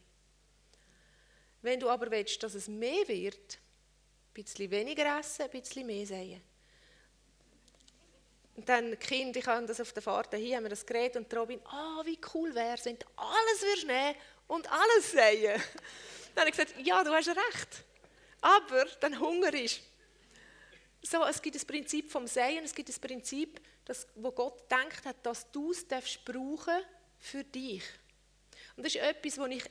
Wenn 1.62 1.80
du 1.80 1.90
aber 1.90 2.10
willst, 2.10 2.42
dass 2.44 2.54
es 2.54 2.68
mehr 2.68 3.08
wird, 3.08 3.58
ein 3.58 4.44
bisschen 4.44 4.70
weniger 4.72 5.20
essen, 5.20 5.44
ein 5.44 5.50
bisschen 5.50 5.86
mehr 5.86 6.06
säen. 6.06 6.42
Und 8.58 8.68
dann 8.68 8.98
Kind, 8.98 9.38
ich 9.38 9.46
habe 9.46 9.68
das 9.68 9.80
auf 9.80 9.94
der 9.94 10.02
Fahrt 10.02 10.34
hier, 10.34 10.58
haben 10.58 10.64
wir 10.64 10.72
das 10.72 10.84
geredet 10.84 11.16
und 11.16 11.34
Robin, 11.38 11.62
ah, 11.66 12.00
oh, 12.00 12.06
wie 12.06 12.20
cool 12.34 12.54
wäre 12.56 12.74
es, 12.74 12.86
wenn 12.86 12.98
du 12.98 13.06
alles 13.16 13.62
würdest 13.62 13.88
nehmen 13.88 14.16
und 14.48 14.70
alles 14.72 15.12
säen. 15.12 15.62
Dann 16.36 16.42
habe 16.42 16.50
ich 16.50 16.58
gesagt, 16.58 16.74
ja, 16.84 17.04
du 17.04 17.12
hast 17.12 17.30
recht. 17.30 17.84
Aber 18.42 18.86
dann 19.00 19.20
Hunger 19.20 19.54
ist. 19.54 19.82
So, 21.02 21.24
es 21.26 21.42
gibt 21.42 21.56
das 21.56 21.66
Prinzip 21.66 22.12
vom 22.12 22.28
Säen, 22.28 22.64
es 22.64 22.76
gibt 22.76 22.90
das 22.90 23.00
Prinzip, 23.00 23.60
das, 23.86 24.08
wo 24.16 24.32
Gott 24.32 24.70
denkt 24.70 25.06
hat, 25.06 25.16
dass 25.24 25.50
du 25.52 25.72
es 25.72 25.84
brauchen 25.84 26.66
darfst 26.66 26.86
für 27.20 27.44
dich. 27.44 27.84
Und 28.76 28.86
das 28.86 28.94
ist 28.94 29.02
etwas, 29.02 29.40
wo 29.40 29.46
ich 29.46 29.64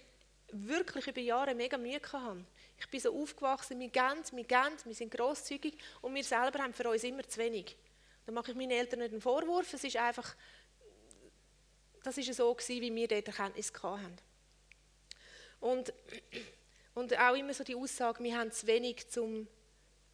wirklich 0.51 1.07
über 1.07 1.21
Jahre 1.21 1.55
mega 1.55 1.79
Mühe 1.79 2.01
hatte. 2.13 2.45
Ich 2.79 2.89
bin 2.89 3.01
so 3.01 3.15
aufgewachsen, 3.21 3.79
wir 3.79 3.89
gehen, 3.89 4.25
wir 4.33 4.45
gehen, 4.45 4.77
wir 4.85 4.95
sind 4.95 5.11
grosszügig 5.13 5.77
und 6.03 6.15
wir 6.15 6.25
selber 6.25 6.61
haben 6.61 6.75
für 6.75 6.89
uns 6.89 7.05
immer 7.05 7.27
zu 7.29 7.39
wenig. 7.39 7.77
Da 8.27 8.33
mache 8.33 8.51
ich 8.51 8.57
meinen 8.57 8.73
Eltern 8.73 8.99
nicht 8.99 9.13
einen 9.13 9.21
Vorwurf, 9.21 9.73
es 9.73 9.85
ist 9.85 9.97
einfach, 9.97 10.35
das 12.03 12.19
ist 12.19 12.35
so 12.35 12.53
gewesen, 12.53 12.83
wie 12.83 12.95
wir 12.95 13.09
dort 13.09 13.29
Erkenntnis 13.29 13.73
hatten. 13.83 14.17
Und, 15.61 15.93
und 16.95 17.19
auch 17.19 17.35
immer 17.35 17.55
so 17.55 17.65
die 17.65 17.77
Aussage, 17.77 18.23
wir 18.23 18.37
haben 18.37 18.53
zu 18.53 18.67
wenig, 18.67 19.07
um 19.17 19.47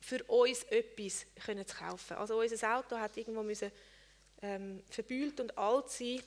für 0.00 0.22
uns 0.24 0.64
etwas 0.64 1.26
können 1.44 1.66
zu 1.66 1.76
kaufen. 1.76 2.16
Also 2.16 2.38
unser 2.38 2.76
Auto 2.76 2.96
hat 2.98 3.16
irgendwo 3.16 3.42
müssen, 3.42 3.72
ähm, 4.42 4.82
verbühlt 4.90 5.40
und 5.40 5.56
alt 5.56 5.90
sein 5.90 6.20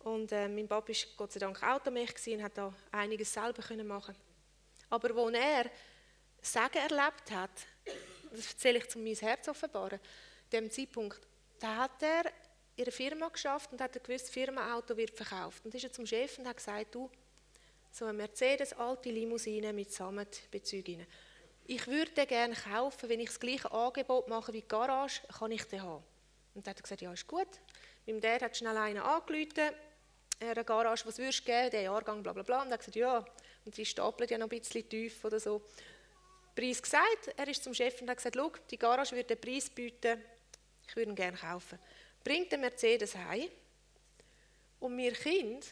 und 0.00 0.32
äh, 0.32 0.48
mein 0.48 0.66
Papa 0.66 0.88
war 0.88 0.96
Gott 1.16 1.32
sei 1.32 1.40
Dank 1.40 1.62
Automech 1.62 2.14
und 2.26 2.42
hat 2.42 2.58
da 2.58 2.74
einiges 2.90 3.32
selber 3.32 3.62
können 3.62 3.86
machen. 3.86 4.14
Aber 4.90 5.16
als 5.16 5.34
er 5.34 5.70
Sagen 6.44 6.78
erlebt 6.78 7.30
hat, 7.30 7.50
das 8.32 8.48
erzähle 8.50 8.78
ich, 8.78 8.96
um 8.96 9.04
mein 9.04 9.14
Herz 9.14 9.46
offenbaren, 9.46 10.00
dem 10.52 10.70
Zeitpunkt, 10.70 11.20
da 11.58 11.76
hat 11.76 12.02
er 12.02 12.24
in 12.76 12.84
einer 12.84 12.92
Firma 12.92 13.28
geschafft 13.28 13.72
und 13.72 13.80
hat 13.80 13.96
ein 13.96 14.02
gewisses 14.02 14.30
Firmenauto 14.30 14.96
wird 14.96 15.16
verkauft. 15.16 15.64
Und 15.64 15.74
ist 15.74 15.84
er 15.84 15.92
zum 15.92 16.06
Chef 16.06 16.38
und 16.38 16.46
hat 16.46 16.56
gesagt, 16.56 16.94
du, 16.94 17.10
so 17.90 18.06
eine 18.06 18.14
Mercedes 18.14 18.72
alte 18.72 19.10
Limousine 19.10 19.72
mit 19.72 19.92
Sammetbezügen. 19.92 21.06
Ich 21.66 21.86
würde 21.86 22.10
den 22.12 22.26
gerne 22.26 22.54
kaufen, 22.54 23.08
wenn 23.08 23.20
ich 23.20 23.28
das 23.28 23.38
gleiche 23.38 23.70
Angebot 23.70 24.28
mache 24.28 24.52
wie 24.52 24.62
die 24.62 24.68
Garage, 24.68 25.20
kann 25.38 25.52
ich 25.52 25.64
den 25.64 25.82
haben. 25.82 26.02
Und 26.54 26.66
dann 26.66 26.72
hat 26.72 26.80
er 26.80 26.82
gesagt, 26.82 27.02
ja, 27.02 27.12
ist 27.12 27.26
gut. 27.26 27.48
Mein 28.06 28.20
Dad 28.20 28.42
hat 28.42 28.56
schnell 28.56 28.76
einen 28.76 28.98
angerufen, 28.98 29.74
einer 30.40 30.64
Garage, 30.64 31.06
was 31.06 31.18
würdest 31.18 31.40
du 31.40 31.44
geben, 31.44 31.70
der 31.70 31.82
Jahrgang, 31.82 32.22
bla 32.22 32.32
bla 32.32 32.42
bla. 32.42 32.62
Und 32.62 32.68
er 32.68 32.74
hat 32.74 32.80
gesagt, 32.80 32.96
ja, 32.96 33.24
und 33.64 33.76
die 33.76 33.86
stapeln 33.86 34.28
ja 34.28 34.38
noch 34.38 34.50
ein 34.50 34.58
bisschen 34.58 34.88
tief 34.88 35.24
oder 35.24 35.38
so. 35.38 35.62
Preis 36.54 36.82
gesagt, 36.82 37.28
er 37.36 37.48
ist 37.48 37.62
zum 37.62 37.74
Chef 37.74 38.00
und 38.00 38.10
hat 38.10 38.16
gesagt, 38.16 38.36
schau, 38.36 38.52
die 38.70 38.78
Garage 38.78 39.14
würde 39.14 39.36
den 39.36 39.40
Preis 39.40 39.70
bieten, 39.70 40.20
ich 40.92 40.96
würde 40.96 41.10
ihn 41.10 41.16
gerne 41.16 41.38
kaufen. 41.38 41.78
Bringt 42.22 42.52
den 42.52 42.60
Mercedes 42.60 43.16
heim 43.16 43.48
und 44.78 44.94
wir 44.98 45.12
Kinder 45.12 45.66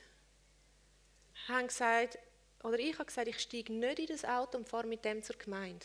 haben 1.46 1.66
gesagt, 1.66 2.18
oder 2.62 2.78
ich 2.78 2.94
habe 2.94 3.04
gesagt, 3.04 3.28
ich 3.28 3.38
steige 3.38 3.70
nicht 3.70 3.98
in 3.98 4.06
das 4.06 4.24
Auto 4.24 4.56
und 4.56 4.66
fahre 4.66 4.86
mit 4.86 5.04
dem 5.04 5.22
zur 5.22 5.36
Gemeinde. 5.36 5.84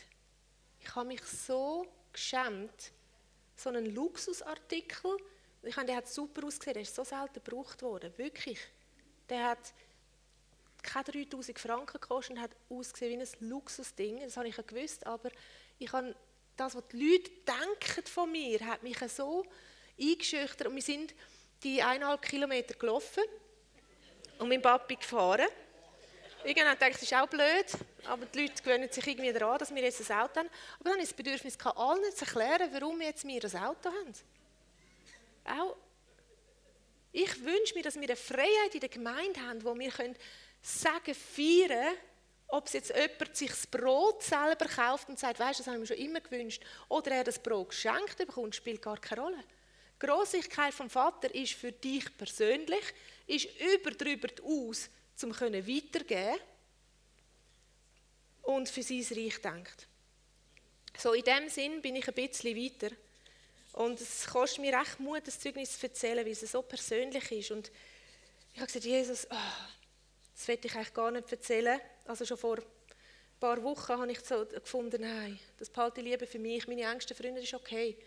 Ich 0.79 0.95
habe 0.95 1.07
mich 1.07 1.21
so 1.25 1.85
geschämt, 2.13 2.93
so 3.57 3.67
einen 3.67 3.93
Luxusartikel 3.93 5.17
Ich 5.63 5.75
meine, 5.75 5.87
der 5.87 5.97
hat 5.97 6.07
super 6.07 6.45
ausgesehen, 6.45 6.75
der 6.75 6.83
ist 6.83 6.95
so 6.95 7.03
selten 7.03 7.43
gebraucht 7.43 7.81
worden, 7.81 8.17
wirklich. 8.17 8.59
Der 9.27 9.49
hat 9.49 9.73
keine 10.81 11.25
3000 11.25 11.59
Franken 11.59 11.99
gekostet 11.99 12.37
und 12.37 12.41
hat 12.41 12.55
ausgesehen 12.69 13.19
wie 13.19 13.25
ein 13.25 13.49
Luxusding. 13.49 14.21
Das 14.21 14.37
habe 14.37 14.47
ich 14.47 14.55
ja 14.55 14.63
gewusst, 14.63 15.05
aber 15.05 15.29
ich 15.77 15.91
habe 15.91 16.15
das, 16.55 16.75
was 16.75 16.83
die 16.91 17.11
Leute 17.11 17.31
denken 17.45 18.05
von 18.05 18.31
mir, 18.31 18.59
hat 18.61 18.83
mich 18.83 18.97
so 19.09 19.45
eingeschüchtert. 19.99 20.67
Und 20.67 20.75
wir 20.75 20.81
sind 20.81 21.13
die 21.63 21.81
eineinhalb 21.81 22.21
Kilometer 22.21 22.75
gelaufen 22.75 23.23
und 24.39 24.49
mein 24.49 24.61
Papi 24.61 24.95
gefahren. 24.95 25.47
Irgendwann 26.43 26.77
dachte 26.77 26.91
ich, 26.91 26.97
das 26.97 27.03
ist 27.03 27.13
auch 27.13 27.27
blöd, 27.27 27.65
aber 28.05 28.25
die 28.27 28.41
Leute 28.41 28.61
gewöhnen 28.61 28.91
sich 28.91 29.07
irgendwie 29.07 29.33
daran, 29.33 29.57
dass 29.57 29.73
wir 29.73 29.81
jetzt 29.81 30.11
ein 30.11 30.17
Auto 30.19 30.39
haben. 30.41 30.49
Aber 30.75 30.83
dann 30.83 30.93
habe 30.93 31.01
ich 31.01 31.09
das 31.09 31.17
Bedürfnis, 31.17 31.57
allen 31.59 32.15
zu 32.15 32.25
erklären, 32.25 32.69
warum 32.71 32.99
wir 32.99 33.07
jetzt 33.07 33.25
ein 33.25 33.63
Auto 33.63 33.89
haben. 33.89 34.13
Auch 35.45 35.75
ich 37.11 37.43
wünsche 37.43 37.73
mir, 37.75 37.81
dass 37.81 37.95
wir 37.95 38.03
eine 38.03 38.15
Freiheit 38.15 38.73
in 38.73 38.81
der 38.81 38.89
Gemeinde 38.89 39.39
haben, 39.39 39.63
wo 39.63 39.77
wir 39.79 39.89
können 39.89 40.17
sagen, 40.61 41.15
feiern, 41.15 41.95
ob 42.47 42.67
es 42.67 42.73
jetzt 42.73 42.95
jemand 42.95 43.35
sich 43.35 43.49
das 43.49 43.67
Brot 43.67 44.23
selber 44.23 44.65
kauft 44.65 45.09
und 45.09 45.19
sagt, 45.19 45.39
weißt 45.39 45.59
du, 45.59 45.63
das 45.63 45.67
habe 45.67 45.77
ich 45.77 45.89
mir 45.89 45.95
schon 45.95 46.05
immer 46.05 46.21
gewünscht, 46.21 46.63
oder 46.89 47.11
er 47.11 47.23
das 47.23 47.39
Brot 47.39 47.69
geschenkt 47.69 48.17
bekommt, 48.17 48.55
spielt 48.55 48.81
gar 48.81 48.99
keine 48.99 49.21
Rolle. 49.21 49.43
Die 50.01 50.05
Grossigkeit 50.05 50.73
vom 50.73 50.89
Vater 50.89 51.33
ist 51.33 51.53
für 51.53 51.71
dich 51.71 52.05
persönlich, 52.17 52.83
ist 53.27 53.47
über 53.59 53.91
drüber 53.91 54.27
aus, 54.43 54.89
um 55.23 55.31
weitergeben 55.31 56.39
und 58.43 58.69
für 58.69 58.83
sein 58.83 59.05
Reich 59.11 59.41
denkt. 59.41 59.87
So 60.97 61.13
in 61.13 61.23
dem 61.23 61.49
Sinn 61.49 61.81
bin 61.81 61.95
ich 61.95 62.07
ein 62.07 62.13
bisschen 62.13 62.55
weiter. 62.55 62.95
Und 63.73 63.99
es 63.99 64.27
kostet 64.27 64.59
mir 64.59 64.77
recht 64.77 64.99
Mut, 64.99 65.21
das 65.25 65.39
Zeugnis 65.39 65.77
zu 65.77 65.87
erzählen, 65.87 66.25
weil 66.25 66.31
es 66.31 66.39
so 66.39 66.61
persönlich 66.61 67.31
ist. 67.31 67.51
Und 67.51 67.71
ich 68.53 68.59
habe 68.59 68.67
gesagt, 68.67 68.85
Jesus, 68.85 69.27
oh, 69.29 69.35
das 70.33 70.47
will 70.47 70.59
ich 70.63 70.75
eigentlich 70.75 70.93
gar 70.93 71.11
nicht 71.11 71.29
erzählen. 71.29 71.81
Also 72.05 72.25
schon 72.25 72.37
vor 72.37 72.57
ein 72.57 73.39
paar 73.39 73.61
Wochen 73.63 73.93
habe 73.93 74.11
ich 74.11 74.19
so 74.21 74.45
gefunden, 74.45 75.01
nein, 75.01 75.39
das 75.57 75.69
behalte 75.69 76.01
ich 76.01 76.07
lieber 76.07 76.27
für 76.27 76.39
mich. 76.39 76.67
Meine 76.67 76.83
engsten 76.83 77.15
Freunde 77.15 77.41
ist 77.41 77.53
okay, 77.53 77.97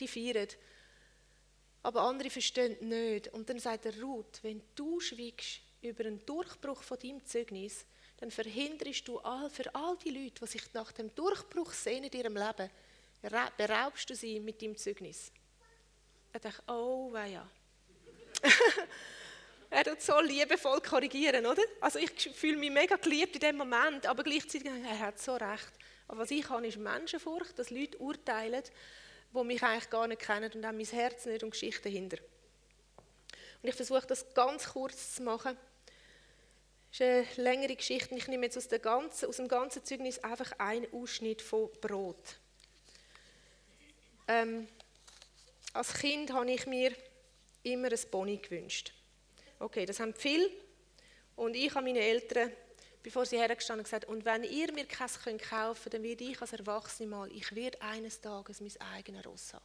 die 0.00 0.08
feiern. 0.08 0.48
Aber 1.82 2.02
andere 2.02 2.30
verstehen 2.30 2.76
nicht. 2.88 3.28
Und 3.28 3.48
dann 3.48 3.58
sagt 3.58 3.86
er, 3.86 4.00
Ruth, 4.00 4.40
wenn 4.42 4.62
du 4.74 4.98
schweigst 4.98 5.60
über 5.82 6.04
einen 6.04 6.24
Durchbruch 6.24 6.82
von 6.82 6.98
deinem 6.98 7.24
Zeugnis, 7.24 7.84
dann 8.16 8.30
verhinderst 8.30 9.06
du 9.06 9.18
all, 9.20 9.48
für 9.48 9.72
all 9.74 9.96
die 9.98 10.10
Leute, 10.10 10.40
die 10.44 10.46
sich 10.46 10.72
nach 10.72 10.90
dem 10.92 11.14
Durchbruch 11.14 11.72
sehen 11.72 12.04
in 12.04 12.12
ihrem 12.12 12.36
Leben, 12.36 12.70
beraubst 13.56 14.10
du 14.10 14.14
sie 14.14 14.40
mit 14.40 14.60
deinem 14.60 14.76
Zeugnis. 14.76 15.30
Er 16.32 16.40
dachte, 16.40 16.62
oh, 16.66 17.12
ja. 17.14 17.48
er 19.70 19.84
tut 19.84 20.00
so 20.00 20.18
liebevoll 20.20 20.80
korrigieren, 20.80 21.44
oder? 21.44 21.62
Also 21.80 21.98
ich 21.98 22.10
fühle 22.34 22.56
mich 22.56 22.70
mega 22.70 22.96
geliebt 22.96 23.34
in 23.34 23.40
dem 23.40 23.56
Moment, 23.56 24.06
aber 24.06 24.22
gleichzeitig, 24.24 24.66
er 24.66 24.98
hat 24.98 25.18
so 25.18 25.34
recht. 25.34 25.72
Aber 26.06 26.20
was 26.20 26.30
ich 26.30 26.48
habe, 26.48 26.66
ist 26.66 26.78
Menschenfurcht, 26.78 27.58
dass 27.58 27.70
Leute 27.70 27.98
urteilen, 27.98 28.62
die 29.34 29.44
mich 29.44 29.62
eigentlich 29.62 29.90
gar 29.90 30.06
nicht 30.08 30.22
kennen 30.22 30.50
und 30.52 30.64
auch 30.64 30.72
mein 30.72 30.86
Herz 30.86 31.26
nicht 31.26 31.42
und 31.42 31.50
Geschichten 31.50 31.84
dahinter. 31.84 32.16
Und 33.62 33.68
ich 33.68 33.74
versuche 33.74 34.06
das 34.06 34.32
ganz 34.34 34.70
kurz 34.70 35.16
zu 35.16 35.22
machen. 35.22 35.56
Das 36.90 37.00
ist 37.00 37.02
eine 37.02 37.44
längere 37.44 37.76
Geschichte. 37.76 38.14
Ich 38.14 38.28
nehme 38.28 38.46
jetzt 38.46 38.56
aus, 38.56 38.68
ganzen, 38.80 39.28
aus 39.28 39.36
dem 39.36 39.48
ganzen 39.48 39.84
Zeugnis 39.84 40.18
einfach 40.20 40.52
einen 40.58 40.90
Ausschnitt 40.92 41.42
von 41.42 41.68
Brot. 41.82 42.38
Ähm, 44.26 44.66
als 45.74 45.92
Kind 45.92 46.32
habe 46.32 46.50
ich 46.50 46.66
mir 46.66 46.92
immer 47.62 47.92
ein 47.92 48.10
Pony 48.10 48.38
gewünscht. 48.38 48.94
Okay, 49.58 49.86
das 49.86 49.98
haben 50.00 50.14
viele. 50.14 50.50
Und 51.34 51.54
ich 51.54 51.74
habe 51.74 51.84
meine 51.84 52.00
Eltern, 52.00 52.52
bevor 53.02 53.26
sie 53.26 53.38
hergestanden 53.38 53.84
gesagt, 53.84 54.04
und 54.06 54.24
wenn 54.24 54.44
ihr 54.44 54.72
mir 54.72 54.86
keins 54.86 55.18
kaufen 55.22 55.38
könnt, 55.38 55.94
dann 55.94 56.02
werde 56.02 56.24
ich 56.24 56.40
als 56.40 56.52
Erwachsene 56.52 57.08
mal, 57.08 57.30
ich 57.32 57.54
werde 57.54 57.80
eines 57.82 58.20
Tages 58.20 58.60
mein 58.60 58.72
eigenes 58.94 59.26
Ross 59.26 59.54
haben. 59.54 59.64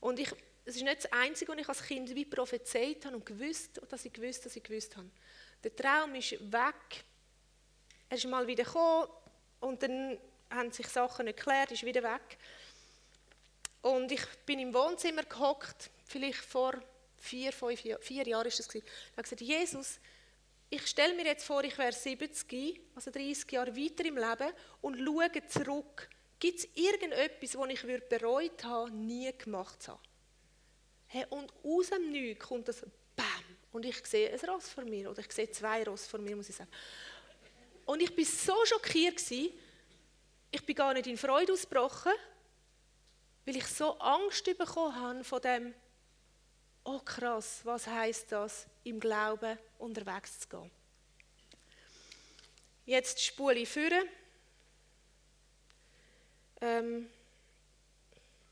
Und 0.00 0.18
ich, 0.18 0.30
es 0.64 0.76
ist 0.76 0.82
nicht 0.82 1.04
das 1.04 1.12
Einzige, 1.12 1.52
was 1.52 1.58
ich 1.58 1.68
als 1.68 1.82
Kind 1.82 2.14
wie 2.14 2.24
prophezeit 2.24 3.04
habe 3.04 3.16
und 3.16 3.26
gewusst, 3.26 3.80
dass 3.88 4.04
ich 4.04 4.12
gewusst, 4.12 4.44
dass 4.44 4.56
ich 4.56 4.62
gewusst 4.62 4.96
habe. 4.96 5.08
Der 5.62 5.74
Traum 5.74 6.14
ist 6.14 6.32
weg. 6.52 7.04
Er 8.08 8.16
ist 8.16 8.26
mal 8.26 8.46
wieder 8.46 8.64
gekommen 8.64 9.08
und 9.60 9.82
dann 9.82 10.18
haben 10.50 10.70
sich 10.70 10.86
Sachen 10.88 11.26
nicht 11.26 11.38
geklärt, 11.38 11.72
ist 11.72 11.84
wieder 11.84 12.02
weg. 12.02 12.38
Und 13.82 14.10
ich 14.10 14.24
bin 14.44 14.58
im 14.58 14.74
Wohnzimmer 14.74 15.22
gehockt, 15.22 15.90
vielleicht 16.04 16.38
vor 16.38 16.80
vier, 17.26 17.52
fünf 17.52 17.80
vier 18.00 18.26
Jahren 18.26 18.46
ist 18.46 18.58
das 18.58 18.68
gewesen. 18.68 18.86
Ich 18.86 19.12
habe 19.12 19.22
gesagt, 19.22 19.40
Jesus, 19.40 20.00
ich 20.68 20.86
stelle 20.86 21.14
mir 21.14 21.26
jetzt 21.26 21.44
vor, 21.44 21.62
ich 21.62 21.76
wäre 21.78 21.92
70, 21.92 22.80
also 22.94 23.10
30 23.10 23.50
Jahre 23.52 23.76
weiter 23.76 24.04
im 24.04 24.16
Leben 24.16 24.52
und 24.80 24.98
schaue 24.98 25.46
zurück. 25.48 26.08
Gibt 26.38 26.58
es 26.58 26.68
irgendetwas, 26.74 27.56
was 27.56 27.70
ich 27.70 28.08
bereut 28.08 28.64
habe, 28.64 28.90
nie 28.90 29.32
gemacht 29.36 29.82
zu 29.82 29.92
haben? 29.92 31.24
Und 31.30 31.52
aus 31.62 31.90
dem 31.90 32.10
Nichts 32.10 32.46
kommt 32.46 32.68
das 32.68 32.84
BAM! 33.14 33.26
Und 33.72 33.84
ich 33.84 34.04
sehe 34.06 34.32
ein 34.32 34.50
Ross 34.50 34.68
vor 34.68 34.84
mir, 34.84 35.10
oder 35.10 35.20
ich 35.20 35.32
sehe 35.32 35.50
zwei 35.50 35.84
Ross 35.84 36.06
vor 36.06 36.20
mir, 36.20 36.34
muss 36.34 36.48
ich 36.48 36.56
sagen. 36.56 36.70
Und 37.84 38.02
ich 38.02 38.16
war 38.16 38.24
so 38.24 38.64
schockiert, 38.64 39.20
ich 39.30 40.66
bin 40.66 40.74
gar 40.74 40.94
nicht 40.94 41.06
in 41.06 41.16
Freude 41.16 41.52
ausgebrochen, 41.52 42.12
weil 43.44 43.56
ich 43.56 43.66
so 43.66 43.98
Angst 43.98 44.44
bekommen 44.44 44.96
habe 44.96 45.24
von 45.24 45.40
dem, 45.40 45.74
oh 46.86 47.00
krass, 47.00 47.60
was 47.64 47.86
heißt 47.86 48.32
das, 48.32 48.66
im 48.84 49.00
Glauben 49.00 49.58
unterwegs 49.78 50.40
zu 50.40 50.48
gehen. 50.48 50.70
Jetzt 52.84 53.22
spule 53.22 53.58
ich 53.58 53.68
führen. 53.68 54.08
Ähm, 56.60 57.10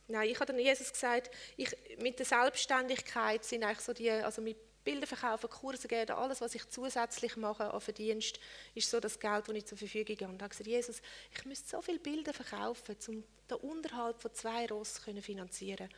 nein, 0.09 0.29
ich 0.29 0.35
habe 0.35 0.47
dann 0.47 0.59
Jesus 0.59 0.93
gesagt, 0.93 1.31
ich, 1.57 1.75
mit 1.99 2.19
der 2.19 2.27
Selbstständigkeit 2.27 3.45
sind 3.45 3.63
eigentlich 3.63 3.81
so 3.81 3.93
die, 3.93 4.11
also 4.11 4.43
mit 4.43 4.57
Bilder 4.83 5.07
verkaufen, 5.07 5.49
Kurse 5.49 5.89
geben, 5.89 6.11
alles, 6.11 6.41
was 6.41 6.55
ich 6.55 6.69
zusätzlich 6.69 7.37
mache 7.37 7.73
an 7.73 7.81
Verdienst, 7.81 8.39
ist 8.75 8.91
so 8.91 9.01
das 9.01 9.19
Geld, 9.19 9.49
das 9.49 9.57
ich 9.57 9.65
zur 9.65 9.79
Verfügung 9.79 10.17
habe. 10.17 10.27
Und 10.27 10.37
ich 10.37 10.43
habe 10.43 10.51
gesagt, 10.51 10.67
Jesus, 10.67 11.01
ich 11.33 11.45
müsste 11.47 11.69
so 11.71 11.81
viele 11.81 12.01
Bilder 12.01 12.35
verkaufen, 12.35 12.97
um 13.09 13.25
den 13.49 13.57
Unterhalt 13.59 14.21
von 14.21 14.35
zwei 14.35 14.67
Ross 14.67 14.99
finanzieren. 14.99 15.89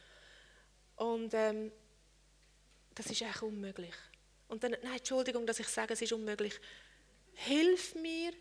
Und 0.97 1.35
ähm, 1.35 1.73
das 2.97 3.07
ist 3.07 3.23
eigentlich 3.23 3.43
unmöglich. 3.43 3.95
Und 4.49 4.65
dann, 4.65 4.73
nein, 4.83 4.97
Entschuldigung, 4.97 5.47
dass 5.47 5.61
ich 5.61 5.69
sage, 5.69 5.95
es 5.95 6.03
ist 6.03 6.13
unmöglich. 6.13 6.59
Hilf 7.35 7.95
mir, 7.95 8.33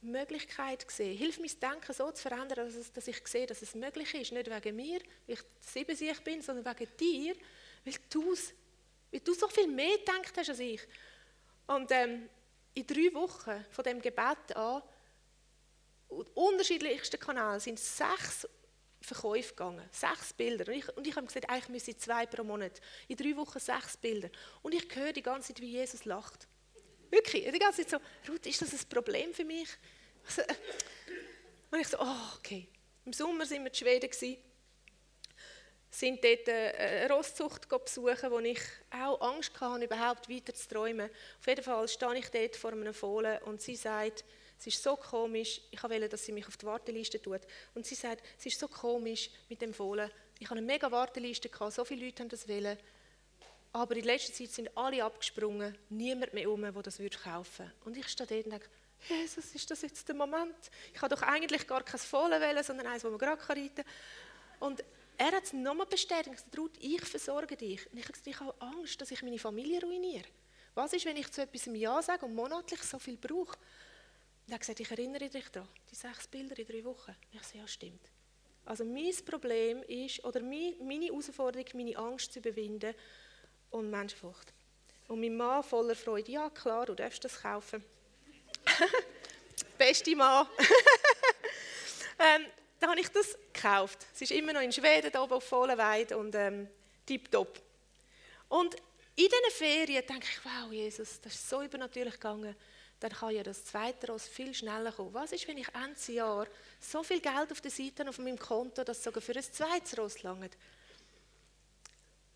Möglichkeit 0.00 0.82
zu 0.82 0.96
sehen. 0.96 1.16
Hilf 1.16 1.38
mir, 1.38 1.48
das 1.48 1.58
Denken 1.58 1.92
so 1.92 2.10
zu 2.12 2.22
verändern, 2.22 2.66
dass, 2.66 2.74
es, 2.74 2.92
dass 2.92 3.08
ich 3.08 3.26
sehe, 3.26 3.46
dass 3.46 3.62
es 3.62 3.74
möglich 3.74 4.14
ist. 4.14 4.32
Nicht 4.32 4.50
wegen 4.50 4.76
mir, 4.76 5.00
weil 5.26 5.36
ich 5.36 5.40
sieben 5.60 6.24
bin, 6.24 6.42
sondern 6.42 6.64
wegen 6.64 6.96
dir, 6.96 7.34
weil 7.84 7.94
du 8.10 8.34
weil 9.10 9.20
du 9.20 9.32
so 9.32 9.46
viel 9.46 9.68
mehr 9.68 9.96
gedacht 9.98 10.36
hast 10.36 10.50
als 10.50 10.58
ich. 10.58 10.80
Und 11.68 11.90
ähm, 11.92 12.28
in 12.74 12.84
drei 12.84 13.14
Wochen 13.14 13.64
von 13.70 13.84
dem 13.84 14.02
Gebet 14.02 14.56
an, 14.56 14.82
unterschiedlichsten 16.34 17.20
Kanälen, 17.20 17.60
sind 17.60 17.78
sechs 17.78 18.48
Verkäufe 19.04 19.50
gegangen. 19.50 19.88
Sechs 19.90 20.32
Bilder. 20.32 20.72
Und 20.72 20.78
ich, 20.78 20.96
und 20.96 21.06
ich 21.06 21.16
habe 21.16 21.26
gesagt, 21.26 21.48
eigentlich 21.48 21.68
müsse 21.68 21.90
ich 21.92 21.98
zwei 21.98 22.26
pro 22.26 22.42
Monat. 22.42 22.80
In 23.08 23.16
drei 23.16 23.36
Wochen 23.36 23.58
sechs 23.58 23.96
Bilder. 23.96 24.30
Und 24.62 24.74
ich 24.74 24.94
höre 24.94 25.12
die 25.12 25.22
ganze 25.22 25.48
Zeit, 25.48 25.60
wie 25.60 25.70
Jesus 25.70 26.04
lacht. 26.04 26.48
Wirklich. 27.10 27.50
Die 27.50 27.58
ganze 27.58 27.86
Zeit 27.86 28.00
so, 28.00 28.32
Ruth, 28.32 28.46
ist 28.46 28.62
das 28.62 28.72
ein 28.72 28.88
Problem 28.88 29.32
für 29.32 29.44
mich? 29.44 29.68
Und 31.70 31.80
ich 31.80 31.88
so, 31.88 31.98
oh, 32.00 32.36
okay. 32.38 32.68
Im 33.04 33.12
Sommer 33.12 33.46
sind 33.46 33.62
wir 33.62 33.70
in 33.70 33.74
Schweden. 33.74 34.10
Gewesen 34.10 34.38
sind 35.94 36.24
dort 36.24 36.48
äh, 36.48 37.04
eine 37.04 37.14
Rosszucht 37.14 37.68
besuchen, 37.68 38.30
wo 38.30 38.38
ich 38.40 38.60
auch 38.90 39.20
Angst 39.20 39.52
hatte, 39.60 39.84
überhaupt 39.84 40.28
weiter 40.28 40.52
zu 40.52 40.68
träumen. 40.68 41.08
Auf 41.38 41.46
jeden 41.46 41.62
Fall 41.62 41.86
stehe 41.88 42.16
ich 42.16 42.28
dort 42.30 42.56
vor 42.56 42.72
einem 42.72 42.92
Fohlen 42.92 43.40
und 43.44 43.60
sie 43.60 43.76
sagt, 43.76 44.24
es 44.58 44.66
ist 44.66 44.82
so 44.82 44.96
komisch, 44.96 45.60
ich 45.70 45.82
wollte, 45.82 46.08
dass 46.08 46.24
sie 46.24 46.32
mich 46.32 46.46
auf 46.46 46.56
die 46.56 46.66
Warteliste 46.66 47.20
tut. 47.20 47.40
Und 47.74 47.86
sie 47.86 47.94
sagt, 47.94 48.24
es 48.38 48.46
ist 48.46 48.58
so 48.58 48.68
komisch 48.68 49.30
mit 49.48 49.60
dem 49.60 49.74
Fohlen. 49.74 50.10
Ich 50.38 50.46
hatte 50.46 50.58
eine 50.58 50.66
mega 50.66 50.90
Warteliste, 50.90 51.48
gehabt, 51.48 51.72
so 51.72 51.84
viele 51.84 52.06
Leute 52.06 52.22
haben 52.22 52.28
das 52.28 52.48
wollen. 52.48 52.78
Aber 53.72 53.96
in 53.96 54.04
letzter 54.04 54.32
Zeit 54.32 54.50
sind 54.50 54.76
alle 54.76 55.04
abgesprungen, 55.04 55.76
niemand 55.90 56.32
mehr 56.32 56.50
um, 56.50 56.62
der 56.62 56.72
das 56.72 56.98
kaufen 57.22 57.66
würde. 57.66 57.72
Und 57.84 57.96
ich 57.96 58.08
stehe 58.08 58.26
dort 58.26 58.44
und 58.44 58.52
denke, 58.52 58.68
Jesus, 59.08 59.54
ist 59.54 59.70
das 59.70 59.82
jetzt 59.82 60.08
der 60.08 60.14
Moment? 60.14 60.56
Ich 60.92 61.02
habe 61.02 61.14
doch 61.14 61.22
eigentlich 61.22 61.66
gar 61.66 61.82
kein 61.82 62.00
Fohlen 62.00 62.40
sondern 62.64 62.86
eins, 62.86 63.02
das 63.02 63.10
man 63.10 63.18
gerade 63.18 63.48
reiten 63.48 63.74
kann. 63.74 63.84
Und 64.60 64.84
er 65.16 65.32
hat 65.32 65.44
es 65.44 65.52
nochmal 65.52 65.86
bestätigt. 65.86 66.28
Er 66.28 66.34
gesagt, 66.34 66.78
ich 66.80 67.04
versorge 67.04 67.56
dich. 67.56 67.90
Und 67.90 67.98
ich 67.98 68.04
habe 68.04 68.12
gesagt, 68.12 68.26
ich 68.26 68.40
habe 68.40 68.54
Angst, 68.60 69.00
dass 69.00 69.10
ich 69.10 69.22
meine 69.22 69.38
Familie 69.38 69.80
ruiniere. 69.80 70.24
Was 70.74 70.92
ist, 70.92 71.04
wenn 71.04 71.16
ich 71.16 71.30
zu 71.30 71.42
etwas 71.42 71.66
im 71.66 71.76
Ja 71.76 72.02
sage 72.02 72.26
und 72.26 72.34
monatlich 72.34 72.82
so 72.82 72.98
viel 72.98 73.16
brauche? 73.16 73.56
Und 73.56 74.50
er 74.50 74.54
hat 74.54 74.60
gesagt, 74.60 74.80
ich 74.80 74.90
erinnere 74.90 75.28
dich 75.28 75.48
daran, 75.48 75.68
die 75.90 75.94
sechs 75.94 76.26
Bilder 76.26 76.58
in 76.58 76.66
drei 76.66 76.84
Wochen. 76.84 77.12
Und 77.12 77.40
ich 77.40 77.42
sage, 77.42 77.58
ja, 77.58 77.68
stimmt. 77.68 78.10
Also 78.66 78.84
mein 78.84 79.14
Problem 79.24 79.82
ist, 79.84 80.24
oder 80.24 80.40
meine 80.40 81.06
Herausforderung, 81.06 81.66
meine 81.74 81.96
Angst 81.96 82.32
zu 82.32 82.40
überwinden 82.40 82.94
und 83.70 83.90
Menschenfurcht. 83.90 84.52
Und 85.08 85.20
mein 85.20 85.36
Mann 85.36 85.62
voller 85.62 85.94
Freude, 85.94 86.32
ja 86.32 86.50
klar, 86.50 86.86
du 86.86 86.94
darfst 86.94 87.24
das 87.24 87.40
kaufen. 87.40 87.84
Beste 89.78 90.16
Mann. 90.16 90.46
ähm, 92.18 92.46
da 92.80 92.88
habe 92.88 93.00
ich 93.00 93.08
das 93.08 93.36
gekauft. 93.52 94.06
Es 94.14 94.22
ist 94.22 94.32
immer 94.32 94.52
noch 94.52 94.60
in 94.60 94.72
Schweden, 94.72 95.10
da 95.12 95.22
oben 95.22 95.34
auf 95.34 95.44
Vollenweide 95.44 96.16
und 96.16 96.34
ähm, 96.34 96.68
tipptopp. 97.06 97.60
Und 98.48 98.74
in 99.16 99.28
diesen 99.28 99.50
Ferien 99.50 100.04
denke 100.06 100.26
ich, 100.30 100.44
wow, 100.44 100.72
Jesus, 100.72 101.20
das 101.20 101.34
ist 101.34 101.48
so 101.48 101.62
übernatürlich 101.62 102.14
gegangen. 102.14 102.54
Dann 103.00 103.12
kann 103.12 103.34
ja 103.34 103.42
das 103.42 103.64
zweite 103.64 104.08
Ross 104.08 104.26
viel 104.26 104.54
schneller 104.54 104.92
kommen. 104.92 105.12
Was 105.14 105.32
ist, 105.32 105.46
wenn 105.46 105.58
ich 105.58 105.68
Ende 105.74 106.12
Jahr 106.12 106.46
so 106.80 107.02
viel 107.02 107.20
Geld 107.20 107.52
auf 107.52 107.60
der 107.60 107.70
Seite 107.70 108.08
auf 108.08 108.18
meinem 108.18 108.38
Konto, 108.38 108.82
dass 108.82 109.02
sogar 109.02 109.20
für 109.20 109.34
ein 109.34 109.42
zweites 109.42 109.98
Ross 109.98 110.22
langt? 110.22 110.56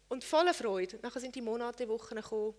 Und 0.09 0.24
voller 0.24 0.55
Freude. 0.55 0.99
Nachher 1.03 1.20
sind 1.20 1.34
die 1.34 1.43
Monate, 1.43 1.89
Wochen 1.89 2.16
gekommen. 2.16 2.55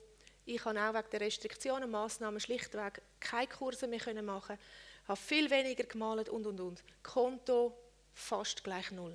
Ich 0.46 0.64
habe 0.66 0.80
auch 0.80 0.94
wegen 0.94 1.10
der 1.12 1.22
Restriktionen, 1.22 1.90
Massnahmen 1.90 2.40
schlichtweg 2.40 3.02
keine 3.20 3.48
Kurse 3.48 3.88
mehr 3.88 4.22
machen 4.24 4.58
habe 5.10 5.20
viel 5.20 5.50
weniger 5.50 5.84
gemalt 5.84 6.30
und 6.30 6.46
und 6.46 6.60
und. 6.60 6.84
Konto 7.02 7.76
fast 8.14 8.64
gleich 8.64 8.92
null. 8.92 9.12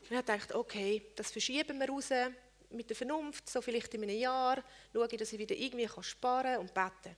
Und 0.00 0.02
ich 0.02 0.08
gedacht, 0.10 0.54
okay, 0.54 1.10
das 1.16 1.30
verschieben 1.30 1.78
wir 1.80 1.88
raus 1.88 2.10
mit 2.70 2.88
der 2.88 2.96
Vernunft, 2.96 3.50
so 3.50 3.60
vielleicht 3.60 3.92
in 3.94 4.04
einem 4.04 4.16
Jahr, 4.16 4.62
schaue 4.92 5.08
ich, 5.10 5.18
dass 5.18 5.32
ich 5.32 5.38
wieder 5.38 5.56
irgendwie 5.56 5.88
sparen 6.02 6.54
kann 6.54 6.60
und 6.60 6.72
beten. 6.72 7.16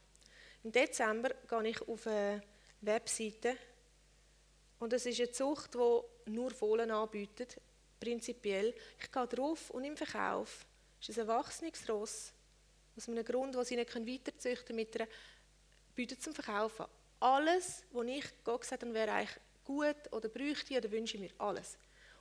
Im 0.64 0.72
Dezember 0.72 1.30
gehe 1.48 1.68
ich 1.68 1.88
auf 1.88 2.06
eine 2.06 2.42
Webseite 2.80 3.56
und 4.78 4.92
es 4.92 5.04
ist 5.04 5.20
eine 5.20 5.30
Zucht, 5.30 5.74
die 5.74 6.30
nur 6.30 6.50
Fohlen 6.50 6.90
anbietet, 6.90 7.60
prinzipiell. 7.98 8.74
Ich 8.98 9.12
gehe 9.12 9.26
drauf 9.26 9.70
und 9.70 9.84
im 9.84 9.96
Verkauf 9.96 10.64
ist 11.00 11.10
ein 11.10 11.28
erwachsenes 11.28 11.88
Ross, 11.88 12.32
aus 12.96 13.08
einem 13.08 13.24
Grund, 13.24 13.56
wo 13.56 13.62
sie 13.62 13.76
nicht 13.76 13.94
weiterzüchten 13.94 14.66
können, 14.66 14.76
mit 14.76 15.00
einer 15.00 15.08
bietet 15.94 16.22
zum 16.22 16.34
Verkaufen. 16.34 16.86
Alles, 17.20 17.84
was 17.92 18.06
ich 18.06 18.24
Gott 18.44 18.62
gesagt 18.62 18.82
habe, 18.82 18.94
wäre 18.94 19.12
eigentlich 19.12 19.38
gut 19.64 20.12
oder 20.12 20.28
bräuchte 20.28 20.76
oder 20.76 20.90
wünsche 20.90 21.16
ich 21.16 21.22
mir, 21.22 21.30
alles. 21.38 21.76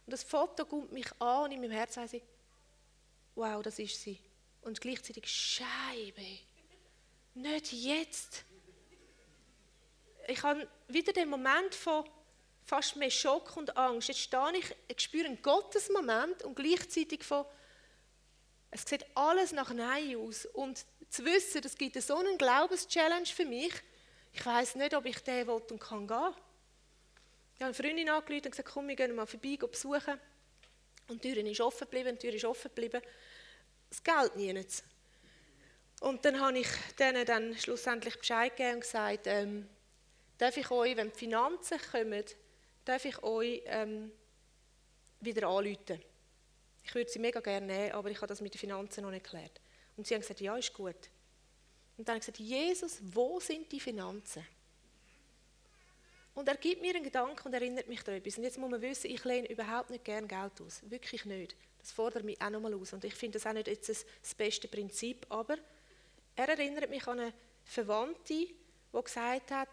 Und 0.06 0.12
das 0.12 0.24
Foto 0.24 0.66
kommt 0.66 0.92
mich 0.92 1.08
an 1.20 1.46
und 1.46 1.52
in 1.52 1.62
meinem 1.62 1.72
Herzen 1.72 2.06
sage 2.06 2.18
ich, 2.18 2.24
wow, 3.36 3.62
das 3.64 3.80
ist 3.80 4.02
sie. 4.02 4.20
Und 4.62 4.82
gleichzeitig 4.82 5.26
Scheibe. 5.26 6.26
Nicht 7.34 7.72
jetzt. 7.72 8.44
Ich 10.28 10.44
habe 10.44 10.68
wieder 10.88 11.14
den 11.14 11.30
Moment 11.30 11.74
von 11.74 12.04
fast 12.66 12.96
mehr 12.98 13.10
Schock 13.10 13.56
und 13.58 13.76
Angst. 13.78 14.10
Jetzt 14.10 14.20
stehe 14.20 14.58
ich, 14.58 14.76
ich 14.88 15.00
spüre 15.00 15.26
einen 15.26 15.42
Gottesmoment 15.42 16.44
und 16.44 16.56
gleichzeitig 16.56 17.24
von, 17.24 17.46
es 18.72 18.84
sieht 18.84 19.06
alles 19.16 19.52
nach 19.54 19.74
Nein 19.74 20.16
aus. 20.18 20.46
Und 20.46 20.86
zu 21.10 21.26
wissen, 21.26 21.62
es 21.64 21.76
gibt 21.76 22.00
so 22.02 22.18
einen 22.18 22.38
Glaubenschallenge 22.38 23.26
für 23.26 23.46
mich, 23.46 23.74
ich 24.32 24.46
weiß 24.46 24.76
nicht, 24.76 24.94
ob 24.94 25.06
ich 25.06 25.20
den 25.24 25.48
will 25.48 25.62
und 25.70 25.80
kann 25.80 26.08
gehen. 26.08 26.34
Ich 27.56 27.62
habe 27.62 27.66
eine 27.66 27.74
Freundin 27.74 28.10
angerufen 28.10 28.46
und 28.46 28.52
gesagt, 28.52 28.70
komm, 28.72 28.88
wir 28.88 28.96
gehen 28.96 29.16
mal 29.16 29.26
vorbei, 29.26 29.58
besuchen. 29.58 30.20
Und 31.08 31.24
die 31.24 31.34
Tür 31.34 31.46
ist 31.46 31.62
offen 31.62 31.86
geblieben, 31.90 32.18
die 32.18 32.28
Tür 32.28 32.36
ist 32.36 32.46
offen 32.46 32.70
geblieben. 32.70 33.02
Das 33.90 34.04
Geld 34.04 34.36
nichts. 34.36 34.84
Und 36.00 36.24
dann 36.24 36.40
habe 36.40 36.60
ich 36.60 36.68
denen 36.98 37.26
dann 37.26 37.58
schlussendlich 37.58 38.18
Bescheid 38.18 38.56
gegeben 38.56 38.76
und 38.76 38.82
gesagt, 38.82 39.28
ähm, 39.28 39.68
darf 40.38 40.56
ich 40.56 40.72
euch, 40.72 40.96
wenn 40.96 41.12
die 41.12 41.18
Finanzen 41.18 41.80
kommen, 41.92 42.24
darf 42.86 43.04
ich 43.04 43.22
euch 43.22 43.62
ähm, 43.66 44.12
wieder 45.20 45.48
anrufen. 45.48 46.02
Ich 46.84 46.96
würde 46.96 47.10
sie 47.10 47.20
mega 47.20 47.42
gerne 47.42 47.66
nehmen, 47.66 47.92
aber 47.92 48.10
ich 48.10 48.18
habe 48.18 48.28
das 48.28 48.42
mit 48.42 48.54
den 48.54 48.60
Finanzen 48.60 49.04
noch 49.04 49.12
nicht 49.12 49.26
geklärt. 49.26 49.60
Und 49.98 50.08
sie 50.08 50.14
haben 50.14 50.22
gesagt, 50.22 50.40
ja, 50.40 50.56
ist 50.56 50.74
gut. 50.74 51.10
Und 52.00 52.08
dann 52.08 52.16
habe 52.16 52.20
ich 52.20 52.34
gesagt, 52.34 52.40
Jesus, 52.40 53.00
wo 53.14 53.42
sind 53.42 53.70
die 53.74 53.80
Finanzen? 53.82 54.48
Und 56.34 56.48
er 56.48 56.56
gibt 56.56 56.82
mir 56.82 56.96
einen 56.96 57.04
Gedanken 57.04 57.46
und 57.46 57.54
erinnert 57.54 57.90
mich 57.90 58.02
daran 58.04 58.22
etwas. 58.22 58.38
Und 58.38 58.46
jetzt 58.46 58.58
muss 58.58 58.72
man 58.72 58.82
wissen, 58.82 59.12
ich 59.12 59.26
lehne 59.26 59.50
überhaupt 59.50 59.90
nicht 59.90 60.06
gern 60.06 60.26
Geld 60.26 60.62
aus. 60.62 60.80
Wirklich 60.90 61.26
nicht. 61.26 61.58
Das 61.78 61.92
fordert 61.92 62.24
mich 62.24 62.42
auch 62.42 62.52
nochmal 62.52 62.74
aus. 62.74 62.94
Und 62.94 63.04
ich 63.04 63.14
finde 63.14 63.38
das 63.38 63.46
auch 63.46 63.52
nicht 63.52 63.68
jetzt 63.68 63.90
das 63.90 64.36
beste 64.38 64.70
Prinzip. 64.70 65.26
Aber 65.28 65.58
er 66.38 66.48
erinnert 66.48 66.90
mich 66.90 67.06
an 67.06 67.20
eine 67.20 67.34
Verwandte, 67.66 68.34
die 68.34 68.56
gesagt 68.94 69.52
hat, 69.52 69.68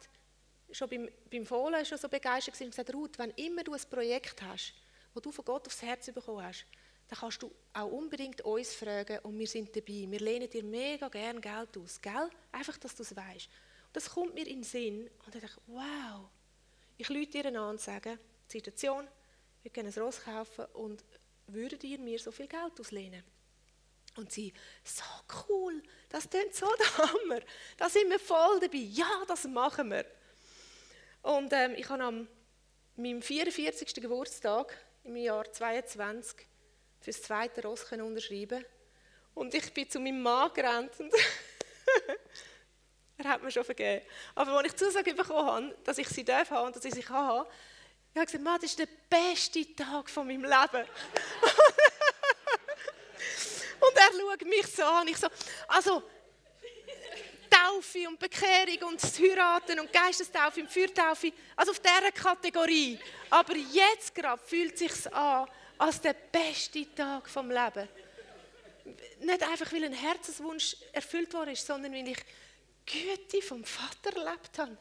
schon 0.72 0.88
beim, 0.88 1.08
beim 1.30 1.46
Fohlen 1.46 1.84
schon 1.84 1.96
so 1.96 2.08
begeistert 2.08 2.58
war 2.58 2.64
und 2.64 2.70
gesagt, 2.72 2.92
Ruth, 2.92 3.18
wenn 3.20 3.30
immer 3.36 3.62
du 3.62 3.72
ein 3.72 3.80
Projekt 3.88 4.42
hast, 4.42 4.74
wo 5.14 5.20
du 5.20 5.30
von 5.30 5.44
Gott 5.44 5.68
aufs 5.68 5.80
Herz 5.80 6.06
bekommen 6.12 6.42
hast, 6.42 6.66
dann 7.08 7.18
kannst 7.18 7.42
du 7.42 7.52
auch 7.72 7.90
unbedingt 7.90 8.40
uns 8.40 8.74
fragen 8.74 9.18
und 9.20 9.38
wir 9.38 9.46
sind 9.46 9.74
dabei. 9.74 10.06
Wir 10.08 10.20
lehnen 10.20 10.50
dir 10.50 10.64
mega 10.64 11.08
gern 11.08 11.40
Geld 11.40 11.76
aus, 11.76 12.00
gell? 12.00 12.30
Einfach, 12.50 12.76
dass 12.78 12.94
du 12.94 13.02
es 13.02 13.14
weißt. 13.14 13.46
Und 13.86 13.96
das 13.96 14.10
kommt 14.10 14.34
mir 14.34 14.46
in 14.46 14.58
den 14.58 14.64
Sinn 14.64 15.10
und 15.24 15.34
dann 15.34 15.40
denke 15.40 15.56
ich, 15.56 15.62
wow, 15.66 16.28
ich 16.98 17.08
lüte 17.08 17.42
dir 17.42 17.48
an 17.48 17.70
und 17.70 17.80
sage, 17.80 18.18
Situation, 18.48 19.06
wir 19.62 19.70
können 19.70 19.92
ein 19.92 20.02
Ross 20.02 20.22
kaufen 20.22 20.64
und 20.74 21.04
würdet 21.46 21.84
ihr 21.84 21.98
mir 21.98 22.18
so 22.18 22.32
viel 22.32 22.48
Geld 22.48 22.78
auslehnen? 22.80 23.22
Und 24.16 24.32
sie, 24.32 24.52
so 24.82 25.04
cool, 25.48 25.82
das 26.08 26.28
klingt 26.28 26.54
so 26.54 26.66
der 26.78 26.98
Hammer, 26.98 27.40
da 27.76 27.88
sind 27.88 28.10
wir 28.10 28.18
voll 28.18 28.60
dabei, 28.60 28.78
ja, 28.78 29.24
das 29.28 29.44
machen 29.44 29.90
wir. 29.90 30.06
Und 31.22 31.52
ähm, 31.52 31.74
ich 31.76 31.88
habe 31.88 32.02
am 32.02 32.28
meinem 32.96 33.20
44. 33.20 33.94
Geburtstag 33.94 34.74
im 35.04 35.16
Jahr 35.16 35.52
22 35.52 36.46
für 37.00 37.10
das 37.10 37.22
zweite 37.22 37.62
Ross 37.62 37.90
unterschreiben 37.92 38.64
Und 39.34 39.54
ich 39.54 39.72
bin 39.72 39.88
zu 39.88 40.00
meinem 40.00 40.22
Mann 40.22 40.52
gerannt 40.52 40.92
und 40.98 41.12
er 43.18 43.28
hat 43.28 43.42
mir 43.42 43.50
schon 43.50 43.64
vergeben. 43.64 44.04
Aber 44.34 44.52
als 44.52 44.68
ich 44.68 44.76
Zusage 44.76 45.14
bekommen 45.14 45.46
habe, 45.46 45.76
dass 45.84 45.98
ich 45.98 46.08
sie 46.08 46.24
darf 46.24 46.50
haben 46.50 46.66
und 46.66 46.76
dass 46.76 46.84
ich 46.84 46.94
sie 46.94 47.02
kann 47.02 47.26
haben, 47.26 47.48
ich 48.12 48.18
habe 48.18 48.26
gesagt, 48.26 48.44
Mann, 48.44 48.60
das 48.60 48.70
ist 48.70 48.78
der 48.78 48.88
beste 49.10 49.74
Tag 49.74 50.08
von 50.08 50.26
meinem 50.26 50.44
Leben. 50.44 50.52
und 53.80 53.94
er 53.94 54.10
schaut 54.18 54.42
mich 54.46 54.66
so 54.68 54.84
an. 54.84 55.08
Ich 55.08 55.18
so, 55.18 55.28
also, 55.68 56.02
Taufe 57.50 58.08
und 58.08 58.18
Bekehrung 58.18 58.90
und 58.90 59.02
das 59.02 59.18
Heiraten 59.18 59.80
und 59.80 59.92
Geistestaufe 59.92 60.60
und 60.60 60.70
Fürtaufe, 60.70 61.32
also 61.54 61.72
auf 61.72 61.80
dieser 61.80 62.12
Kategorie. 62.12 62.98
Aber 63.30 63.54
jetzt 63.54 64.14
gerade 64.14 64.42
fühlt 64.42 64.74
es 64.74 64.78
sich 64.78 65.12
an 65.12 65.46
als 65.78 66.00
der 66.00 66.14
beste 66.14 66.94
Tag 66.94 67.28
vom 67.28 67.50
Leben. 67.50 67.88
Nicht 69.20 69.42
einfach, 69.42 69.72
weil 69.72 69.84
ein 69.84 69.92
Herzenswunsch 69.92 70.76
erfüllt 70.92 71.32
worden 71.34 71.50
ist, 71.50 71.66
sondern 71.66 71.92
weil 71.92 72.08
ich 72.08 72.18
Güte 72.84 73.42
vom 73.42 73.64
Vater 73.64 74.16
erlebt 74.16 74.58
habe. 74.58 74.76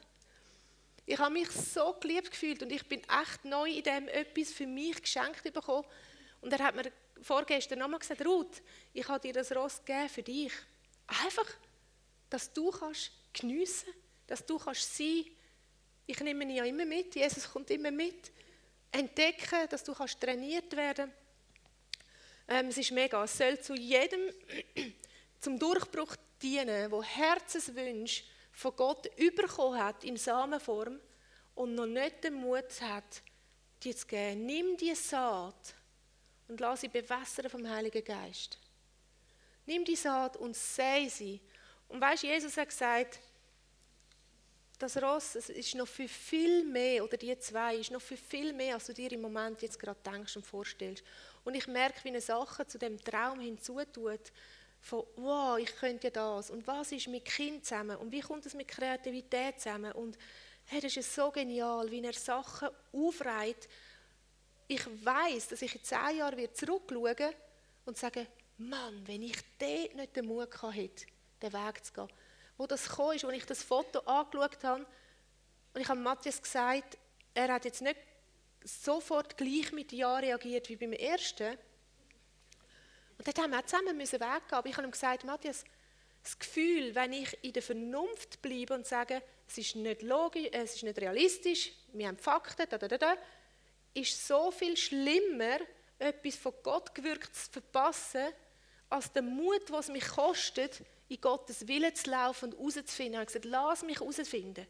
Ich 1.08 1.18
habe 1.18 1.34
mich 1.34 1.50
so 1.50 1.94
geliebt 2.00 2.32
gefühlt 2.32 2.64
und 2.64 2.72
ich 2.72 2.86
bin 2.88 3.02
echt 3.02 3.46
neu 3.46 3.70
in 3.70 3.84
dem 3.84 4.08
etwas 4.08 4.52
für 4.52 4.68
mich 4.68 5.02
geschenkt 5.02 5.44
bekommen. 5.44 5.86
Und 6.42 6.52
er 6.54 6.60
hat 6.60 6.76
mir 6.76 6.92
vorgestern 7.22 7.80
nochmal 7.80 8.00
gesagt, 8.00 8.26
Ruth, 8.26 8.62
ich 8.94 9.08
habe 9.08 9.20
dir 9.20 9.34
das 9.34 9.56
Ross 9.56 9.82
gegeben 9.84 10.10
für 10.10 10.24
dich. 10.24 10.52
Einfach, 11.24 11.48
dass 12.30 12.52
du 12.52 12.72
kannst 12.72 13.12
geniessen, 13.34 13.94
dass 14.28 14.46
du 14.46 14.58
kannst 14.58 14.96
sein. 14.98 15.26
Ich 16.08 16.20
nehme 16.20 16.44
ihn 16.44 16.52
ja 16.52 16.66
immer 16.66 16.86
mit, 16.86 17.16
Jesus 17.16 17.52
kommt 17.52 17.70
immer 17.70 17.92
mit. 17.92 18.32
Entdecken, 18.96 19.68
dass 19.70 19.84
du 19.84 19.94
kannst 19.94 20.20
trainiert 20.22 20.74
werden. 20.76 21.12
Ähm, 22.48 22.68
es 22.68 22.78
ist 22.78 22.92
mega. 22.92 23.24
Es 23.24 23.38
soll 23.38 23.60
zu 23.60 23.76
jedem 23.76 24.22
zum 25.42 25.60
Durchbruch 25.60 26.16
dienen, 26.42 26.90
wo 26.92 27.04
Herzenswünsche 27.04 28.24
von 28.54 28.76
Gott 28.76 29.10
überkommen 29.18 29.84
hat 29.84 30.04
in 30.06 30.16
Samenform 30.16 31.00
und 31.56 31.76
noch 31.76 31.86
nicht 31.86 32.24
den 32.24 32.36
Mut 32.36 32.82
hat, 32.82 33.22
die 33.84 33.94
zu 33.94 34.08
geben. 34.08 34.46
Nimm 34.46 34.78
die 34.78 34.96
Saat 34.96 35.76
und 36.48 36.60
lass 36.62 36.82
sie 36.82 36.88
bewässern 36.88 37.50
vom 37.50 37.70
Heiligen 37.70 38.04
Geist. 38.04 38.58
Nimm 39.66 39.84
die 39.84 39.96
Saat 39.96 40.38
und 40.38 40.56
säe 40.56 41.10
sie. 41.10 41.42
Und 41.90 42.00
weißt, 42.00 42.24
Jesus 42.24 42.56
hat 42.56 42.70
gesagt, 42.70 43.20
das 44.78 45.02
Ross 45.02 45.36
ist 45.36 45.76
noch 45.76 45.88
für 45.88 46.08
viel 46.08 46.64
mehr, 46.66 47.04
oder 47.04 47.18
die 47.18 47.38
zwei, 47.40 47.76
ist 47.76 47.92
noch 47.92 48.02
für 48.02 48.18
viel 48.18 48.54
mehr, 48.54 48.76
als 48.76 48.88
du 48.88 48.94
dir 48.94 49.12
im 49.12 49.22
Moment 49.22 49.62
jetzt 49.62 49.80
gerade 49.80 50.00
denkst 50.06 50.36
und 50.36 50.46
vorstellst. 50.46 51.04
Und 51.44 51.56
ich 51.56 51.68
merke, 51.68 52.04
wie 52.04 52.10
eine 52.10 52.22
Sache 52.22 52.66
zu 52.66 52.78
dem 52.78 53.02
Traum 53.04 53.40
hinzutut, 53.40 54.32
von, 54.82 55.04
wow, 55.16 55.58
ich 55.58 55.76
könnte 55.76 56.08
ja 56.08 56.12
das, 56.12 56.50
und 56.52 56.66
was 56.68 56.92
ist 56.92 57.08
mit 57.08 57.26
Kind 57.26 57.66
zusammen, 57.66 57.98
und 57.98 58.12
wie 58.12 58.22
kommt 58.22 58.46
es 58.46 58.54
mit 58.54 58.68
Kreativität 58.68 59.60
zusammen, 59.60 59.92
und 59.94 60.18
hey, 60.66 60.80
das 60.80 60.96
ist 60.96 61.14
so 61.14 61.32
genial, 61.32 61.90
wie 61.90 62.04
er 62.04 62.14
Sachen 62.14 62.70
aufreiht. 62.92 63.68
Ich 64.68 64.86
weiß, 65.04 65.50
dass 65.50 65.62
ich 65.62 65.76
in 65.76 65.84
zehn 65.84 66.18
Jahren 66.18 66.54
zurückschauen 66.54 67.34
und 67.86 67.98
sagen, 67.98 68.28
Mann, 68.58 69.02
wenn 69.06 69.22
ich 69.22 69.38
dort 69.60 69.96
nicht 69.96 70.16
den 70.16 70.26
Mut 70.26 70.50
hätte, 70.72 71.06
den 71.42 71.54
Weg 71.54 71.86
zu 71.86 71.94
gehen, 71.94 72.10
wo 72.58 72.68
das 72.68 72.88
kam, 72.90 73.12
ist, 73.12 73.26
als 73.26 73.34
ich 73.36 73.46
das 73.46 73.64
Foto 73.64 74.00
angeschaut 74.00 74.64
habe, 74.64 74.86
und 75.74 75.82
ich 75.82 75.90
habe 75.90 76.00
Matthias 76.00 76.42
gesagt, 76.42 76.98
er 77.34 77.50
hat 77.54 77.66
jetzt 77.66 77.82
nicht 77.82 77.98
sofort 78.64 79.36
gleich 79.36 79.74
mit 79.74 79.92
Ja 79.92 80.18
reagiert 80.18 80.70
wie 80.70 80.78
beim 80.78 80.94
ersten. 80.94 81.58
Und 83.18 83.28
dort 83.28 83.38
haben 83.40 83.52
wir 83.52 83.60
auch 83.60 83.66
zusammen 83.66 83.98
müssen 83.98 84.20
weggehen. 84.20 84.52
Aber 84.52 84.70
ich 84.70 84.78
habe 84.78 84.88
ihm 84.88 84.92
gesagt, 84.92 85.26
Matthias, 85.26 85.66
das 86.24 86.40
Gefühl, 86.40 86.96
wenn 86.96 87.14
ich 87.14 87.38
in 87.44 87.54
der 87.54 87.62
Vernunft 87.62 88.42
bleibe 88.42 88.74
und 88.74 88.88
sage, 88.88 89.22
es 89.48 89.58
ist 89.58 89.76
nicht 89.76 90.02
logisch, 90.02 90.48
es 90.52 90.76
ist 90.76 90.84
nicht 90.84 90.98
realistisch, 90.98 91.72
wir 91.94 92.08
haben 92.08 92.18
Fakten, 92.18 92.66
da, 92.70 92.78
da, 92.78 92.88
da, 92.88 92.98
da, 92.98 93.16
ist 93.94 94.28
so 94.28 94.50
viel 94.52 94.76
schlimmer, 94.76 95.60
etwas 96.00 96.36
von 96.36 96.54
Gott 96.64 96.96
gewirkt 96.96 97.36
zu 97.36 97.52
verpassen, 97.52 98.28
als 98.90 99.12
der 99.12 99.22
Mut, 99.22 99.72
was 99.72 99.90
mich 99.90 100.08
kostet, 100.08 100.82
in 101.08 101.22
Gottes 101.22 101.68
Wille 101.68 101.94
zu 101.94 102.10
laufen 102.10 102.54
und 102.54 102.58
herauszufinden. 102.58 103.14
Ich 103.14 103.18
habe 103.18 103.26
gesagt, 103.26 103.46
lass 103.46 103.84
mich 103.84 104.00
herausfinden. 104.00 104.68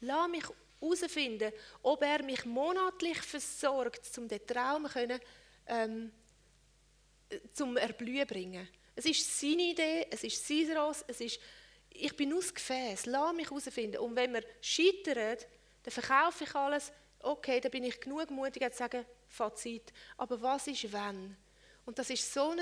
Lass 0.00 0.28
mich 0.28 0.44
herausfinden, 0.80 1.52
ob 1.82 2.02
er 2.02 2.22
mich 2.22 2.44
monatlich 2.44 3.18
versorgt, 3.18 4.16
um 4.18 4.28
den 4.28 4.46
Traum 4.46 4.86
können, 4.86 5.20
ähm, 5.66 6.12
zum 7.52 7.76
Erblühen 7.76 8.26
bringen. 8.26 8.68
Es 8.94 9.06
ist 9.06 9.40
seine 9.40 9.62
Idee, 9.62 10.06
es 10.10 10.24
ist 10.24 10.46
sein 10.46 10.76
Ross, 10.76 11.04
es 11.06 11.20
ist, 11.20 11.40
ich 11.90 12.14
bin 12.16 12.30
das 12.30 12.54
Gefäß, 12.54 13.06
lass 13.06 13.34
mich 13.34 13.48
herausfinden. 13.48 13.98
Und 13.98 14.14
wenn 14.16 14.32
wir 14.32 14.44
scheitern, 14.60 15.38
dann 15.82 15.92
verkaufe 15.92 16.44
ich 16.44 16.54
alles, 16.54 16.92
okay, 17.20 17.60
dann 17.60 17.70
bin 17.70 17.84
ich 17.84 18.00
genug 18.00 18.30
mutig 18.30 18.70
zu 18.72 18.78
sagen, 18.78 19.04
Fazit. 19.28 19.92
Aber 20.16 20.40
was 20.40 20.66
ist 20.66 20.92
wenn? 20.92 21.36
Und 21.84 21.98
das 21.98 22.10
ist 22.10 22.32
so 22.32 22.50
ein, 22.50 22.60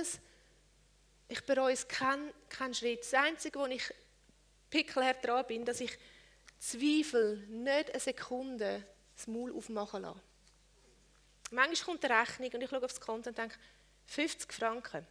ich 1.29 1.41
bereue 1.45 1.73
es 1.73 1.87
keinen 1.89 2.33
kein 2.49 2.75
Schritt. 2.75 3.01
Das 3.01 3.15
Einzige, 3.15 3.59
wo 3.59 3.67
ich 3.67 3.93
pickelhart 4.71 5.25
dran 5.25 5.47
bin, 5.47 5.65
dass 5.65 5.81
ich 5.81 5.99
Zweifel 6.59 7.39
nicht 7.49 7.91
eine 7.91 8.01
Sekunde 8.01 8.85
das 9.17 9.27
Maul 9.27 9.53
aufmachen 9.57 10.03
lasse. 10.03 10.21
Manchmal 11.51 11.85
kommt 11.85 12.05
eine 12.05 12.21
Rechnung 12.21 12.51
und 12.53 12.63
ich 12.63 12.71
schaue 12.71 12.85
aufs 12.85 13.01
Konto 13.01 13.29
und 13.31 13.37
denke, 13.37 13.57
50 14.07 14.53
Franken. 14.53 15.07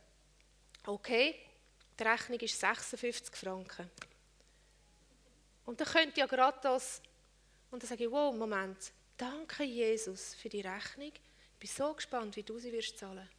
Okay, 0.85 1.35
die 1.99 2.03
Rechnung 2.03 2.39
ist 2.39 2.59
56 2.59 3.35
Franken. 3.35 3.89
Und 5.65 5.79
dann 5.79 5.87
könnte 5.87 6.19
ja 6.19 6.25
gerade 6.25 6.57
das, 6.63 7.01
und 7.69 7.83
dann 7.83 7.87
sage 7.87 8.05
ich, 8.05 8.11
wow, 8.11 8.35
Moment, 8.35 8.91
danke 9.17 9.63
Jesus 9.63 10.33
für 10.33 10.49
die 10.49 10.61
Rechnung. 10.61 11.11
Ich 11.13 11.59
bin 11.59 11.69
so 11.69 11.93
gespannt, 11.93 12.35
wie 12.35 12.43
du 12.43 12.57
sie 12.57 12.71
wirst 12.71 12.97
zahlen. 12.97 13.29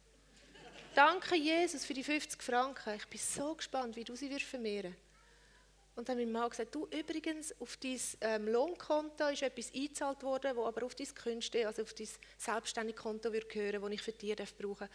Danke 0.95 1.35
Jesus 1.35 1.85
für 1.85 1.93
die 1.93 2.03
50 2.03 2.41
Franken. 2.41 2.95
Ich 2.95 3.07
bin 3.07 3.19
so 3.19 3.55
gespannt, 3.55 3.95
wie 3.95 4.03
du 4.03 4.15
sie 4.15 4.29
wirst 4.29 4.45
vermehren. 4.45 4.95
Und 5.95 6.09
dann 6.09 6.17
hat 6.17 6.25
mein 6.25 6.31
Mann 6.31 6.49
gesagt, 6.49 6.73
du 6.73 6.87
übrigens, 6.87 7.53
auf 7.61 7.77
dein 7.77 7.99
ähm, 8.21 8.47
Lohnkonto 8.47 9.27
ist 9.27 9.43
etwas 9.43 9.71
eingezahlt 9.73 10.23
worden, 10.23 10.55
das 10.55 10.65
aber 10.65 10.85
auf 10.85 10.95
dein 10.95 11.13
Künste, 11.13 11.67
also 11.67 11.83
auf 11.83 11.93
dein 11.93 12.07
selbstständige 12.37 12.97
Konto 12.97 13.31
wird 13.31 13.47
gehören, 13.49 13.81
das 13.81 13.91
ich 13.91 14.01
für 14.01 14.11
dich 14.11 14.35
brauchen 14.57 14.87
darf 14.87 14.89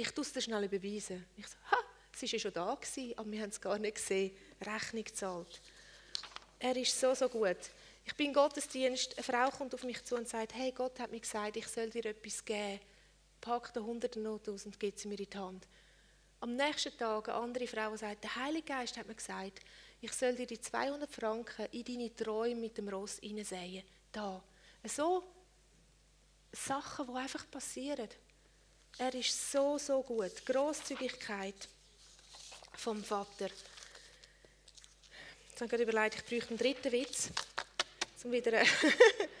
ich 0.00 0.10
tue 0.12 0.22
es 0.22 0.32
dir 0.32 0.40
schnell 0.40 0.64
überweisen. 0.64 1.26
Ich 1.36 1.46
so, 1.46 1.56
ha, 1.70 1.76
es 2.12 2.22
war 2.22 2.28
ja 2.28 2.38
schon 2.38 2.52
da, 2.52 2.74
gewesen, 2.74 3.18
aber 3.18 3.30
wir 3.30 3.42
haben 3.42 3.50
es 3.50 3.60
gar 3.60 3.78
nicht 3.78 3.96
gesehen. 3.96 4.36
Rechnung 4.60 5.04
gezahlt. 5.04 5.60
Er 6.58 6.76
ist 6.76 6.98
so, 6.98 7.14
so 7.14 7.28
gut. 7.28 7.58
Ich 8.04 8.14
bin 8.14 8.32
Gottesdienst, 8.32 9.16
eine 9.16 9.24
Frau 9.24 9.50
kommt 9.50 9.74
auf 9.74 9.84
mich 9.84 10.02
zu 10.04 10.16
und 10.16 10.28
sagt, 10.28 10.54
hey, 10.54 10.72
Gott 10.72 10.98
hat 10.98 11.10
mir 11.10 11.20
gesagt, 11.20 11.56
ich 11.56 11.66
soll 11.66 11.90
dir 11.90 12.06
etwas 12.06 12.44
geben. 12.44 12.80
Pack 13.40 13.72
da 13.72 13.80
100 13.80 14.16
Note 14.16 14.52
aus 14.52 14.66
und 14.66 14.78
gibt 14.78 14.98
sie 14.98 15.08
mir 15.08 15.18
in 15.18 15.26
die 15.30 15.38
Hand. 15.38 15.66
Am 16.40 16.56
nächsten 16.56 16.96
Tag 16.96 17.28
eine 17.28 17.38
andere 17.38 17.66
Frau, 17.66 17.96
sagt, 17.96 18.24
der 18.24 18.34
Heilige 18.36 18.66
Geist 18.66 18.96
hat 18.96 19.06
mir 19.06 19.14
gesagt, 19.14 19.60
ich 20.00 20.12
soll 20.12 20.34
dir 20.34 20.46
die 20.46 20.60
200 20.60 21.10
Franken 21.10 21.66
in 21.72 21.84
deine 21.84 22.14
Träume 22.14 22.62
mit 22.62 22.78
dem 22.78 22.88
Ross 22.88 23.18
hineinsehen. 23.20 23.84
Da. 24.10 24.42
So 24.84 25.22
Sachen, 26.52 27.06
die 27.06 27.14
einfach 27.14 27.50
passieren. 27.50 28.08
Er 28.98 29.14
ist 29.14 29.52
so, 29.52 29.78
so 29.78 30.02
gut. 30.02 30.44
Großzügigkeit 30.46 31.68
vom 32.76 33.04
Vater. 33.04 33.50
Jetzt 35.48 35.56
habe 35.56 35.64
ich 35.64 35.70
gerade 35.70 35.82
überlegt, 35.82 36.14
ich 36.16 36.24
bräuchte 36.24 36.48
einen 36.48 36.58
dritten 36.58 36.92
Witz. 36.92 37.30
Zum 38.16 38.32
wieder 38.32 38.62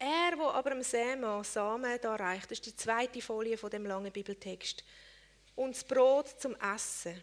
er, 0.00 0.38
wo 0.38 0.48
aber 0.48 0.72
am 0.72 0.82
Sämann 0.82 1.44
Samen 1.44 1.98
da 2.00 2.14
reicht, 2.14 2.44
das 2.44 2.58
ist 2.58 2.66
die 2.66 2.76
zweite 2.76 3.20
Folie 3.20 3.56
von 3.56 3.70
dem 3.70 3.86
langen 3.86 4.12
Bibeltext. 4.12 4.84
Und 5.56 5.74
das 5.74 5.84
Brot 5.84 6.28
zum 6.40 6.54
Essen. 6.56 7.22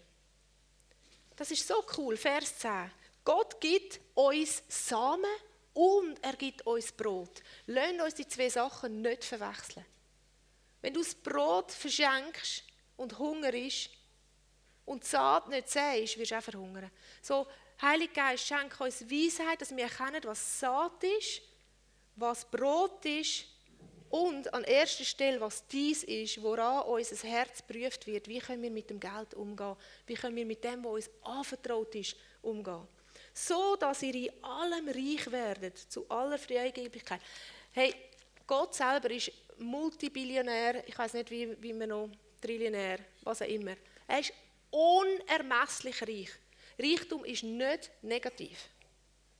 Das 1.36 1.52
ist 1.52 1.68
so 1.68 1.84
cool, 1.98 2.18
Vers 2.18 2.58
10. 2.60 2.92
Gott 3.24 3.60
gibt 3.60 4.00
uns 4.14 4.64
Samen 4.68 5.26
und 5.74 6.24
er 6.24 6.34
gibt 6.34 6.66
uns 6.66 6.92
Brot. 6.92 7.42
Lasst 7.68 8.02
uns 8.02 8.14
die 8.16 8.28
zwei 8.28 8.50
Sachen 8.50 9.02
nicht 9.02 9.24
verwechseln. 9.24 9.86
Wenn 10.82 10.94
du 10.94 11.02
das 11.02 11.16
Brot 11.16 11.72
verschenkst 11.72 12.64
und 12.98 13.18
Hunger 13.18 13.54
ist 13.54 13.90
und 14.86 15.04
die 15.04 15.08
Saat 15.08 15.50
nicht 15.50 15.70
siehst, 15.70 16.18
wirst 16.18 16.32
du 16.32 16.38
auch 16.38 16.44
verhungern. 16.44 16.92
So, 17.22 17.48
Heilige 17.82 18.14
Geist, 18.14 18.48
schenke 18.48 18.84
uns 18.84 19.02
Weisheit, 19.10 19.60
dass 19.60 19.76
wir 19.76 19.84
erkennen, 19.84 20.22
was 20.24 20.60
Saat 20.60 21.04
ist, 21.04 21.42
was 22.16 22.46
Brot 22.46 23.04
ist 23.06 23.46
und 24.10 24.54
an 24.54 24.64
erster 24.64 25.04
Stelle, 25.04 25.42
was 25.42 25.68
dies 25.68 26.04
ist, 26.04 26.42
woran 26.42 26.84
unser 26.84 27.28
Herz 27.28 27.62
prüft 27.62 28.08
wird. 28.08 28.28
Wie 28.28 28.40
können 28.40 28.62
wir 28.62 28.72
mit 28.72 28.90
dem 28.90 29.00
Geld 29.00 29.34
umgehen? 29.34 29.76
Wie 30.06 30.14
können 30.14 30.36
wir 30.36 30.46
mit 30.46 30.64
dem, 30.64 30.84
was 30.84 31.08
uns 31.08 31.10
anvertraut 31.24 31.94
ist, 31.96 32.16
umgehen? 32.42 32.88
So, 33.34 33.76
dass 33.76 34.02
ihr 34.04 34.16
in 34.16 34.44
allem 34.44 34.88
reich 34.88 35.30
werdet, 35.30 35.78
zu 35.78 36.10
aller 36.10 36.38
Freigebigkeit. 36.38 37.20
Hey, 37.72 37.94
Gott 38.48 38.74
selber 38.76 39.12
ist 39.12 39.32
Multibillionär, 39.58 40.88
ich 40.88 40.98
weiß 40.98 41.14
nicht, 41.14 41.32
wie, 41.32 41.62
wie 41.62 41.74
man 41.74 41.90
noch, 41.90 42.10
Trillionär, 42.42 43.00
was 43.24 43.42
auch 43.42 43.48
immer. 43.48 43.76
Er 44.08 44.20
ist 44.20 44.32
unermesslich 44.70 46.02
reich. 46.02 46.30
Reichtum 46.78 47.26
ist 47.26 47.44
nicht 47.44 47.92
negativ. 48.02 48.70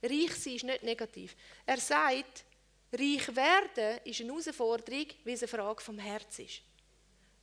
Reich 0.02 0.34
sein 0.34 0.54
ist 0.54 0.64
nicht 0.64 0.82
negativ. 0.82 1.36
Er 1.64 1.78
sagt, 1.78 2.44
reich 2.98 3.34
werden 3.34 4.00
ist 4.04 4.20
eine 4.20 4.30
Herausforderung, 4.30 5.06
weil 5.24 5.34
es 5.34 5.42
eine 5.42 5.48
Frage 5.48 5.82
vom 5.82 5.98
Herz 5.98 6.38
ist. 6.38 6.62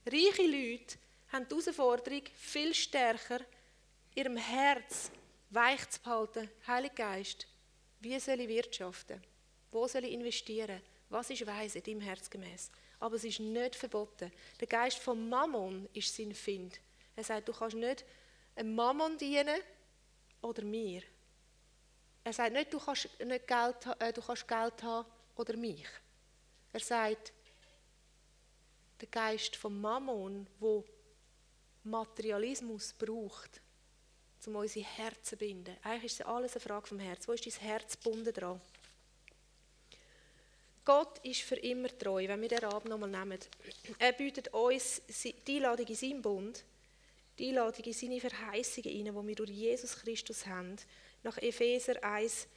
Reiche 0.06 0.44
Leute 0.44 0.98
haben 1.32 1.48
die 1.48 1.56
Herausforderung 1.56 2.22
viel 2.36 2.74
stärker, 2.74 3.40
ihrem 4.16 4.38
Herz 4.38 5.12
weich 5.50 5.90
zu 5.90 6.02
behalten. 6.02 6.50
Heiliger 6.68 6.96
Geist, 6.96 7.48
wie 8.00 8.20
soll 8.20 8.40
ich 8.42 8.48
wirtschaften? 8.48 9.22
Wo 9.72 9.88
soll 9.88 10.06
ich 10.06 10.14
investieren? 10.14 10.82
Was 11.10 11.30
ist 11.30 11.46
weise 11.46 11.82
deinem 11.82 12.02
Herz 12.02 12.30
gemäß? 12.30 12.70
Aber 13.00 13.16
es 13.16 13.24
ist 13.24 13.40
nicht 13.40 13.76
verboten. 13.76 14.32
Der 14.60 14.68
Geist 14.68 15.00
von 15.00 15.30
Mammon 15.30 15.88
ist 15.94 16.16
sein 16.16 16.34
Find. 16.34 16.80
Er 17.16 17.24
sagt, 17.24 17.48
du 17.48 17.54
kannst 17.54 17.76
nicht 17.76 18.06
einem 18.56 18.76
Mammon 18.76 19.18
dienen 19.18 19.62
oder 20.42 20.64
mir. 20.64 21.02
Er 22.24 22.34
sagt 22.34 22.54
nicht, 22.54 22.74
du 22.74 22.80
kannst, 22.80 23.10
nicht 23.20 23.48
Geld, 23.48 23.76
äh, 24.00 24.14
du 24.14 24.22
kannst 24.22 24.48
Geld 24.48 24.84
haben 24.84 25.06
oder 25.36 25.56
mich. 25.58 25.86
Er 26.72 26.80
sagt, 26.80 27.34
der 29.02 29.08
Geist 29.10 29.56
von 29.56 29.80
Mammon, 29.80 30.48
wo 30.60 30.84
Materialismus 31.84 32.94
braucht, 32.94 33.62
um 34.46 34.56
unsere 34.56 34.86
Herzen 34.86 35.24
zu 35.24 35.38
binden. 35.38 35.76
Eigentlich 35.84 36.14
ist 36.14 36.22
es 36.22 36.26
alles 36.26 36.54
eine 36.54 36.62
Frage 36.62 36.88
vom 36.88 37.00
Herz. 37.00 37.28
Wo 37.28 37.34
ist 37.34 37.46
dein 37.46 37.54
Herz 37.54 37.98
gebunden 37.98 38.34
dran? 38.34 38.62
Gott 40.86 41.20
ist 41.20 41.42
für 41.42 41.56
immer 41.56 41.88
treu, 41.98 42.28
wenn 42.28 42.42
wir 42.42 42.50
den 42.50 42.64
Abend 42.66 42.90
nochmal 42.90 43.10
nehmen. 43.10 43.40
Er 44.00 44.12
bietet 44.12 44.54
uns 44.54 45.02
die 45.48 45.56
Einladung 45.56 45.88
in 45.88 45.96
seinen 45.96 46.22
Bund, 46.22 46.64
die 47.40 47.50
Einladung 47.50 47.86
in 47.86 47.94
seine 47.94 48.20
Verheißungen 48.20 49.06
die 49.06 49.28
wir 49.28 49.36
durch 49.36 49.50
Jesus 49.50 49.96
Christus 49.96 50.46
haben. 50.46 50.76
Nach 51.24 51.38
Epheser 51.38 52.04
1, 52.04 52.48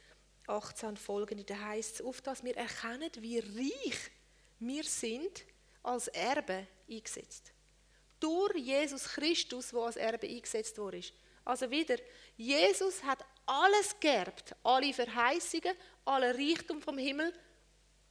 18 0.47 0.97
folgende, 0.97 1.43
da 1.43 1.57
heißt 1.57 1.95
es, 1.95 2.01
auf 2.01 2.21
dass 2.21 2.43
wir 2.43 2.55
erkennen, 2.55 3.11
wie 3.19 3.39
reich 3.39 4.11
wir 4.59 4.83
sind 4.83 5.43
als 5.83 6.07
Erbe 6.07 6.67
eingesetzt. 6.89 7.51
Durch 8.19 8.55
Jesus 8.55 9.03
Christus, 9.03 9.73
wo 9.73 9.83
als 9.83 9.97
Erbe 9.97 10.27
eingesetzt 10.27 10.77
wurde. 10.77 11.01
Also 11.45 11.69
wieder, 11.69 11.97
Jesus 12.35 13.03
hat 13.03 13.23
alles 13.45 13.95
geerbt, 13.99 14.55
alle 14.63 14.93
Verheißungen, 14.93 15.75
alle 16.05 16.33
Reichtum 16.33 16.81
vom 16.81 16.97
Himmel 16.97 17.33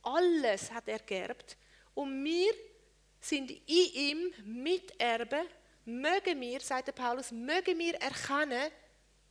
alles 0.06 0.70
hat 0.70 0.86
er 0.86 1.00
geerbt. 1.00 1.56
Und 1.94 2.24
wir 2.24 2.52
sind 3.20 3.50
in 3.50 3.60
ihm 3.66 4.32
Miterben. 4.44 5.46
Mögen 5.84 6.40
wir, 6.40 6.60
sagt 6.60 6.88
der 6.88 6.92
Paulus, 6.92 7.32
mögen 7.32 7.78
wir 7.78 7.94
erkennen, 7.94 8.70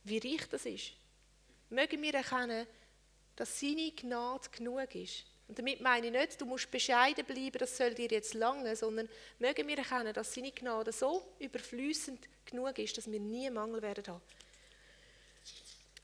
wie 0.04 0.18
reich 0.18 0.46
das 0.50 0.66
ist. 0.66 0.92
Mögen 1.70 2.00
wir 2.02 2.14
erkennen, 2.14 2.66
dass 3.36 3.60
seine 3.60 3.92
Gnade 3.92 4.48
genug 4.50 4.94
ist. 4.94 5.24
Und 5.48 5.58
damit 5.58 5.80
meine 5.80 6.06
ich 6.06 6.12
nicht, 6.12 6.40
du 6.40 6.46
musst 6.46 6.70
bescheiden 6.70 7.24
bleiben, 7.24 7.58
das 7.58 7.76
soll 7.76 7.94
dir 7.94 8.08
jetzt 8.08 8.34
lange, 8.34 8.74
sondern 8.74 9.08
mögen 9.38 9.68
wir 9.68 9.78
erkennen, 9.78 10.12
dass 10.12 10.34
seine 10.34 10.50
Gnade 10.50 10.92
so 10.92 11.22
überflüssend 11.38 12.26
genug 12.44 12.78
ist, 12.78 12.98
dass 12.98 13.10
wir 13.10 13.20
nie 13.20 13.48
Mangel 13.50 13.80
werden 13.80 14.04
haben. 14.08 14.20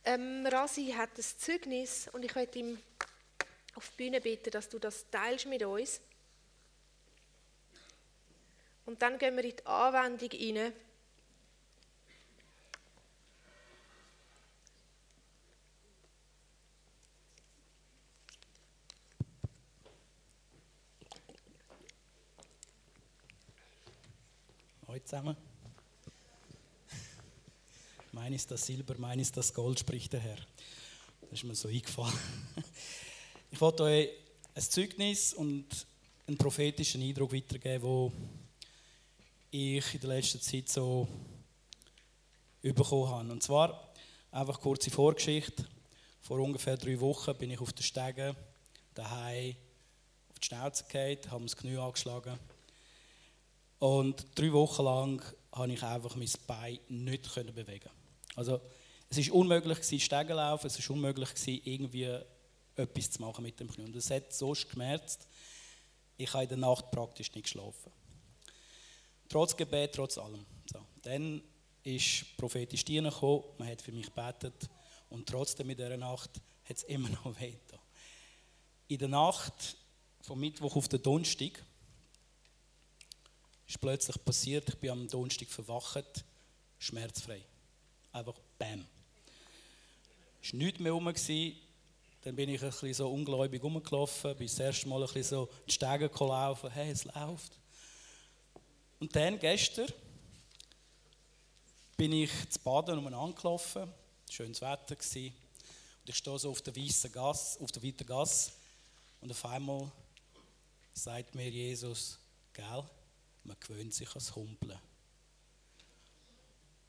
Ähm, 0.04 0.46
Rasi 0.46 0.92
hat 0.96 1.16
ein 1.16 1.24
Zeugnis 1.38 2.08
und 2.12 2.24
ich 2.24 2.34
werde 2.34 2.58
ihm 2.58 2.78
auf 3.74 3.88
die 3.90 4.04
Bühne 4.04 4.20
bitten, 4.20 4.50
dass 4.50 4.68
du 4.68 4.78
das 4.78 5.08
teilst 5.10 5.46
mit 5.46 5.62
uns. 5.62 6.00
Und 8.84 9.00
dann 9.00 9.18
gehen 9.18 9.36
wir 9.36 9.44
in 9.44 9.56
die 9.56 9.66
Anwendung 9.66 10.30
hinein. 10.30 10.72
Hallo 24.92 25.04
zusammen. 25.06 25.36
Mein 28.12 28.34
ist 28.34 28.50
das 28.50 28.66
Silber, 28.66 28.94
mein 28.98 29.20
ist 29.20 29.34
das 29.34 29.54
Gold, 29.54 29.80
spricht 29.80 30.12
der 30.12 30.20
Herr. 30.20 30.36
Das 31.22 31.30
ist 31.32 31.44
mir 31.44 31.54
so 31.54 31.68
eingefallen. 31.68 32.12
Ich 33.50 33.58
wollte 33.58 33.84
euch 33.84 34.10
ein 34.54 34.62
Zeugnis 34.62 35.32
und 35.32 35.64
einen 36.26 36.36
prophetischen 36.36 37.00
Eindruck 37.00 37.32
weitergeben, 37.32 37.82
wo 37.82 38.12
ich 39.50 39.94
in 39.94 40.00
der 40.00 40.10
letzten 40.10 40.42
Zeit 40.42 40.68
so 40.68 41.08
bekommen 42.60 43.08
habe. 43.08 43.32
Und 43.32 43.42
zwar 43.42 43.94
einfach 44.30 44.60
kurze 44.60 44.90
Vorgeschichte. 44.90 45.66
Vor 46.20 46.38
ungefähr 46.38 46.76
drei 46.76 47.00
Wochen 47.00 47.34
bin 47.38 47.50
ich 47.50 47.60
auf 47.62 47.72
den 47.72 47.82
Stegen 47.82 48.36
daheim 48.92 49.56
auf 50.28 50.38
die 50.38 50.46
Schnauze 50.48 50.84
gefallen, 50.84 51.30
habe 51.30 51.44
das 51.44 51.56
Knie 51.56 51.78
angeschlagen. 51.78 52.38
Und 53.82 54.26
drei 54.36 54.52
Wochen 54.52 54.84
lang 54.84 55.22
konnte 55.50 55.74
ich 55.74 55.82
einfach 55.82 56.14
mein 56.14 56.30
Bein 56.46 56.78
nicht 56.86 57.34
bewegen. 57.34 57.90
Also 58.36 58.60
es 59.08 59.28
war 59.28 59.34
unmöglich 59.34 60.04
Stegen 60.04 60.36
laufen, 60.36 60.68
es 60.68 60.88
war 60.88 60.94
unmöglich 60.94 61.30
irgendwie 61.66 62.16
etwas 62.76 63.10
zu 63.10 63.20
machen 63.20 63.42
mit 63.42 63.58
dem 63.58 63.68
Knie. 63.68 63.86
Und 63.86 63.96
es 63.96 64.08
hat 64.12 64.32
so 64.32 64.50
geschmerzt, 64.50 65.26
ich 66.16 66.32
habe 66.32 66.44
in 66.44 66.50
der 66.50 66.58
Nacht 66.58 66.92
praktisch 66.92 67.34
nicht 67.34 67.42
geschlafen. 67.42 67.90
Trotz 69.28 69.56
Gebet, 69.56 69.96
trotz 69.96 70.16
allem. 70.16 70.46
So. 70.72 70.78
Dann 71.02 71.42
ist 71.82 72.36
prophetisch 72.36 72.84
Diener 72.84 73.10
gekommen, 73.10 73.42
man 73.58 73.66
hat 73.66 73.82
für 73.82 73.90
mich 73.90 74.06
gebetet 74.06 74.70
und 75.10 75.28
trotzdem 75.28 75.70
in 75.70 75.76
dieser 75.76 75.96
Nacht 75.96 76.30
hat 76.68 76.76
es 76.76 76.84
immer 76.84 77.08
noch 77.08 77.40
weh 77.40 77.56
In 78.86 78.98
der 78.98 79.08
Nacht 79.08 79.76
vom 80.20 80.38
Mittwoch 80.38 80.76
auf 80.76 80.86
den 80.86 81.02
Donnerstag 81.02 81.64
ist 83.68 83.80
plötzlich 83.80 84.24
passiert, 84.24 84.68
ich 84.68 84.76
bin 84.76 84.90
am 84.90 85.08
Donnerstag 85.08 85.48
verwacht, 85.48 86.24
schmerzfrei. 86.78 87.42
Einfach 88.12 88.38
Bäm. 88.58 88.86
Es 90.42 90.52
war 90.52 90.58
nichts 90.58 90.80
mehr 90.80 90.92
rum. 90.92 91.12
Dann 92.24 92.36
bin 92.36 92.50
ich 92.50 92.62
ein 92.62 92.70
bisschen 92.70 92.94
so 92.94 93.10
ungläubig 93.10 93.62
rumgelaufen, 93.62 94.36
bin 94.36 94.46
das 94.46 94.58
erste 94.58 94.88
Mal 94.88 95.00
ein 95.00 95.06
bisschen 95.06 95.24
so 95.24 95.48
die 95.66 95.72
Stege 95.72 96.08
gelaufen, 96.08 96.70
hey, 96.70 96.90
es 96.90 97.04
läuft. 97.04 97.58
Und 99.00 99.14
dann, 99.16 99.38
gestern, 99.40 99.88
bin 101.96 102.12
ich 102.12 102.30
zu 102.48 102.60
Baden 102.60 102.98
umeinander 102.98 103.58
schönes 104.30 104.60
Wetter 104.60 104.94
gewesen, 104.94 105.34
und 106.02 106.08
ich 106.08 106.16
stehe 106.16 106.38
so 106.38 106.50
auf 106.50 106.62
der 106.62 106.76
weißen 106.76 107.10
Gasse, 107.10 107.60
auf 107.60 107.72
der 107.72 107.82
weiten 107.82 108.06
Gasse, 108.06 108.52
und 109.20 109.30
auf 109.30 109.44
einmal 109.44 109.90
sagt 110.94 111.34
mir 111.34 111.48
Jesus, 111.48 112.18
gell, 112.52 112.84
man 113.44 113.56
gewöhnt 113.60 113.94
sich 113.94 114.08
ans 114.08 114.34
Humpeln. 114.34 114.78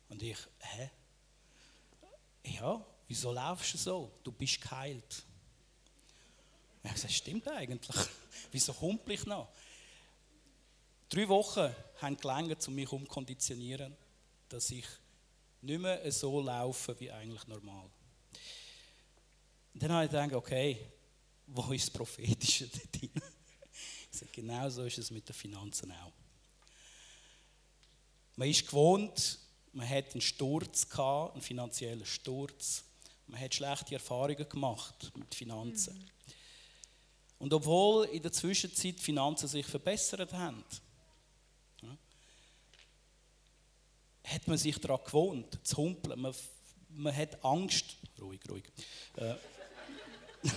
Und 0.09 0.21
ich, 0.21 0.37
hä? 0.59 0.89
Ja, 2.45 2.85
wieso 3.07 3.31
laufst 3.31 3.73
du 3.73 3.77
so? 3.77 4.11
Du 4.23 4.31
bist 4.31 4.61
geheilt. 4.61 5.23
Ich 6.83 6.89
habe 6.89 6.93
gesagt, 6.95 7.13
stimmt 7.13 7.47
eigentlich. 7.47 7.95
wieso 8.51 8.79
humpel 8.79 9.15
ich 9.15 9.25
noch? 9.25 9.49
Drei 11.09 11.27
Wochen 11.29 11.73
haben 12.01 12.17
gelangt, 12.17 12.67
um 12.67 12.75
mich 12.75 12.91
umkonditionieren, 12.91 13.95
dass 14.49 14.69
ich 14.71 14.85
nicht 15.61 15.79
mehr 15.79 16.11
so 16.11 16.41
laufe 16.41 16.99
wie 16.99 17.09
eigentlich 17.11 17.47
normal. 17.47 17.89
Und 19.73 19.81
dann 19.81 19.91
habe 19.93 20.05
ich 20.05 20.11
gedacht, 20.11 20.33
okay, 20.33 20.91
wo 21.47 21.71
ist 21.71 21.87
das 21.87 21.93
Prophetische 21.93 22.67
dort 22.73 23.01
drin? 23.01 23.11
Ich 24.11 24.19
sage, 24.19 24.31
genau 24.31 24.69
so 24.69 24.83
ist 24.83 24.97
es 24.97 25.09
mit 25.09 25.27
den 25.27 25.33
Finanzen 25.33 25.91
auch. 25.91 26.11
Man 28.35 28.49
ist 28.49 28.65
gewohnt, 28.65 29.39
man 29.73 29.87
hat 29.87 30.11
einen 30.11 30.21
Sturz 30.21 30.89
gehabt, 30.89 31.33
einen 31.33 31.41
finanziellen 31.41 32.05
Sturz. 32.05 32.83
Man 33.27 33.39
hat 33.39 33.53
schlechte 33.53 33.95
Erfahrungen 33.95 34.47
gemacht 34.49 35.11
mit 35.15 35.33
Finanzen. 35.33 35.97
Mhm. 35.97 36.13
Und 37.39 37.53
obwohl 37.53 38.05
in 38.05 38.21
der 38.21 38.31
Zwischenzeit 38.31 38.97
die 38.97 39.03
Finanzen 39.03 39.47
sich 39.47 39.65
verbessert 39.65 40.31
haben, 40.33 40.63
ja, 41.81 41.97
hat 44.23 44.47
man 44.47 44.57
sich 44.57 44.79
daran 44.79 45.03
gewohnt, 45.03 45.59
zu 45.63 45.77
humpeln. 45.77 46.21
Man, 46.21 46.33
man 46.89 47.15
hat 47.15 47.43
Angst. 47.43 47.97
Ruhig, 48.21 48.39
ruhig. 48.49 48.63
Äh, 49.17 49.35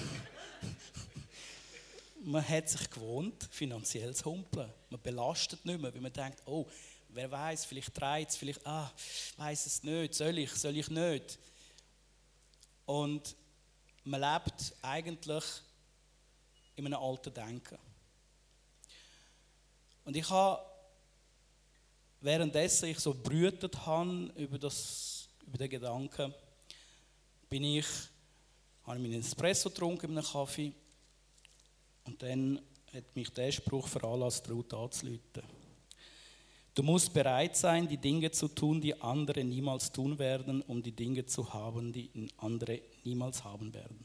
man 2.25 2.49
hat 2.49 2.69
sich 2.69 2.89
gewohnt, 2.89 3.49
finanziell 3.51 4.15
zu 4.15 4.27
humpeln. 4.27 4.73
Man 4.89 5.01
belastet 5.03 5.65
nicht 5.65 5.81
mehr, 5.81 5.93
weil 5.93 6.01
man 6.01 6.13
denkt, 6.13 6.41
oh, 6.47 6.67
Wer 7.17 7.31
weiß, 7.31 7.65
vielleicht 7.65 7.99
dreht 7.99 8.29
es, 8.29 8.37
vielleicht, 8.37 8.67
ah, 8.67 8.93
weiß 9.39 9.65
es 9.65 9.83
nicht, 9.83 10.15
soll 10.15 10.37
ich, 10.37 10.51
soll 10.51 10.77
ich 10.77 10.91
nicht. 10.91 11.39
Und 12.85 13.35
man 14.05 14.21
lebt 14.21 14.75
eigentlich 14.83 15.45
in 16.75 16.85
einem 16.85 16.99
alten 16.99 17.33
Denken. 17.33 17.79
Und 20.05 20.15
ich 20.15 20.29
habe, 20.29 20.63
währenddessen 22.21 22.91
ich 22.91 22.99
so 22.99 23.15
brütet 23.15 23.87
habe 23.87 24.31
über, 24.37 24.59
das, 24.59 25.27
über 25.47 25.57
den 25.57 25.71
Gedanken, 25.71 26.35
bin 27.49 27.65
ich, 27.65 27.87
habe 28.85 28.99
ich 28.99 29.03
meinen 29.03 29.21
Espresso 29.21 29.71
getrunken 29.71 30.11
in 30.11 30.19
einem 30.19 30.27
Kaffee 30.27 30.75
und 32.05 32.23
dann 32.23 32.61
hat 32.93 33.17
mich 33.17 33.31
der 33.31 33.53
Spruch 33.53 33.89
veranlasst, 33.89 34.47
laut 34.49 34.75
anzuleiten. 34.75 35.56
Du 36.77 36.83
musst 36.83 37.15
bereit 37.15 37.57
sein, 37.57 37.89
die 37.89 37.97
Dinge 37.97 38.31
zu 38.31 38.49
tun, 38.49 38.83
die 38.83 39.01
andere 39.01 39.43
niemals 39.43 39.91
tun 39.91 40.19
werden, 40.19 40.61
um 40.61 40.83
die 40.83 40.93
Dinge 40.93 41.25
zu 41.25 41.51
haben, 41.51 41.91
die 41.91 42.29
andere 42.37 42.83
niemals 43.03 43.43
haben 43.43 43.73
werden. 43.73 44.05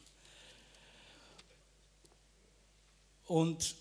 Und 3.27 3.75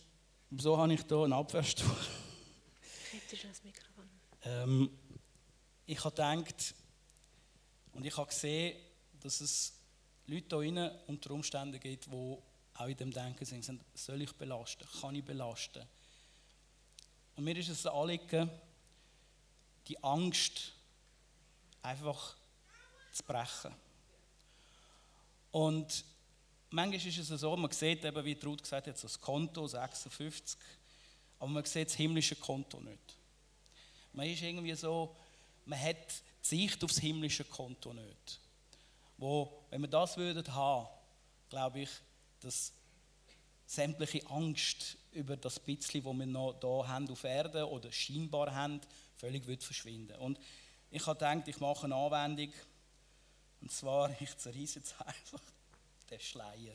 so 0.59 0.76
habe 0.76 0.93
ich 0.93 1.03
hier 1.07 1.18
einen 1.18 1.32
Abwehrstuhl. 1.32 1.97
Ähm, 4.43 4.91
ich 5.86 6.05
habe 6.05 6.11
gedacht 6.11 6.74
und 7.93 8.05
ich 8.05 8.16
habe 8.16 8.28
gesehen, 8.28 8.76
dass 9.20 9.41
es 9.41 9.72
Leute 10.26 10.61
hier 10.62 11.01
unter 11.07 11.30
Umständen 11.30 11.78
gibt, 11.78 12.07
die 12.07 12.11
auch 12.11 12.88
in 12.88 12.97
dem 12.97 13.12
Denken 13.12 13.45
sind, 13.45 13.84
soll 13.95 14.22
ich 14.22 14.32
belasten, 14.32 14.84
kann 15.01 15.14
ich 15.14 15.24
belasten. 15.24 15.84
Und 17.36 17.45
mir 17.45 17.57
ist 17.57 17.68
es 17.68 17.86
ein 17.86 17.93
Anliegen, 17.93 18.51
die 19.91 20.03
Angst 20.05 20.72
einfach 21.82 22.36
zu 23.12 23.24
brechen. 23.24 23.74
Und 25.51 26.05
manchmal 26.70 27.07
ist 27.09 27.18
es 27.18 27.41
so, 27.41 27.57
man 27.57 27.72
sieht 27.72 28.05
eben, 28.05 28.24
wie 28.24 28.38
Ruth 28.45 28.62
gesagt 28.62 28.86
hat, 28.86 29.03
das 29.03 29.20
Konto 29.20 29.66
56, 29.66 30.57
aber 31.41 31.51
man 31.51 31.64
sieht 31.64 31.88
das 31.88 31.95
himmlische 31.97 32.36
Konto 32.36 32.78
nicht. 32.78 33.16
Man 34.12 34.28
ist 34.28 34.43
irgendwie 34.43 34.74
so, 34.74 35.16
man 35.64 35.80
hat 35.80 35.97
die 36.45 36.47
Sicht 36.47 36.84
auf 36.84 36.91
das 36.91 37.01
himmlische 37.01 37.45
Konto 37.45 37.93
nicht. 37.93 38.38
Wo, 39.18 39.64
wenn 39.70 39.80
wir 39.80 39.88
das 39.88 40.16
würden 40.16 40.55
haben, 40.55 40.86
glaube 41.49 41.80
ich, 41.80 41.91
dass 42.41 42.72
sämtliche 43.66 44.24
Angst 44.30 44.97
über 45.11 45.36
das 45.36 45.59
bisschen, 45.59 46.05
wo 46.05 46.12
wir 46.12 46.26
noch 46.26 46.53
da 46.61 46.86
haben 46.86 47.11
auf 47.11 47.24
Erde 47.24 47.68
oder 47.68 47.91
scheinbar 47.91 48.55
haben, 48.55 48.80
völlig 49.21 49.47
wird 49.47 49.62
verschwinden. 49.62 50.16
Und 50.16 50.39
ich 50.91 51.07
habe 51.07 51.18
gedacht, 51.18 51.47
ich 51.47 51.61
mache 51.61 51.85
eine 51.85 51.95
Anwendung. 51.95 52.53
Und 53.61 53.71
zwar, 53.71 54.11
ich 54.21 54.37
zerreiße 54.37 54.79
jetzt 54.79 54.95
einfach 55.01 55.43
den 56.11 56.21
Schleier. 56.21 56.75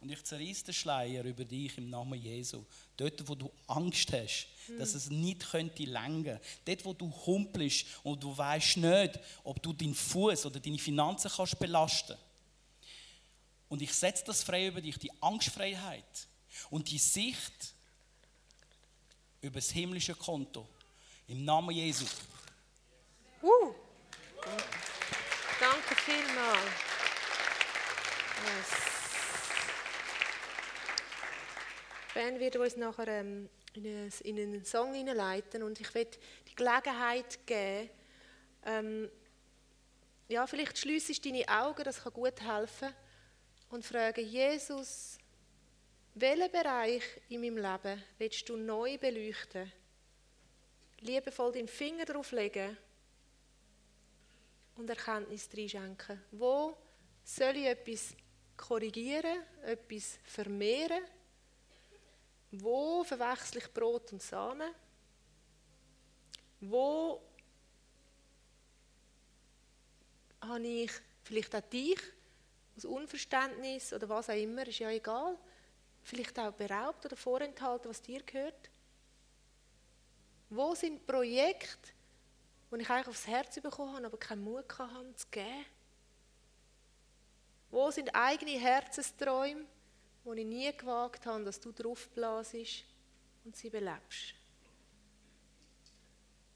Und 0.00 0.10
ich 0.10 0.22
zerreiße 0.22 0.64
den 0.64 0.74
Schleier 0.74 1.24
über 1.24 1.44
dich 1.44 1.78
im 1.78 1.88
Namen 1.88 2.20
Jesu. 2.20 2.64
Dort, 2.96 3.26
wo 3.28 3.34
du 3.34 3.50
Angst 3.66 4.12
hast, 4.12 4.48
mhm. 4.68 4.78
dass 4.78 4.94
es 4.94 5.08
nicht 5.08 5.50
könnte 5.50 5.84
länger. 5.84 6.40
Dort, 6.64 6.84
wo 6.84 6.92
du 6.92 7.10
humpelst 7.26 7.86
und 8.02 8.22
du 8.22 8.36
weißt 8.36 8.78
nicht, 8.78 9.20
ob 9.44 9.62
du 9.62 9.72
deinen 9.72 9.94
Fuß 9.94 10.46
oder 10.46 10.60
deine 10.60 10.78
Finanzen 10.78 11.30
kannst 11.30 11.58
belasten. 11.58 12.16
Und 13.68 13.80
ich 13.80 13.92
setze 13.92 14.24
das 14.24 14.42
frei 14.42 14.66
über 14.68 14.80
dich, 14.80 14.98
die 14.98 15.10
Angstfreiheit 15.22 16.28
und 16.70 16.90
die 16.90 16.98
Sicht 16.98 17.74
über 19.40 19.58
das 19.58 19.70
himmlische 19.70 20.14
Konto. 20.14 20.68
Im 21.26 21.44
Namen 21.44 21.70
Jesu. 21.70 22.04
Uh. 23.42 23.74
Danke 25.58 25.94
vielmals. 25.96 26.58
Yes. 28.44 28.94
Band 32.12 32.38
wird 32.38 32.56
uns 32.56 32.76
nachher 32.76 33.08
ähm, 33.08 33.48
in, 33.72 33.86
einen, 33.86 34.12
in 34.22 34.38
einen 34.38 34.64
Song 34.64 34.92
hineinleiten 34.94 35.62
und 35.62 35.80
ich 35.80 35.94
werde 35.94 36.18
die 36.46 36.54
Gelegenheit 36.54 37.46
geben, 37.46 37.90
ähm, 38.66 39.10
ja, 40.28 40.46
vielleicht 40.46 40.78
schliessest 40.78 41.24
deine 41.24 41.48
Augen, 41.48 41.84
das 41.84 42.02
kann 42.02 42.12
gut 42.12 42.40
helfen, 42.40 42.94
und 43.70 43.84
frage 43.84 44.20
Jesus, 44.20 45.18
welchen 46.14 46.52
Bereich 46.52 47.02
in 47.28 47.40
meinem 47.40 47.56
Leben 47.56 48.02
willst 48.18 48.48
du 48.48 48.56
neu 48.56 48.96
beleuchten? 48.98 49.72
Liebevoll 51.04 51.52
deinen 51.52 51.68
Finger 51.68 52.06
drauf 52.06 52.32
legen 52.32 52.78
und 54.76 54.88
Erkenntnis 54.88 55.50
reinschenken. 55.54 56.18
Wo 56.30 56.74
soll 57.22 57.56
ich 57.58 57.66
etwas 57.66 58.14
korrigieren, 58.56 59.42
etwas 59.62 60.18
vermehren? 60.24 61.04
Wo 62.52 63.04
verwechsel 63.04 63.58
ich 63.58 63.70
Brot 63.70 64.12
und 64.12 64.22
Samen? 64.22 64.72
Wo 66.60 67.20
habe 70.40 70.66
ich 70.66 70.90
vielleicht 71.22 71.54
auch 71.54 71.60
dich 71.60 72.00
aus 72.78 72.86
Unverständnis 72.86 73.92
oder 73.92 74.08
was 74.08 74.30
auch 74.30 74.34
immer, 74.34 74.66
ist 74.66 74.78
ja 74.78 74.88
egal, 74.88 75.36
vielleicht 76.02 76.38
auch 76.38 76.52
beraubt 76.52 77.04
oder 77.04 77.16
vorenthalten, 77.16 77.90
was 77.90 78.00
dir 78.00 78.22
gehört? 78.22 78.70
Wo 80.54 80.72
sind 80.76 81.04
Projekte, 81.04 81.90
die 82.70 82.80
ich 82.80 82.88
eigentlich 82.88 83.08
aufs 83.08 83.26
Herz 83.26 83.60
bekommen 83.60 83.96
habe, 83.96 84.06
aber 84.06 84.16
keinen 84.16 84.44
Mut 84.44 84.78
hatte, 84.78 85.14
zu 85.16 85.26
geben? 85.28 85.66
Wo 87.72 87.90
sind 87.90 88.14
eigene 88.14 88.60
Herzensträume, 88.60 89.64
wo 90.22 90.32
ich 90.32 90.46
nie 90.46 90.70
gewagt 90.76 91.26
habe, 91.26 91.42
dass 91.42 91.58
du 91.58 91.72
draufblasest 91.72 92.84
und 93.44 93.56
sie 93.56 93.68
belebst? 93.68 94.34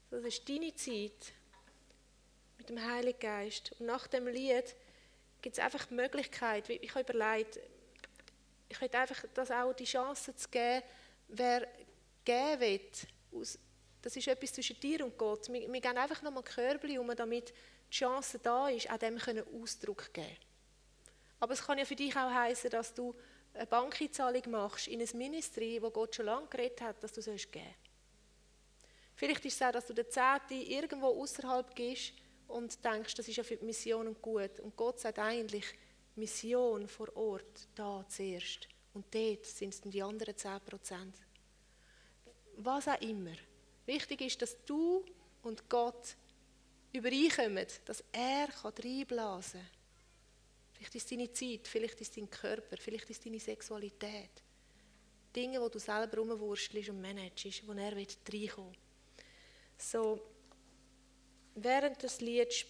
Das 0.09 0.23
ist 0.23 0.47
deine 0.47 0.73
Zeit 0.75 1.33
mit 2.57 2.69
dem 2.69 2.81
Heiligen 2.81 3.19
Geist. 3.19 3.73
Und 3.79 3.87
nach 3.87 4.07
dem 4.07 4.27
Lied 4.27 4.75
gibt 5.41 5.57
es 5.57 5.63
einfach 5.63 5.87
die 5.87 5.95
Möglichkeit, 5.95 6.69
ich 6.69 6.95
habe 6.95 7.01
überlegt, 7.01 7.59
ich 8.69 8.79
möchte 8.79 8.97
einfach 8.97 9.25
das 9.33 9.51
auch 9.51 9.73
die 9.73 9.83
Chance 9.83 10.33
zu 10.37 10.47
geben, 10.47 10.85
wer 11.27 11.67
geben 12.23 12.61
will, 12.61 12.81
aus, 13.33 13.59
das 14.01 14.15
ist 14.15 14.27
etwas 14.27 14.53
zwischen 14.53 14.79
dir 14.79 15.03
und 15.03 15.17
Gott. 15.17 15.51
Wir, 15.51 15.71
wir 15.71 15.81
geben 15.81 15.97
einfach 15.97 16.21
nochmal 16.21 16.43
Körbchen 16.43 16.99
um, 16.99 17.15
damit 17.15 17.49
die 17.49 17.95
Chance 17.95 18.39
da 18.39 18.69
ist, 18.69 18.89
auch 18.89 18.97
dem 18.97 19.17
können 19.17 19.43
Ausdruck 19.61 20.13
geben 20.13 20.37
Aber 21.39 21.53
es 21.53 21.65
kann 21.65 21.77
ja 21.77 21.85
für 21.85 21.95
dich 21.95 22.15
auch 22.15 22.31
heißen, 22.31 22.69
dass 22.69 22.93
du 22.93 23.15
eine 23.53 23.65
Bankeinzahlung 23.65 24.43
machst 24.51 24.87
in 24.87 25.01
ein 25.01 25.17
Ministry, 25.17 25.81
wo 25.81 25.89
Gott 25.89 26.15
schon 26.15 26.25
lange 26.25 26.47
geredet 26.47 26.81
hat, 26.81 27.03
dass 27.03 27.11
du 27.11 27.21
geben 27.21 27.37
sollst 27.37 27.49
Vielleicht 29.15 29.43
ist 29.43 29.55
es 29.55 29.61
auch, 29.61 29.71
dass 29.71 29.87
du 29.87 29.93
den 29.93 30.09
Zehnte 30.09 30.53
irgendwo 30.53 31.07
außerhalb 31.07 31.75
gehst 31.75 32.13
und 32.47 32.83
denkst, 32.83 33.15
das 33.15 33.27
ist 33.27 33.35
ja 33.35 33.43
für 33.43 33.57
die 33.57 33.65
Mission 33.65 34.15
gut. 34.21 34.59
Und 34.61 34.77
Gott 34.77 34.99
sagt 34.99 35.19
eigentlich, 35.19 35.65
Mission 36.15 36.87
vor 36.87 37.15
Ort, 37.17 37.67
da 37.75 38.05
zuerst. 38.07 38.67
Und 38.93 39.13
dort 39.13 39.45
sind 39.45 39.73
es 39.73 39.81
dann 39.81 39.91
die 39.91 40.01
anderen 40.01 40.37
10 40.37 40.61
Prozent. 40.61 41.15
Was 42.57 42.87
auch 42.87 43.01
immer. 43.01 43.33
Wichtig 43.89 44.21
ist, 44.21 44.39
dass 44.39 44.55
du 44.65 45.03
und 45.41 45.67
Gott 45.67 46.15
übereinkommen, 46.93 47.65
dass 47.85 48.03
er 48.11 48.47
reinblasen 48.63 49.59
kann. 49.59 49.69
Vielleicht 50.73 50.93
ist 50.93 51.03
es 51.05 51.09
deine 51.09 51.33
Zeit, 51.33 51.67
vielleicht 51.67 51.99
ist 51.99 52.11
es 52.11 52.15
dein 52.15 52.29
Körper, 52.29 52.77
vielleicht 52.77 53.09
ist 53.09 53.17
es 53.17 53.23
deine 53.23 53.39
Sexualität. 53.39 54.29
Dinge, 55.35 55.59
wo 55.59 55.69
du 55.69 55.79
selber 55.79 56.17
rumwurstelst 56.17 56.89
und 56.89 57.01
managst, 57.01 57.67
wo 57.67 57.73
er 57.73 57.95
reinkommen. 57.95 58.77
So, 59.79 60.21
während 61.55 62.03
des 62.03 62.21
Lieds 62.21 62.65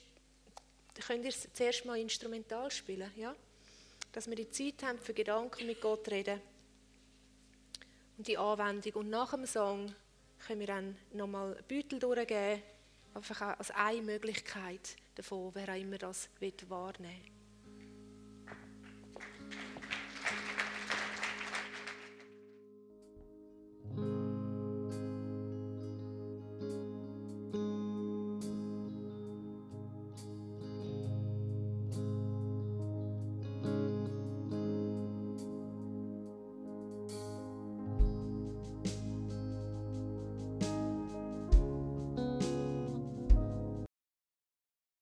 könnt 1.05 1.25
ihr 1.25 1.33
zuerst 1.53 1.83
mal 1.83 1.99
instrumental 1.99 2.71
spielen, 2.71 3.11
ja? 3.17 3.35
Dass 4.13 4.25
wir 4.25 4.37
die 4.37 4.49
Zeit 4.49 4.83
haben 4.83 4.99
für 4.99 5.13
Gedanken 5.13 5.67
mit 5.67 5.81
Gott 5.81 6.07
reden 6.07 6.39
und 8.17 8.25
die 8.25 8.37
Anwendung. 8.37 8.93
Und 8.93 9.09
nach 9.09 9.31
dem 9.31 9.45
Song 9.45 9.93
können 10.45 10.59
wir 10.59 10.67
dann 10.67 10.97
nochmal 11.13 11.61
Beutel 11.67 11.99
durchgeben, 11.99 12.61
einfach 13.13 13.41
als 13.57 13.71
eine 13.71 14.01
Möglichkeit 14.01 14.95
davon, 15.15 15.51
wer 15.53 15.69
auch 15.69 15.79
immer 15.79 15.97
das 15.97 16.29
wahrnehmen 16.67 17.23
will. 17.23 17.38